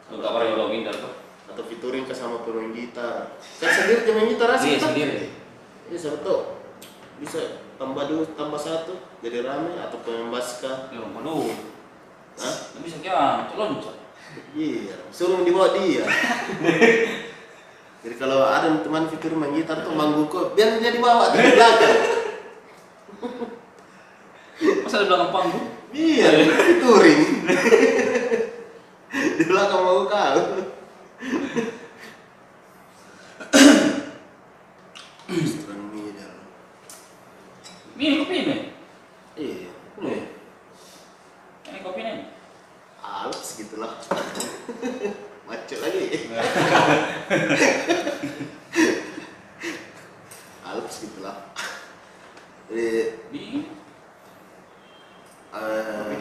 Untuk 0.09 0.23
apa 0.23 0.39
yang 0.43 0.55
lo 0.55 0.69
minder 0.69 0.93
tuh? 0.93 1.13
atau 1.43 1.63
featuring 1.65 2.05
ke 2.05 2.13
sama 2.13 2.41
pemain 2.41 2.71
gitar 2.71 3.33
kan 3.59 3.67
sendiri 3.67 3.99
dia 4.01 4.13
main 4.15 4.25
gitar 4.27 4.49
asik 4.53 4.69
Iya 4.69 4.77
tuh. 4.77 4.87
sendiri. 4.89 5.17
Ini 5.83 5.97
siapa 5.97 6.17
tuh 6.21 6.39
bisa 7.17 7.39
tambah 7.80 8.03
dua 8.09 8.24
tambah 8.34 8.59
satu 8.59 8.93
jadi 9.24 9.45
rame 9.45 9.78
atau 9.78 9.97
pemain 10.01 10.34
baska? 10.34 10.93
Ya, 10.93 11.01
aduh. 11.01 11.51
Hah? 12.39 12.55
Nggak 12.74 12.82
bisa 12.86 12.97
kian, 13.01 13.38
celon 13.53 13.71
iya 14.57 14.97
suruh 15.13 15.45
dibawa 15.45 15.78
dia. 15.78 16.05
Jadi 18.03 18.15
kalau 18.19 18.43
ada 18.43 18.67
teman 18.84 19.07
fitur 19.07 19.38
main 19.38 19.55
gitar 19.55 19.80
tuh 19.86 19.95
manggung 19.95 20.28
kok 20.28 20.57
biar 20.57 20.82
dia 20.82 20.91
dibawa 20.91 21.32
dari 21.32 21.53
belakang. 21.55 21.97
Masa 24.84 24.95
ada 24.99 25.05
belakang 25.07 25.32
panggung? 25.32 25.67
iya 25.93 26.49
featuring 26.49 27.21
di 29.13 29.43
belakang 29.45 29.82
mau 29.86 30.03
kau 30.09 30.41
Strong 35.24 35.89
middle. 35.89 36.38
Ini 38.03 38.19
kopi 38.19 38.35
ini. 38.35 38.55
Iya. 39.39 39.71
Iya. 40.03 40.23
Ini 41.71 41.79
kopi 41.87 41.99
ini. 42.03 42.27
Alps 42.99 43.55
gitu 43.55 43.79
lah. 43.79 43.95
Macet 45.47 45.79
lagi. 45.79 46.27
Alps 50.67 50.95
gitu 50.99 51.19
lah. 51.23 51.47
Jadi 52.67 53.23
Di 53.33 53.43
eh 55.53 56.13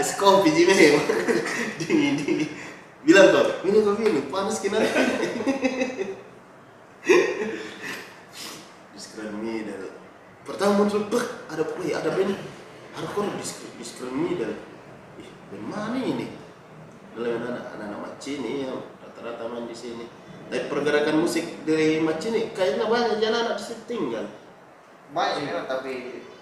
es 0.00 0.16
kopi 0.16 0.48
ji 0.56 0.64
memang 0.64 1.04
dingin 1.80 2.16
dingin 2.16 2.48
bilang 3.04 3.28
kok 3.28 3.60
ini 3.68 3.84
kopi 3.84 4.02
ini 4.08 4.20
panas 4.32 4.60
kena 4.64 4.80
Discreet 8.96 9.36
middle 9.36 9.92
pertama 10.48 10.80
muncul 10.80 11.04
bek 11.12 11.24
ada 11.52 11.64
wih 11.76 11.92
ada 11.92 12.08
band 12.08 12.32
hardcore 12.96 13.28
Discreet 13.36 13.76
Discreet 13.76 14.16
middle 14.16 14.56
ih 15.20 15.28
band 15.52 15.64
mana 15.68 16.00
ini 16.00 16.32
dalam 17.12 17.44
anak 17.44 17.64
anak 17.76 18.00
Macini 18.00 18.64
yang 18.64 18.80
rata-rata 19.04 19.44
main 19.52 19.68
di 19.68 19.76
sini 19.76 20.08
dari 20.48 20.68
pergerakan 20.72 21.20
musik 21.20 21.64
dari 21.68 22.00
Macini 22.00 22.52
kayaknya 22.56 22.88
banyak 22.88 23.20
jalan 23.20 23.40
anak 23.44 23.56
di 23.60 23.64
situ 23.68 23.83
tinggal 23.94 24.26
banyak 25.14 25.32
sebenarnya 25.38 25.64
tapi 25.70 25.92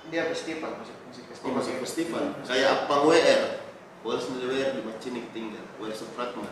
dia 0.09 0.23
festival 0.33 0.71
musik 0.81 0.97
musik 1.05 1.25
Oh, 1.25 1.29
festival 1.29 1.53
masih 1.61 1.75
festival. 1.85 2.25
Kayak 2.49 2.71
apa 2.87 2.95
WR? 3.05 3.43
WR 4.03 4.19
sendiri 4.19 4.47
WR 4.49 4.71
di 4.75 4.83
Macini 4.83 5.21
tinggal. 5.31 5.65
WR 5.77 5.93
Supratman. 5.93 6.49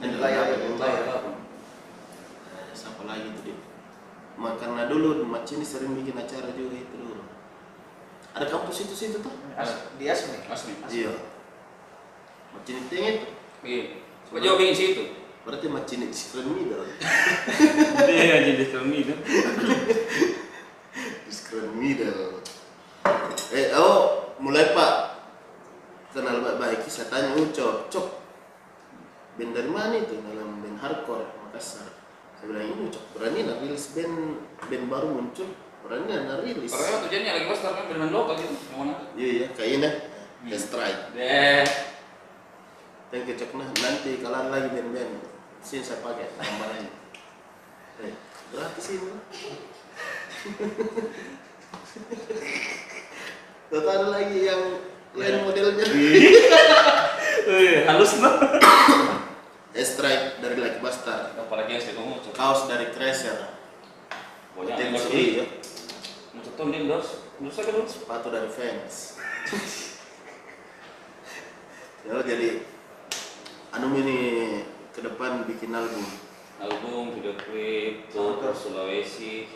Dan 0.00 0.20
Layar, 0.20 0.52
layar, 0.52 0.76
layar. 0.76 1.32
Siapa 2.76 3.02
lagi 3.08 3.28
tuh 3.34 3.42
dia? 3.48 3.56
Karena 4.36 4.88
dulu 4.90 5.20
di 5.20 5.24
Macini 5.26 5.64
sering 5.64 5.92
bikin 5.96 6.16
acara 6.16 6.50
juga 6.52 6.76
itu 6.76 6.94
dulu. 6.94 7.22
Ada 8.36 8.46
kampus 8.46 8.86
itu 8.86 8.94
situ 8.94 9.16
tuh? 9.24 9.34
As- 9.58 9.90
di 9.98 10.04
Asmi 10.06 10.38
Asmi. 10.46 10.72
Iya. 10.86 11.12
Macini 12.54 12.80
tinggi 12.90 13.10
tuh. 13.24 13.30
Iya. 13.64 13.84
Coba 14.28 14.38
jawab 14.42 14.58
yang 14.62 14.76
situ. 14.76 15.04
Berarti 15.40 15.66
Macini 15.72 16.06
di 16.10 16.16
Screen 16.16 16.52
Middle. 16.52 16.84
Iya, 18.06 18.36
jadi 18.52 18.64
film 18.68 18.92
itu. 18.92 19.14
Di 21.24 21.32
Screen 21.32 21.72
Middle. 21.76 22.44
Eh, 23.50 23.72
oh, 23.74 24.36
mulai 24.38 24.76
Pak. 24.76 24.94
Kenal 26.10 26.42
baik-baik, 26.42 26.90
saya 26.90 27.06
tanya 27.06 27.38
Ucok, 27.38 27.86
Cok, 27.86 28.06
band 29.38 29.54
dari 29.54 29.70
mana 29.70 29.94
itu? 29.94 30.18
Dalam 30.18 30.58
band 30.58 30.82
hardcore 30.82 31.22
Makassar. 31.46 31.86
Saya 32.34 32.50
bilang 32.50 32.66
ini 32.66 32.90
Ucok, 32.90 33.04
berani 33.14 33.46
nak 33.46 33.62
rilis 33.62 33.94
band 33.94 34.42
band 34.66 34.84
baru 34.90 35.06
muncul, 35.06 35.46
berani 35.86 36.10
nak 36.10 36.42
rilis. 36.42 36.74
Karena 36.74 37.06
tujuannya 37.06 37.30
lagi 37.30 37.46
pas 37.46 37.60
karena 37.62 37.82
dengan 37.86 38.10
lokal 38.10 38.34
gitu. 38.42 38.54
Iya 39.14 39.28
iya, 39.30 39.46
kayak 39.54 39.70
ini, 39.70 39.90
Let's 40.50 40.66
try. 40.66 40.90
Deh. 41.14 41.62
Dan 43.14 43.20
kecok 43.30 43.50
nah 43.54 43.70
nanti 43.70 44.10
kalau 44.18 44.36
ada 44.42 44.50
lagi 44.50 44.68
band-band, 44.74 45.14
sini 45.64 45.82
saya 45.84 46.00
pakai 46.00 46.26
lagi. 46.40 46.88
Eh, 48.00 48.14
gratis 48.52 48.86
ini. 48.96 49.12
Tahu 53.70 53.86
ada 53.86 54.06
lagi 54.10 54.38
yang 54.48 54.62
lain 55.14 55.36
modelnya. 55.44 55.84
Eh, 57.50 57.82
halus 57.88 58.20
loh. 58.20 58.36
S-Strike 59.74 60.44
dari 60.44 60.60
Lucky 60.60 60.78
Bastard. 60.84 61.34
Apalagi 61.40 61.78
yang 61.78 61.82
saya 61.82 61.94
ngomong. 61.98 62.20
Kaos 62.36 62.68
dari 62.68 62.92
Crasher. 62.92 63.56
Pokoknya 64.54 64.76
Tim 64.76 64.84
yang 64.86 64.94
harus 64.98 65.08
Sui, 65.08 65.26
ya. 65.40 65.46
Mau 66.36 66.42
setun 66.44 66.66
dia 66.68 66.82
dos. 66.84 67.08
Dos 67.40 67.56
aja 67.58 67.72
dos. 67.72 67.90
Sepatu 67.90 68.28
dari 68.28 68.48
Vans. 68.50 68.96
ya 72.00 72.16
jadi 72.24 72.64
anu 73.76 73.92
ini 73.92 74.18
ke 75.00 75.08
depan 75.08 75.48
bikin 75.48 75.72
album 75.72 76.04
album 76.60 77.16
video 77.16 77.32
klip 77.40 78.12
tour 78.12 78.36
ke 78.36 78.52
Sulawesi 78.52 79.48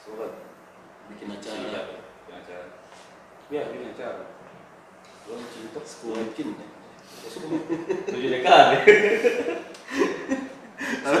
surat 0.00 0.40
bikin 1.12 1.36
acara 1.36 1.84
bikin 1.84 2.32
acara 2.32 2.66
ya 3.52 3.68
bikin 3.68 3.92
acara 3.92 4.24
belum 5.28 5.44
cinta 5.52 5.80
mungkin 5.84 6.48
tujuh 8.08 8.30
dekade 8.32 8.76
Kalau 10.78 11.20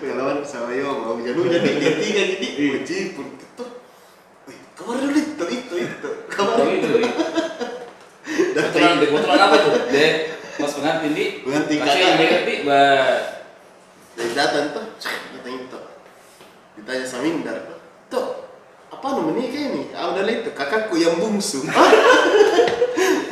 pengalaman 0.00 0.40
sama 0.40 0.72
yo 0.72 0.96
mau 0.96 1.20
jadi 1.20 1.36
jadi 1.36 1.70
dia 1.76 1.92
tiga 2.00 2.22
jadi 2.24 2.48
uji 2.56 2.98
pun 3.12 3.36
ketuk 3.36 3.84
kamar 4.80 4.96
dulu 4.96 5.12
itu 5.20 5.44
itu 5.60 5.74
itu 5.76 6.10
kamar 6.32 6.56
itu 6.72 6.88
deh 6.88 7.12
kebetulan 8.56 9.40
apa 9.44 9.56
tuh 9.60 9.72
deh 9.92 10.31
di 11.68 11.76
kakak. 11.78 11.96
yang 11.96 12.16
ngerti 12.18 12.54
bah 12.64 13.06
Dari 14.12 14.32
datang 14.36 14.76
tuh, 14.76 14.86
datang 15.00 15.54
itu. 15.56 15.78
Ditanya 16.76 17.04
Samindar 17.08 17.56
tuh, 17.64 17.78
tuh 18.12 18.26
apa 18.92 19.06
namanya 19.16 19.48
kayak 19.48 19.68
ini? 19.72 19.82
Ah 19.96 20.12
udah 20.12 20.22
itu 20.28 20.50
kakakku 20.52 21.00
yang 21.00 21.16
bungsu. 21.16 21.64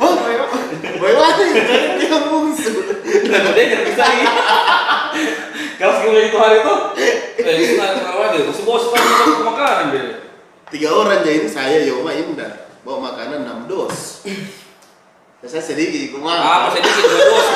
Oh, 0.01 0.17
boy 0.97 1.13
mana 1.13 1.45
kakakku 1.45 2.01
yang 2.01 2.25
bungsu? 2.33 2.73
dan 3.31 3.53
dia 3.53 3.63
nggak 3.69 3.83
bisa 3.91 4.03
nih 4.05 4.27
kalau 5.79 5.93
sekali 5.97 6.21
itu 6.29 6.37
hari 6.37 6.57
itu 6.61 6.75
eh 7.45 7.55
itu 7.57 7.73
nggak 7.77 7.91
kenal 8.01 8.17
lagi 8.21 8.37
terus 8.43 8.61
bawa 8.65 8.79
sekarang 8.81 9.13
ke 9.37 9.43
makanan 9.45 9.87
dia 9.93 10.05
Tiga 10.71 10.87
orang 10.95 11.19
jadi 11.19 11.43
ini 11.43 11.49
saya 11.51 11.83
Yoma 11.83 12.15
Indar 12.15 12.71
bawa 12.87 13.11
makanan 13.11 13.43
enam 13.43 13.67
dos. 13.67 14.23
Ya, 15.41 15.49
saya 15.49 15.63
sedikit 15.73 16.21
ah 16.21 16.21
kumah. 16.21 16.37
pas 16.69 16.71
sedikit 16.77 17.01
dua 17.01 17.17
dos 17.25 17.47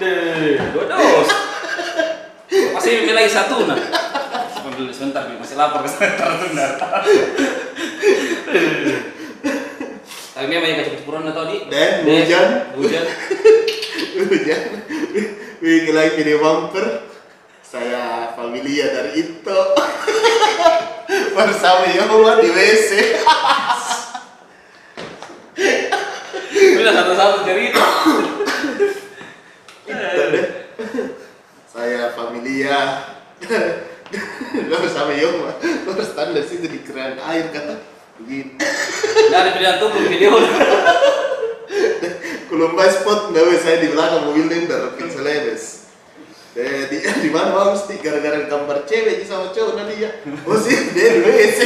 deh 0.00 0.56
dua 0.72 0.84
dos 0.88 1.28
masih 2.72 3.04
ini 3.04 3.12
lagi 3.12 3.28
satu 3.28 3.68
nah 3.68 3.76
sebentar 4.88 5.28
Bi. 5.28 5.36
masih 5.36 5.60
lapar 5.60 5.84
sebentar 5.84 6.32
sebentar 6.40 6.80
tapi 10.32 10.46
memang 10.48 10.68
yang 10.70 10.78
kecil-kecilan 10.80 11.28
atau 11.28 11.44
di 11.44 11.56
Dan 11.68 11.92
hujan. 12.08 12.48
hujan 12.78 13.04
Hujan. 14.18 14.62
Bikin 15.58 15.94
lagi 15.94 16.10
video 16.18 16.38
bumper. 16.38 17.10
Saya 17.62 18.34
familia 18.34 18.90
dari 18.90 19.18
itu. 19.18 19.58
Bersama 21.34 21.86
Yoma 21.90 22.38
di 22.38 22.50
WC. 22.50 22.90
Udah 26.78 26.92
satu-satu 26.94 27.36
cerita 27.42 27.84
Itu 29.88 30.24
deh. 30.30 30.46
Saya 31.66 32.14
familia. 32.14 32.78
Bersama 34.68 35.12
Yoma. 35.12 35.58
Terus 35.60 36.10
tanda 36.14 36.40
situ 36.46 36.66
di 36.70 36.80
keran 36.86 37.18
air 37.18 37.50
kata 37.50 37.82
begini. 38.22 38.54
dari 39.34 39.50
pilihan 39.54 39.76
tuh 39.82 39.88
belum 39.94 40.06
video 40.10 40.30
Kulumbai 42.48 42.88
spot 42.88 43.36
nawe 43.36 43.54
saya 43.60 43.84
di 43.84 43.92
belakang 43.92 44.24
mobil 44.24 44.48
Linda 44.48 44.80
Rokin 44.88 45.12
Celebes. 45.12 45.92
Eh, 46.56 46.88
di, 46.90 46.96
di 47.04 47.28
mana 47.28 47.52
mau 47.52 47.76
mesti 47.76 48.00
gara-gara 48.00 48.48
gambar 48.48 48.88
cewek 48.88 49.20
sama 49.28 49.52
cowok 49.52 49.76
nanti 49.76 50.00
ya. 50.00 50.10
Oh 50.48 50.56
sih, 50.56 50.90
dia 50.96 51.12
di 51.12 51.20
WC. 51.22 51.58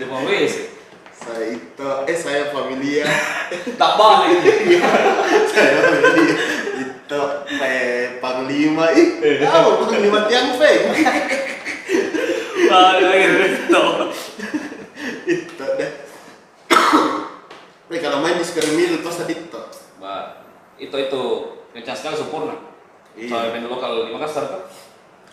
dia 0.00 0.06
mau 0.06 0.24
wes 0.24 0.79
saya 1.20 1.44
itu, 1.52 1.88
eh 2.08 2.16
saya 2.16 2.42
familia. 2.50 3.04
tak 3.80 3.92
balik 3.94 4.40
saya 5.52 5.72
familia. 5.84 6.34
Itu 6.80 7.20
eh, 7.60 8.18
panglima 8.18 8.86
ih. 8.96 9.08
Tahu 9.40 9.68
panglima 9.84 10.24
tiang 10.26 10.56
lagi 13.02 13.26
itu 13.60 13.82
itu 15.26 15.64
deh. 15.78 15.90
Tapi 16.70 17.98
kalau 17.98 18.22
main 18.22 18.38
di 18.38 18.46
sekarang 18.46 18.78
mil 18.78 19.02
pas 19.02 19.18
tadi 19.18 19.34
itu. 19.34 19.62
Bah, 19.98 20.46
itu 20.78 20.94
itu 20.94 21.22
kencang 21.74 21.96
sekali 21.98 22.14
sempurna. 22.14 22.54
Iya. 23.18 23.26
Soal 23.26 23.50
band 23.50 23.66
lokal 23.66 24.06
di 24.06 24.14
Makassar 24.14 24.46
tuh 24.46 24.62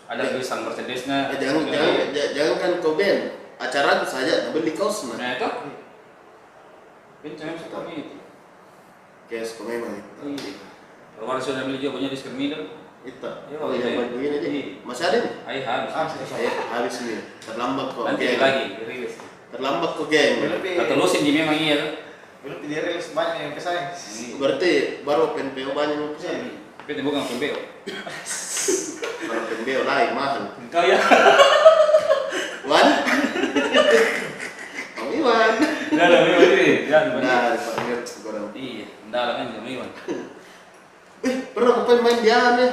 ada 0.09 0.23
tulisan 0.33 0.65
Mercedesnya. 0.65 1.29
Eh, 1.29 1.38
jangan 1.38 1.69
jangan 1.69 1.93
j- 2.09 2.31
jangan 2.33 2.55
kan 2.57 2.71
kau 2.81 2.97
band 2.97 3.21
acara 3.58 3.99
itu 3.99 4.08
saja 4.08 4.34
beli 4.49 4.72
kaos 4.74 5.05
nah. 5.05 5.18
Nah 5.18 5.30
itu 5.36 5.49
kencang 7.26 7.58
sih 7.58 7.70
kami 7.70 7.91
itu. 7.97 8.16
Kayak 9.28 9.49
kau 9.51 9.66
memang 9.66 9.93
itu. 9.97 10.10
Iya. 10.24 10.53
Kalau 11.18 11.26
warna 11.28 11.41
sudah 11.41 11.66
beli 11.66 11.82
juga 11.82 11.97
punya 11.97 12.14
di 12.14 12.18
Skermidel. 12.18 12.64
Itu. 13.03 13.24
Iya, 13.24 13.58
Oh, 13.60 13.72
iya. 13.74 13.97
baru 13.97 14.16
ini 14.16 14.36
aja. 14.38 14.47
Iya. 14.47 14.64
Masih 14.86 15.03
ada 15.10 15.18
nih? 15.26 15.34
Ayo 15.49 15.60
habis. 15.66 15.91
Ah, 15.91 16.05
sudah 16.08 16.28
Saya 16.28 16.49
habis 16.72 16.95
nih. 17.03 17.20
Terlambat 17.41 17.88
kok. 17.91 18.03
Nanti 18.05 18.24
lagi 18.38 18.64
rilis. 18.86 19.14
Terlambat 19.47 19.91
kok 19.95 20.08
pi, 20.62 20.70
Kata 20.76 20.93
lusin 20.95 21.24
di 21.24 21.32
memang 21.34 21.55
iya 21.58 21.76
tuh. 21.80 21.91
belum 22.38 22.64
pi 22.64 22.68
dirilis 22.70 23.12
banyak 23.12 23.38
yang 23.43 23.53
pesaing. 23.58 23.88
Berarti 24.38 25.01
baru 25.03 25.34
PNPO 25.36 25.74
banyak 25.74 25.95
yang 25.97 26.14
pesan. 26.16 26.39
Tapi 26.88 27.01
bukan 27.03 27.24
pembeo. 27.28 27.58
Kalau 29.20 29.43
PNPO 29.49 29.82
lain 29.84 30.10
mahal. 30.16 30.55
Kau 30.72 30.84
ya. 30.86 30.99
Wan. 32.68 32.88
Iwan. 35.28 35.53
Ada 35.91 36.15
memang 36.23 36.41
ini. 36.47 36.67
Jangan 36.88 37.07
Nah, 37.19 37.43
dipanggil 37.51 37.99
sekarang. 38.03 38.45
Iya, 38.55 38.86
ada 39.11 39.32
kan 39.36 39.45
jam 39.51 39.65
Iwan. 39.67 39.89
Wih, 41.17 41.36
pernah 41.51 41.71
kau 41.75 41.84
pengen 41.86 42.01
main 42.05 42.17
di 42.21 42.30
ya? 42.30 42.69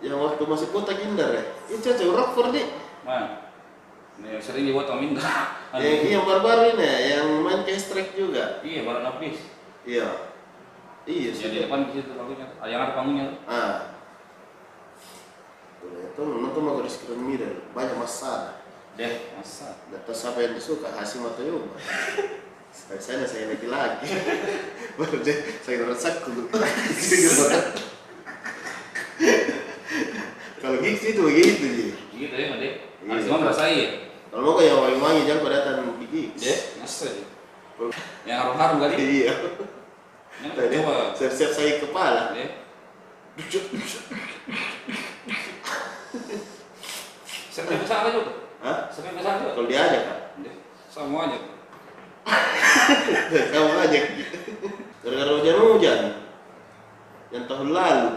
Yang 0.00 0.18
waktu 0.18 0.42
masih 0.48 0.68
kota 0.72 0.92
Gindar 0.96 1.30
ya? 1.30 1.44
Ini 1.70 1.78
cocok 1.78 2.08
Rockford 2.16 2.50
nih. 2.56 2.66
Mana? 3.04 3.26
Ini 4.20 4.36
yang 4.36 4.42
sering 4.42 4.64
dibuat 4.68 4.88
Om 4.90 5.00
Indra. 5.00 5.56
Yang 5.76 6.12
yang 6.12 6.24
baru-baru 6.28 6.76
ini 6.76 6.84
ya, 6.84 6.96
yang 7.16 7.40
main 7.40 7.64
ke 7.64 7.72
strike 7.72 8.12
juga. 8.12 8.60
Iya, 8.60 8.84
baru 8.84 9.00
napis. 9.00 9.38
Iya. 9.86 10.08
Iya, 11.08 11.30
Ya 11.32 11.48
di 11.48 11.58
depan 11.64 11.88
di 11.88 11.96
situ 11.96 12.12
panggungnya. 12.12 12.48
Ah, 12.60 12.68
Yang 12.68 12.80
ada 12.84 12.92
panggungnya. 12.92 13.26
Ah. 13.48 13.76
Itu 15.80 16.20
nonton 16.20 16.60
mau 16.60 16.84
di 16.84 16.92
screen 16.92 17.24
mirror, 17.24 17.64
banyak 17.72 17.96
masalah. 17.96 18.59
Deh, 19.00 19.32
masa. 19.32 19.80
Data 19.88 20.12
siapa 20.12 20.44
yang 20.44 20.52
disuka, 20.52 20.92
Hasim 20.92 21.24
atau 21.24 21.40
Yuma. 21.40 21.72
Saya 22.68 23.00
saya 23.00 23.24
saya 23.24 23.48
lagi 23.48 23.64
lagi. 23.64 24.12
Baru 25.00 25.24
deh, 25.24 25.56
saya 25.64 25.80
ngerasa. 25.80 26.20
Kalau 30.60 30.76
gigs 30.84 31.00
itu 31.00 31.16
begitu 31.24 31.64
ji. 31.64 31.96
Gitu 32.12 32.34
ya, 32.36 32.60
Deh. 32.60 32.76
Iya. 33.08 33.08
Harus 33.08 33.24
merasa 33.40 33.72
iya. 33.72 34.12
Kalau 34.28 34.44
mau 34.44 34.60
kayak 34.60 34.76
wangi-wangi 34.76 35.24
jangan 35.24 35.48
pada 35.48 35.56
datang 35.64 35.96
di 35.96 36.04
gigs. 36.12 36.36
Deh, 36.44 36.60
masa 36.84 37.08
ya. 37.08 37.24
Yang 38.28 38.36
harum-harum 38.36 38.84
kali. 38.84 39.00
Iya. 39.00 39.32
Yang 40.44 40.52
Tadi 40.60 40.76
coba. 40.76 41.16
siap-siap 41.16 41.56
saya 41.56 41.80
kepala. 41.80 42.36
Deh. 42.36 42.52
Sampai 47.48 47.80
ke 47.80 47.88
sana 47.88 48.12
juga. 48.12 48.49
Hah? 48.60 48.92
Sampai 48.92 49.16
ke 49.16 49.22
sana 49.24 49.40
juga. 49.40 49.52
Kalau 49.56 49.68
diajak 49.68 50.02
kan? 50.04 50.18
Sama 50.92 51.16
aja. 51.24 51.38
Kamu 53.56 53.72
aja. 53.88 54.00
Gara-gara 55.00 55.30
hujan-hujan. 55.40 56.00
Yang 57.32 57.44
tahun 57.48 57.68
lalu. 57.72 58.10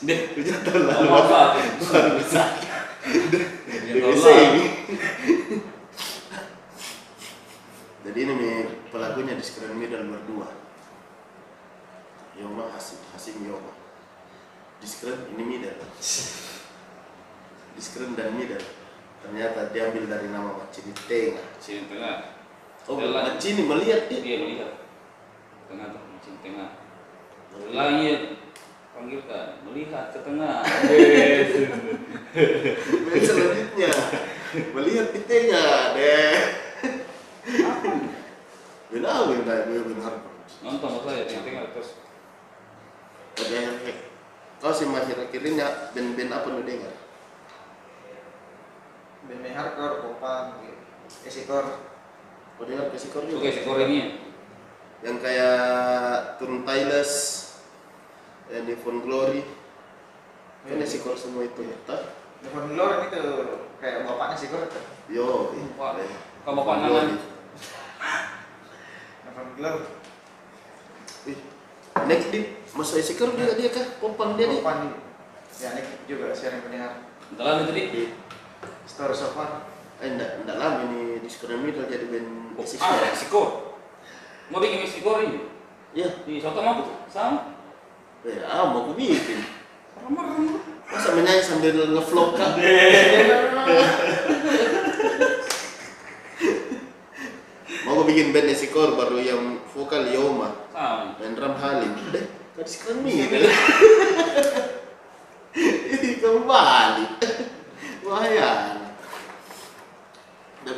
Deh, 0.00 0.20
Hujan 0.38 0.58
tahun 0.62 0.82
lalu. 0.86 1.06
Apa? 1.10 1.42
Baru 1.80 2.10
bisa. 2.22 2.42
Lalu. 3.90 4.30
ini. 4.30 4.64
Jadi 8.00 8.18
ini 8.26 8.32
nih 8.32 8.56
pelakunya 8.94 9.34
di 9.36 9.44
Screen 9.44 9.76
Middle 9.76 10.06
berdua. 10.08 10.48
Yoma 12.38 12.72
Hasim, 12.72 13.02
Hasim 13.12 13.42
Yoma. 13.44 13.74
Di 14.80 14.86
Screen 14.88 15.36
ini 15.36 15.42
Middle. 15.44 15.76
Di 17.74 17.80
Screen 17.82 18.16
dan 18.16 18.32
Middle. 18.38 18.79
Ternyata 19.20 19.70
diambil 19.70 20.04
dari 20.08 20.28
nama 20.32 20.50
Macini 20.56 20.92
Tengah. 20.96 21.46
Sini 21.60 21.86
tengah. 21.86 22.40
Oh, 22.88 22.96
Jalan. 22.96 23.36
Macini 23.36 23.62
melihat 23.68 24.08
dia. 24.08 24.20
Dia 24.24 24.36
melihat. 24.40 24.72
Tengah 25.68 25.86
tuh, 25.92 26.02
macam 26.02 26.34
tengah. 26.40 26.68
Langit 27.70 28.20
panggilkan, 28.96 29.46
melihat 29.64 30.12
ke 30.12 30.18
tengah. 30.22 30.60
Baik, 33.10 33.22
selanjutnya 33.26 33.90
melihat 34.74 35.06
di 35.14 35.20
tengah 35.24 35.94
deh. 35.94 36.36
Benar 38.90 39.18
benar 39.30 39.58
benar 39.70 39.84
benar. 39.86 40.14
Nonton 40.60 40.90
saya 41.06 41.22
tengah-tengah 41.24 41.64
terus. 41.72 41.90
Ada 43.40 43.56
yang 43.56 43.76
kau 44.60 44.74
sih 44.74 44.84
masih 44.90 45.16
akhirnya 45.16 45.94
band-band 45.96 46.32
apa 46.36 46.48
lu 46.52 46.62
dengar? 46.66 46.92
Band 49.30 49.46
hardcore, 49.54 49.94
popang, 50.02 50.58
gitu. 50.66 50.74
Esikor. 51.22 51.64
Kau 52.58 52.66
dengar 52.66 52.90
kesikor 52.90 53.22
juga? 53.30 53.46
Oke, 53.46 53.62
skor 53.62 53.78
ini 53.86 53.94
ya. 53.94 54.06
Yang 55.06 55.16
kayak 55.22 55.56
turun 56.36 56.66
Tyles 56.66 57.12
and 58.50 58.66
Devon 58.66 59.00
Glory 59.06 59.46
kan 60.60 60.76
Iya. 60.76 60.84
si 60.84 61.00
kor 61.00 61.16
semua 61.16 61.48
itu 61.48 61.64
tak 61.88 62.12
Devon 62.44 62.76
Glory 62.76 63.08
itu 63.08 63.22
kayak 63.80 64.04
bapaknya 64.04 64.36
tuh. 64.68 64.84
yo 65.08 65.56
Wah, 65.80 65.96
eh, 65.96 66.12
kau 66.44 66.52
bapak. 66.52 66.84
Glory. 66.84 67.16
Devon 69.24 69.48
Glory. 69.56 69.84
Ih, 71.32 71.38
next 72.04 72.28
di 72.28 72.40
masa 72.76 73.00
isi 73.00 73.16
kor 73.16 73.32
juga 73.32 73.56
dia 73.56 73.72
kah 73.72 73.86
popang 74.04 74.36
dia 74.36 74.52
nih 74.52 74.60
Papan 74.60 74.92
ya 75.60 75.68
ini 75.76 75.82
juga 76.04 76.32
sharing 76.36 76.60
pendengar. 76.60 76.92
Dalam 77.40 77.64
itu 77.64 77.72
di. 77.72 78.04
Story 78.90 79.14
so 79.14 79.30
far. 79.30 79.62
eh 80.00 80.08
enggak 80.08 80.40
enggak 80.40 80.56
lama 80.56 80.80
ini 80.88 81.20
Middle 81.56 81.84
jadi 81.86 82.08
band 82.08 82.56
Ah, 82.56 82.64
Six 82.64 82.80
Kor. 82.80 82.98
Meksiko. 82.98 83.42
Mau 84.48 84.58
bikin 84.58 84.82
Meksiko 84.82 85.12
ini? 85.20 85.40
ya 85.92 86.06
Di 86.22 86.38
Soto 86.38 86.58
mau 86.58 86.82
sama. 87.06 87.54
eh 88.22 88.40
ah 88.42 88.66
mau 88.66 88.84
aku 88.84 88.94
bikin 88.94 89.42
Ramah-ramah. 89.96 90.60
masa 90.86 91.08
menyanyi 91.12 91.40
sambil 91.40 91.72
ngevlog 91.86 92.34
kak 92.34 92.52
mau 97.82 97.92
aku 97.92 98.04
bikin 98.06 98.30
band 98.30 98.48
Esikor 98.48 98.94
baru 98.94 99.18
yang 99.18 99.42
vokal 99.68 100.04
Yoma 100.06 100.50
Sama. 100.70 101.14
dan 101.16 101.30
drum 101.32 101.54
Halim 101.54 101.92
deh 102.10 102.24
kan 102.52 102.66
sekarang 102.66 103.00
Middle 103.00 103.48
ini 105.54 106.10
kembali 106.16 107.04
bahaya 108.02 108.50
dan 108.68 108.79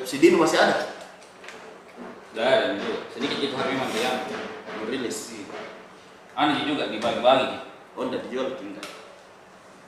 si 0.03 0.17
Dino 0.19 0.41
masih 0.41 0.59
ada 0.59 0.77
Udah 2.33 2.45
ada 2.49 2.67
itu. 2.75 2.93
Sedikit 3.13 3.39
itu 3.39 3.55
hari 3.55 3.77
memang 3.77 3.93
dia. 3.93 4.13
mau 4.73 4.89
rilis 4.89 5.37
Anu 6.33 6.65
juga 6.65 6.89
dibagi-bagi. 6.89 7.61
oh 7.93 8.09
enggak 8.09 8.25
dijual 8.25 8.57
Enggak. 8.57 8.89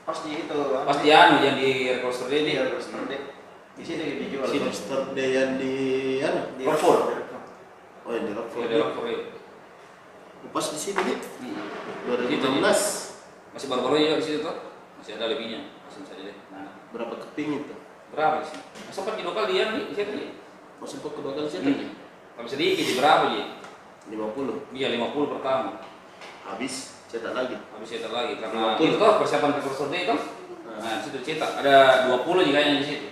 Pasti 0.04 0.28
itu. 0.36 0.58
Pasti 0.84 1.08
anu 1.08 1.40
yang 1.40 1.56
di 1.56 1.88
record 1.88 2.28
Ini 2.28 2.36
ini. 2.36 2.52
ya 2.52 2.62
terus 2.68 2.92
nanti 2.92 3.16
di 3.74 3.82
sini 3.82 4.04
dijual. 4.20 4.44
si 4.46 4.60
Yesterday 4.60 5.28
yang 5.32 5.50
di 5.56 5.74
anu 6.20 6.40
Di 6.54 6.62
Rockford 6.62 7.00
oh 8.04 8.10
yang 8.12 8.24
di 8.28 8.32
Rockford 8.36 8.66
di 8.68 8.76
record 8.76 9.06
itu. 9.08 9.38
pas 10.52 10.66
di 10.68 10.78
sini 10.78 11.00
nih 11.00 11.18
Hmm. 11.40 11.56
2016 12.12 12.60
Masih 13.56 13.66
baru-baru 13.70 13.96
juga 13.96 14.16
di 14.20 14.24
situ 14.26 14.38
tuh. 14.42 14.56
Masih 15.00 15.14
ada 15.16 15.30
lebihnya. 15.30 15.72
Masih 15.86 16.02
bisa 16.04 16.14
dilihat. 16.18 16.38
Nah, 16.50 16.68
berapa 16.92 17.14
keping 17.22 17.62
itu 17.62 17.74
berapa 18.14 18.38
sih? 18.40 18.58
Masa 18.86 18.94
sempat 18.94 19.14
di 19.14 19.22
lokal 19.22 19.44
dia 19.46 19.64
nih 19.70 19.84
di 19.86 19.94
situ 19.94 20.12
nih. 20.12 20.28
masuk 20.74 20.98
ke 21.00 21.08
kedua 21.16 21.32
kali 21.32 21.48
sih 21.48 21.60
Hmm. 21.60 21.90
Tapi 22.34 22.48
sedikit 22.48 22.82
di 22.82 22.94
berapa 22.96 23.24
sih? 23.30 23.44
50 24.10 24.68
Iya 24.70 24.88
50 24.92 25.32
pertama. 25.32 25.70
habis 26.44 26.74
cetak 27.08 27.32
lagi 27.32 27.56
Habis 27.56 27.88
cetak 27.88 28.12
lagi 28.12 28.36
karena 28.36 28.76
50. 28.76 28.84
itu 28.84 28.96
toh 28.96 29.12
persiapan 29.16 29.50
record 29.56 29.88
day 29.88 30.02
itu. 30.04 30.16
Nah, 30.74 30.96
situ 31.00 31.18
cetak 31.22 31.50
ada 31.58 31.76
20 32.10 32.44
juga 32.44 32.58
yang 32.58 32.78
di 32.78 32.86
situ. 32.86 33.08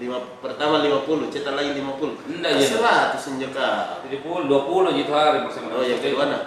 lima 0.00 0.16
pertama 0.40 0.80
50 0.80 1.28
cetak 1.28 1.52
lagi 1.52 1.76
50 1.76 2.24
Enggak, 2.24 2.52
iya. 2.56 2.64
seratus 2.64 3.20
senjaka 3.20 4.00
70, 4.08 4.48
20 4.48 4.96
gitu 4.96 5.12
hari 5.12 5.44
bersama 5.44 5.76
Oh, 5.76 5.84
yang 5.84 6.00
kedua 6.00 6.24
nah? 6.24 6.42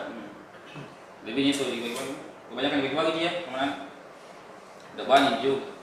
Lebihnya 1.21 1.53
itu. 1.53 1.93
Kebanyakan 2.49 2.77
dibagi-bagi 2.81 3.21
ya, 3.21 3.31
ke 3.45 3.49
mana? 3.53 3.92
Udah 4.93 5.05
banyak 5.09 5.35
juga. 5.41 5.73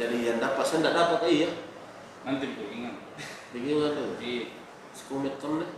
jadi 0.00 0.16
yang 0.16 0.38
dapat 0.40 0.64
saya 0.64 0.80
enggak 0.80 0.96
dapat 0.96 1.18
eh, 1.28 1.32
iya 1.44 1.50
Nanti 2.24 2.46
ingat. 2.56 2.94
bagaimana 3.52 3.88
tuh 3.92 4.16
Di 4.16 4.48
sekumet 4.96 5.36
kan 5.36 5.60
deh 5.60 5.70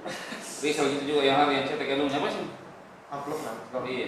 Rizal 0.63 0.87
gitu 0.95 1.05
juga 1.11 1.23
yang 1.27 1.37
hari 1.43 1.59
yang 1.59 1.67
cetak 1.67 1.87
yang 1.91 2.07
apa 2.07 2.29
sih? 2.31 2.47
Upload 3.11 3.41
lah. 3.43 3.55
Iya. 3.83 4.07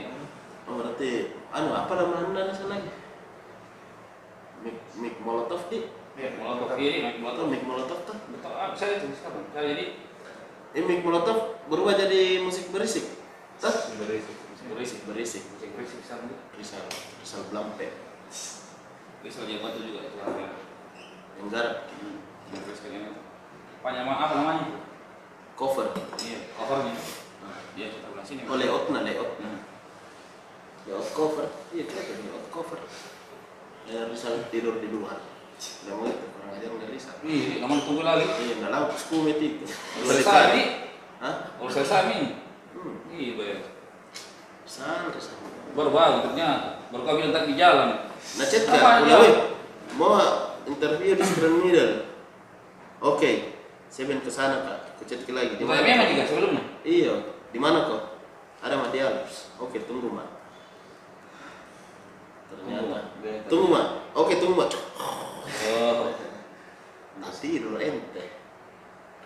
oh 0.64 0.74
berarti 0.80 1.10
anu 1.52 1.70
apa 1.74 1.92
nama 1.92 2.14
anda 2.24 2.54
sana 2.54 2.78
lagi 2.78 2.88
mik 4.64 4.76
mik 4.96 5.14
molotov 5.20 5.60
di 5.68 5.90
Iya, 6.14 6.30
Molotov 6.38 6.78
naik 6.78 7.18
atau 7.18 7.20
molotov. 7.20 7.46
mik 7.50 7.62
molotov 7.66 7.98
tuh 8.06 8.16
Betul, 8.30 8.54
ah, 8.54 8.70
saya 8.70 9.02
itu 9.02 9.10
sekarang. 9.18 9.50
Saya 9.50 9.66
jadi 9.74 9.84
ini 10.72 10.84
mik 10.86 11.00
molotov 11.02 11.58
berubah 11.66 11.98
jadi 11.98 12.38
musik 12.38 12.70
berisik 12.70 13.02
Tuh? 13.58 13.74
berisik, 13.98 14.34
berisik, 14.70 15.00
berisik 15.10 15.42
sama 16.00 16.24
dia. 16.24 16.38
risal 16.54 16.84
risal 17.18 17.42
blampe 17.50 17.88
Rizal 19.24 19.48
dia 19.48 19.58
bantu 19.58 19.80
juga 19.80 20.04
itu 20.04 20.16
hari. 20.20 20.44
yang. 21.40 21.68
Terus 22.52 22.78
kayaknya 22.78 23.10
panjang 23.80 24.04
apa 24.06 24.34
namanya? 24.36 24.66
cover 25.54 25.86
Iya, 26.18 26.38
covernya. 26.52 26.92
Nah, 27.40 27.58
dia 27.72 27.86
cetak 27.88 28.10
belah 28.12 28.22
sini. 28.22 28.42
oh 28.44 28.56
layout 28.56 28.84
nah 28.90 29.00
layout 29.00 29.38
Hmm. 29.38 29.60
layout 30.84 31.08
cover 31.10 31.46
iya 31.70 31.84
kelihatan 31.84 32.20
layout 32.22 32.46
cover 32.48 32.78
ya 33.84 34.08
risal 34.08 34.34
tidur 34.48 34.76
di 34.78 34.88
luar 34.88 35.16
nggak 35.54 35.94
mau 35.94 36.04
itu 36.04 36.26
kurang 36.28 36.50
ajar 36.52 36.68
nggak 36.68 36.90
risal 36.90 37.14
Iya, 37.22 37.62
namun 37.62 37.78
tunggu 37.80 38.02
lagi. 38.02 38.26
iya 38.26 38.54
nggak 38.58 38.72
laut 38.72 38.90
sekumet 38.94 39.38
itu 39.38 39.64
Selesai 39.64 40.42
nih. 40.52 40.66
Hah? 41.22 41.34
Kalau 41.56 41.70
selesai 41.70 42.00
nih. 42.10 42.22
Hmm. 42.74 42.96
Iya, 43.08 43.30
bayar. 43.38 43.60
Santai 44.66 45.16
santai. 45.16 45.53
Baru 45.74 45.90
bagus 45.90 46.30
ternyata. 46.30 46.86
Baru 46.88 47.02
kau 47.02 47.18
bilang 47.18 47.34
tadi 47.34 47.52
di 47.52 47.56
jalan. 47.58 48.06
Nah 48.38 48.46
Apa 48.46 48.88
kak, 49.04 49.36
mau 49.98 50.14
interview 50.64 51.18
di 51.18 51.24
Grand 51.34 51.58
Middle. 51.60 51.94
Oke, 53.02 53.58
saya 53.90 54.14
ke 54.14 54.30
sana 54.30 54.62
kak. 54.62 54.78
Ku 54.98 55.02
ke 55.04 55.32
lagi. 55.34 55.58
Di 55.58 55.66
mana 55.66 55.82
memang 55.82 56.06
juga 56.14 56.24
sebelumnya? 56.30 56.62
Iya, 56.86 57.14
di 57.50 57.58
mana 57.58 57.90
kok? 57.90 58.02
Ada 58.64 58.80
Alps. 58.80 59.52
Oke, 59.60 59.84
tunggu 59.84 60.08
mak. 60.08 60.24
Ternyata. 62.48 63.12
Tunggu. 63.50 63.76
Mak. 63.76 63.86
Oke, 64.16 64.40
tunggu 64.40 64.56
mak. 64.56 64.72
Oh. 64.72 66.08
Tidur 67.44 67.76
ente. 67.76 68.24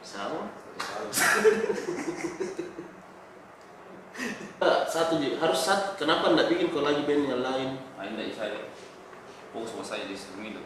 Sama. 0.03 0.51
Ah, 4.59 4.83
satu 4.83 5.23
juga 5.23 5.39
harus 5.47 5.61
satu. 5.63 5.95
Kenapa 5.95 6.35
nggak 6.35 6.51
bikin 6.51 6.75
kau 6.75 6.83
lagi 6.83 7.07
band 7.07 7.31
yang 7.31 7.43
lain? 7.43 7.79
Ini 8.03 8.15
dari 8.19 8.33
saya. 8.35 8.67
Fokus 9.55 9.71
sama 9.71 9.85
saya 9.87 10.11
di 10.11 10.19
sebelum 10.19 10.51
itu. 10.51 10.63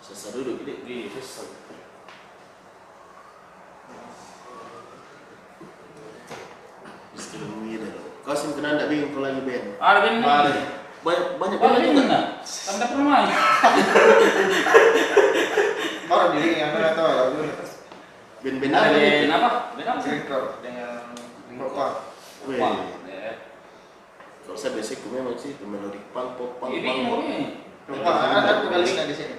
Sesa 0.00 0.32
duduk 0.32 0.64
gede. 0.64 0.80
Di 0.86 0.96
Middle. 7.60 8.00
Kau 8.24 8.32
sih 8.32 8.56
kenapa 8.56 8.80
nggak 8.80 8.88
bikin 8.88 9.12
kau 9.12 9.20
lagi 9.20 9.40
band? 9.44 9.66
Ada 9.76 9.98
band 10.00 10.16
Ada. 10.24 10.48
nih. 10.48 10.66
Banyak 11.04 11.26
banyak 11.36 11.58
band 11.60 11.84
juga. 11.84 12.18
Kamu 12.40 12.76
tak 12.80 12.88
pernah 12.88 13.04
main. 13.04 13.28
Baru 16.06 16.26
diri 16.38 16.50
yang 16.56 16.70
mana 16.72 16.90
tahu. 16.96 17.44
Band-band 18.46 18.72
apa 18.72 18.86
band 18.94 19.02
gitu? 19.02 19.34
apa? 19.34 19.50
Band 19.74 19.88
apa? 19.90 20.00
Core 20.30 20.48
dengan 20.62 21.02
Bapak. 21.56 22.05
Wah. 22.46 22.78
Kalau 24.46 24.54
saya 24.54 24.78
basic 24.78 25.02
gue 25.02 25.10
memang 25.10 25.34
sih 25.34 25.58
itu 25.58 25.66
melodic 25.66 25.98
punk, 26.14 26.38
pop 26.38 26.62
punk, 26.62 26.70
Ini 26.70 26.86
punk. 26.86 27.26
ini. 27.26 27.46
Bapak 27.90 28.14
ada 28.38 28.52
vokalisnya 28.62 29.10
di 29.10 29.14
sini. 29.18 29.34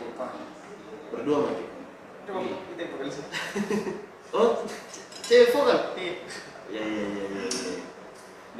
Berdua 1.08 1.38
lagi. 1.48 1.66
Coba 2.28 2.40
kita 2.44 2.80
yang 2.84 2.92
vokalisnya. 2.92 3.26
Oh, 4.36 4.60
cewek 5.24 5.56
vokal? 5.56 5.96
Iya. 5.96 6.14
Ya 6.68 6.84
ya 6.84 7.06
ya 7.08 7.26
ya. 7.32 7.44
ya. 7.48 7.76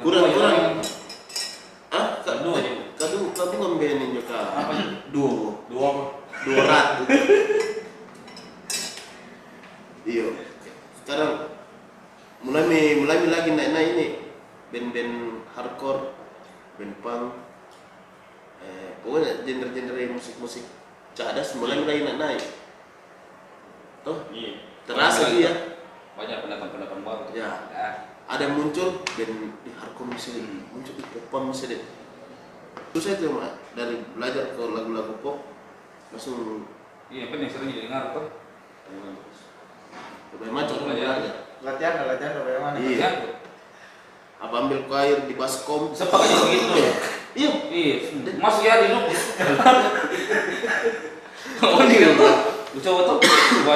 Kurang 0.00 0.24
dua 0.24 0.32
kurang. 0.32 0.56
Ah, 1.92 2.08
dua. 2.24 2.56
dia. 2.64 2.72
Kadu 2.96 3.18
kadu 3.36 3.54
ngembenin 3.60 4.16
juga. 4.16 4.40
Apa? 4.56 4.72
Duo. 5.12 5.60
Dua 5.68 5.84
apa? 5.92 6.04
Dua 6.48 6.62
rat. 6.64 6.88
Iya. 10.08 10.24
Sekarang 11.04 11.52
mulai 12.40 12.96
mulai 12.96 13.28
lagi 13.28 13.50
naik 13.52 13.70
naik 13.76 13.88
ini 13.92 14.27
band-band 14.68 15.14
hardcore, 15.52 16.12
band 16.76 16.94
punk, 17.00 17.32
eh, 18.60 18.90
pokoknya 19.00 19.42
genre-genre 19.42 20.02
musik-musik 20.12 20.64
cadas 21.12 21.56
mulai 21.56 21.82
lagi 21.82 22.02
naik 22.04 22.18
naik. 22.18 22.44
Tuh, 24.02 24.18
Iya. 24.30 24.50
terasa 24.86 25.34
dia. 25.34 25.52
Banyak 26.14 26.38
pendatang-pendatang 26.42 27.02
baru. 27.02 27.24
Ya. 27.30 27.50
Ya. 27.72 27.88
ada 28.28 28.44
yang 28.44 28.60
muncul 28.60 29.00
band 29.16 29.34
di 29.64 29.70
hardcore 29.72 30.12
misalnya 30.12 30.44
muncul 30.68 30.92
di 30.92 31.04
pop 31.08 31.24
punk 31.32 31.44
misalnya 31.48 31.80
terus 32.92 33.08
saya 33.08 33.16
tuh 33.16 33.32
Mak, 33.32 33.72
dari 33.72 34.04
belajar 34.12 34.52
ke 34.52 34.62
lagu-lagu 34.68 35.16
pop 35.24 35.48
langsung 36.12 36.68
Iya, 37.08 37.32
kan 37.32 37.40
yang 37.40 37.48
sering 37.48 37.72
didengar 37.72 38.12
tuh. 38.12 38.28
berbagai 40.28 40.52
macam 40.52 40.76
Belajar. 40.84 41.16
Latihan, 41.64 42.04
latihan 42.04 42.32
bagaimana? 42.44 42.76
Iya. 42.76 42.92
Iya. 42.92 43.08
Apa 44.38 44.54
ambil 44.54 44.78
choir 44.86 45.18
di 45.26 45.34
baskom 45.34 45.90
Sepakat 45.90 46.30
begitu. 46.46 46.78
iya 47.34 47.50
Iya, 47.68 47.94
masuk 48.38 48.62
ya 48.62 48.82
di 48.82 48.88
lu. 48.94 49.00
Oh, 51.58 51.82
ini 51.82 51.98
kan 51.98 52.12
tuh. 52.14 52.34
Lu 52.70 52.78
coba 52.78 53.00
tuh. 53.02 53.18
Coba. 53.18 53.74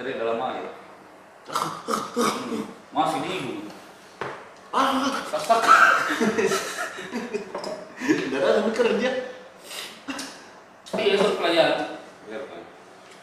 Terik 0.00 0.16
dalam 0.16 0.40
air. 0.40 0.64
Masih 2.88 3.18
di 3.20 3.30
ibu. 3.36 3.52
Ah, 4.72 5.12
Kasar. 5.28 5.60
darah 8.32 8.50
ada 8.56 8.70
kerja. 8.72 9.10
Iya, 10.96 11.12
itu 11.12 11.28
pelajaran. 11.36 12.00
Biarkan. 12.24 12.60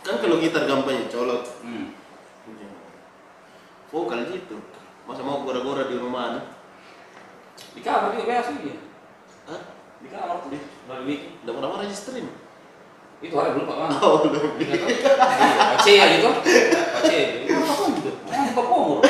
Kan 0.05 0.15
kalau 0.21 0.37
gitar 0.37 0.69
gampangnya 0.69 1.09
colok. 1.09 1.41
Hmm. 1.65 1.97
Vokal 3.89 4.21
gitu. 4.29 4.57
Masa 5.10 5.26
mau 5.26 5.41
gora-gora 5.41 5.89
di 5.89 5.97
rumah 5.97 6.38
nih? 6.38 6.43
Di 7.74 7.82
kamar 7.82 8.14
juga 8.14 8.30
biasa 8.30 8.62
dia. 8.62 8.78
Hah? 9.49 9.62
Di 10.05 10.07
kamar 10.14 10.45
tuh. 10.45 10.53
Udah 10.53 11.01
dibikin. 11.01 11.34
Udah 11.41 11.53
pernah 11.57 11.70
mau 11.74 11.82
registerin? 11.82 12.30
Itu 13.18 13.34
hari 13.34 13.57
belum 13.57 13.66
Pak 13.66 13.78
Man. 13.82 13.89
Oh, 14.05 14.22
belum. 14.22 14.53
Iya, 14.62 14.78
toh? 14.78 14.89
Iya, 14.93 15.10
Aceh 15.82 15.97
aja 15.97 16.18
tuh. 16.22 16.34
Aceh. 17.01 17.26
Itu 17.41 17.57
apa 17.57 17.84
gitu? 17.97 18.12
Pak 18.53 18.66
Pomor. 18.70 19.01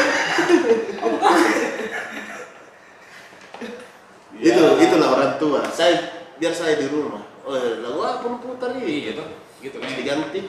Itu 4.39 4.61
Ya. 4.63 4.79
itulah 4.79 5.09
orang 5.19 5.33
tua. 5.35 5.67
Saya 5.67 5.99
biar 6.39 6.55
saya 6.55 6.79
di 6.79 6.87
rumah. 6.87 7.27
Oh, 7.43 7.59
lagu 7.59 7.99
apa 8.07 8.39
putar 8.39 8.71
ini? 8.79 9.03
Iya 9.03 9.19
tuh. 9.19 9.27
Gitu 9.59 9.75
kan. 9.83 9.91
Diganti. 9.91 10.47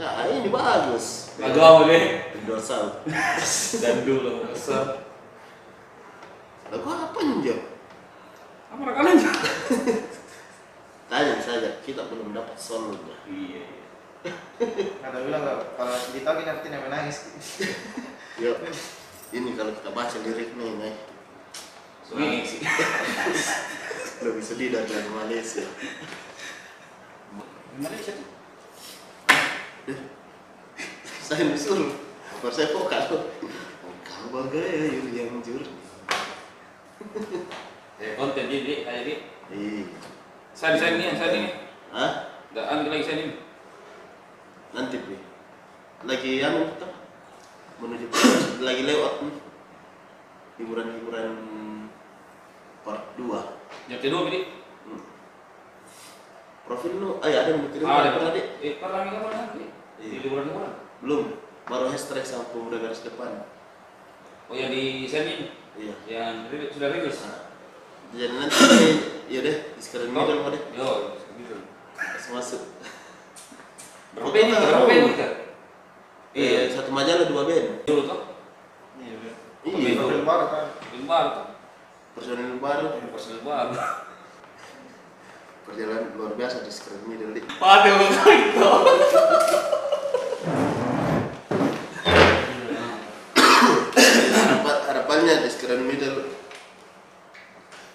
Ya, 0.00 0.24
ini 0.32 0.48
bagus. 0.48 1.36
Lagu 1.36 1.60
apa 1.60 1.92
deh? 1.92 2.32
Dorsal. 2.48 3.04
Dan 3.84 4.08
dulu 4.08 4.48
besar. 4.48 5.04
Lagu 6.72 6.88
apa 6.88 7.18
Njo? 7.20 7.56
Apa 8.72 8.80
rekanannya? 8.80 9.28
Tanya 11.12 11.36
saja, 11.44 11.84
kita 11.84 12.08
belum 12.08 12.32
dapat 12.32 12.56
solonya. 12.56 13.12
Iya. 13.28 13.60
Ada 15.04 15.20
bilang 15.20 15.44
nggak 15.44 15.76
kalau 15.76 15.96
ditagi 16.16 16.42
nanti 16.48 16.66
namanya 16.72 17.04
nangis. 17.04 17.36
Yuk, 18.40 18.56
ini 19.36 19.52
kalau 19.52 19.76
kita 19.76 19.90
baca 19.92 20.16
liriknya 20.24 20.64
ini 20.64 20.92
Sungai 22.08 22.40
sih. 22.40 22.64
lebih 24.24 24.44
sedih 24.44 24.72
dari 24.72 25.12
Malaysia. 25.12 25.68
Malaysia 27.76 28.16
tuh. 28.16 28.39
Saya 31.26 31.46
disuruh, 31.46 31.94
baru 32.42 32.52
saya 32.52 32.74
vokal. 32.74 33.30
Kau 34.02 34.26
bagai 34.34 34.66
air 34.66 35.04
yang 35.14 35.40
jernih. 35.40 35.78
Ya 38.00 38.16
konten 38.16 38.48
kayak 38.48 39.04
dia. 39.04 39.16
Ih, 39.52 39.84
Saya 40.56 40.80
saya 40.80 40.96
ini, 40.96 41.12
saya 41.20 41.36
ini. 41.36 41.52
Hah? 41.92 42.32
Dan 42.56 42.88
lagi 42.88 43.04
saya 43.04 43.28
ini. 43.28 43.36
Nanti 44.72 44.96
Pri. 45.04 45.20
Lagi 46.08 46.40
anu 46.40 46.64
kita 46.72 46.88
menuju 47.76 48.06
lagi 48.64 48.82
lewat. 48.88 49.14
Hiburan-hiburan 50.56 51.32
part 52.80 53.04
2. 53.20 53.92
Yang 53.92 54.00
kedua 54.00 54.32
ini. 54.32 54.59
Profil 56.70 57.02
lu, 57.02 57.18
ya 57.18 57.42
ada 57.42 57.50
yang 57.50 57.66
kirim 57.74 57.82
Ah, 57.82 57.98
ada 57.98 58.14
pernah, 58.14 58.30
pernah 58.30 58.32
Dik? 58.38 58.46
Eh, 58.62 58.72
pernah 58.78 58.98
ini 59.02 59.10
kapan 59.10 59.32
nanti? 59.34 59.64
Di 59.98 60.04
Iya. 60.06 60.18
liburan 60.22 60.44
liburan. 60.46 60.72
Belum, 61.02 61.22
baru 61.66 61.84
hashtag 61.90 62.22
sama 62.22 62.46
pemuda 62.54 62.78
garis 62.78 63.02
depan. 63.02 63.42
Oh 64.46 64.54
yang 64.54 64.70
di 64.70 65.02
Senin 65.10 65.50
Iya. 65.74 65.94
yang 66.06 66.46
sudah 66.70 66.94
rilis. 66.94 67.26
Nah, 67.26 67.50
jadi 68.14 68.34
nanti 68.38 68.54
ya 69.26 69.40
deh, 69.42 69.56
sekarang 69.82 70.14
ini 70.14 70.22
dulu 70.22 70.46
deh. 70.54 70.62
Yo, 70.78 70.88
gitu. 71.42 71.54
Masuk. 72.30 72.62
Berapa 74.14 74.36
ini? 74.38 74.52
Berapa 74.54 74.92
ini 74.94 75.12
kan? 75.18 75.32
Iya, 76.30 76.60
satu 76.70 76.94
majalah 76.94 77.26
dua 77.26 77.50
band. 77.50 77.66
Dulu 77.82 78.02
tuh. 78.06 78.20
Iya. 79.02 79.34
Iya, 79.66 79.98
Profil 79.98 80.22
baru 80.22 80.44
kan. 80.54 80.66
Film 80.86 81.10
baru 81.10 81.50
personil 82.14 82.62
baru. 82.62 82.86
Personil 83.10 83.42
baru. 83.42 83.74
Perjalanan 85.68 86.16
luar 86.16 86.32
biasa 86.34 86.64
di 86.64 86.72
sekarang 86.72 87.04
ini 87.12 87.36
deh. 87.36 87.44
Pakai 87.60 87.92
begitu. 88.00 88.68
Harapan 94.30 94.76
harapannya 94.88 95.34
di 95.44 95.50
sekarang 95.52 95.84
middle 95.84 96.32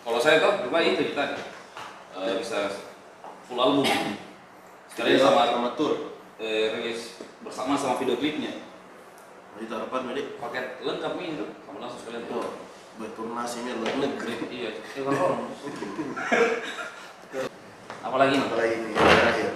Kalau 0.05 0.19
saya 0.21 0.37
tuh 0.37 0.69
coba 0.69 0.85
itu 0.85 1.01
kita 1.01 1.23
eh, 2.21 2.35
bisa 2.37 2.69
full 3.49 3.57
album. 3.57 3.85
Sekalian 4.93 5.17
sama 5.17 5.49
sama 5.49 5.69
tour. 5.73 6.13
eh, 6.37 6.75
rilis 6.77 7.17
bersama 7.41 7.73
sama 7.73 7.97
video 7.97 8.19
klipnya. 8.19 8.53
Itu 9.57 9.71
harapan 9.73 10.11
Medi. 10.13 10.21
Paket 10.37 10.83
lengkap 10.85 11.13
nih 11.17 11.27
itu. 11.33 11.45
Kamu 11.65 11.77
langsung 11.81 11.99
sekalian 12.05 12.27
tuh. 12.29 12.43
Oh, 12.43 12.49
berturnasinya 13.01 13.73
luar 13.81 13.95
negeri. 13.97 14.35
Iya. 14.51 14.71
Eh, 14.77 15.01
kalau 15.01 15.49
Apalagi 18.01 18.33
nih? 18.37 18.45
Apalagi 18.45 18.73
ini 18.75 18.89
yang 18.91 19.17
terakhir. 19.17 19.49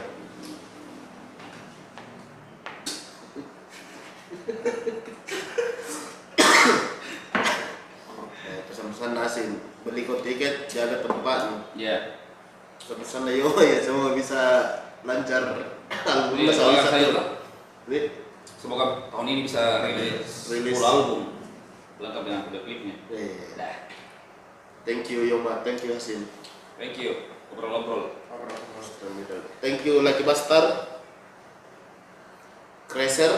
Eh, 8.50 8.60
Pesan-pesan 8.70 9.14
asin, 9.16 9.48
beli 9.86 10.04
kau 10.04 10.20
tiket, 10.20 10.66
jaga 10.66 11.06
tempatnya. 11.06 11.56
Iya. 11.76 11.96
Pesan 12.80 13.30
ayo 13.30 13.54
ya 13.62 13.78
semua 13.86 14.18
bisa 14.18 14.42
lancar 15.06 15.62
Iya, 16.34 16.50
salah 16.50 16.82
satu. 16.82 17.22
semoga 18.60 19.08
tahun 19.14 19.28
ini 19.30 19.42
bisa 19.46 19.86
rilis, 19.86 20.50
Rilis. 20.52 20.74
full 20.76 20.86
album 20.86 21.22
lengkap 22.02 22.22
dengan 22.26 22.42
video 22.50 22.62
klipnya. 22.66 22.96
eh, 23.14 23.54
Dah. 23.54 23.76
Thank 24.84 25.14
you 25.14 25.22
Yoma, 25.24 25.62
thank 25.62 25.86
you 25.86 25.94
Hasin. 25.94 26.26
Thank 26.82 26.98
you. 26.98 27.30
Ngobrol-ngobrol. 27.50 28.20
Thank 29.60 29.84
you 29.84 30.00
Lucky 30.00 30.24
Bastard. 30.24 30.88
Crazer. 32.88 33.32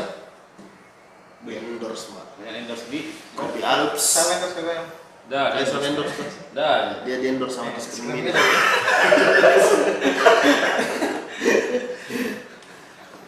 Endorsement. 1.41 2.29
Dengan 2.37 2.53
endorse 2.61 2.85
di. 2.93 3.09
Kopi 3.33 3.65
Alps. 3.65 4.05
Sama 4.05 4.37
terus 4.37 4.53
ke 4.53 4.61
yang 4.61 4.85
Dah. 5.27 5.57
Crazer 5.57 5.81
endorse. 5.81 6.13
endorse. 6.13 6.37
Dah. 6.53 7.01
Dia 7.01 7.17
di 7.17 7.27
endorse 7.33 7.55
sama 7.57 7.73
Discriminate. 7.73 8.37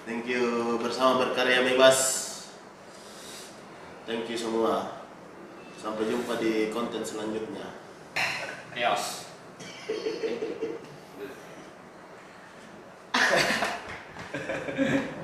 Thank 0.05 0.29
you 0.29 0.77
bersama 0.77 1.25
berkarya 1.25 1.65
bebas. 1.65 1.97
Thank 4.05 4.29
you 4.29 4.37
semua. 4.37 5.01
Sampai 5.81 6.07
jumpa 6.07 6.37
di 6.37 6.69
konten 6.69 7.01
selanjutnya. 7.03 7.73
Adios. 8.71 9.32
Ha 9.85 9.89
ha 13.19 13.59
ha. 14.79 15.22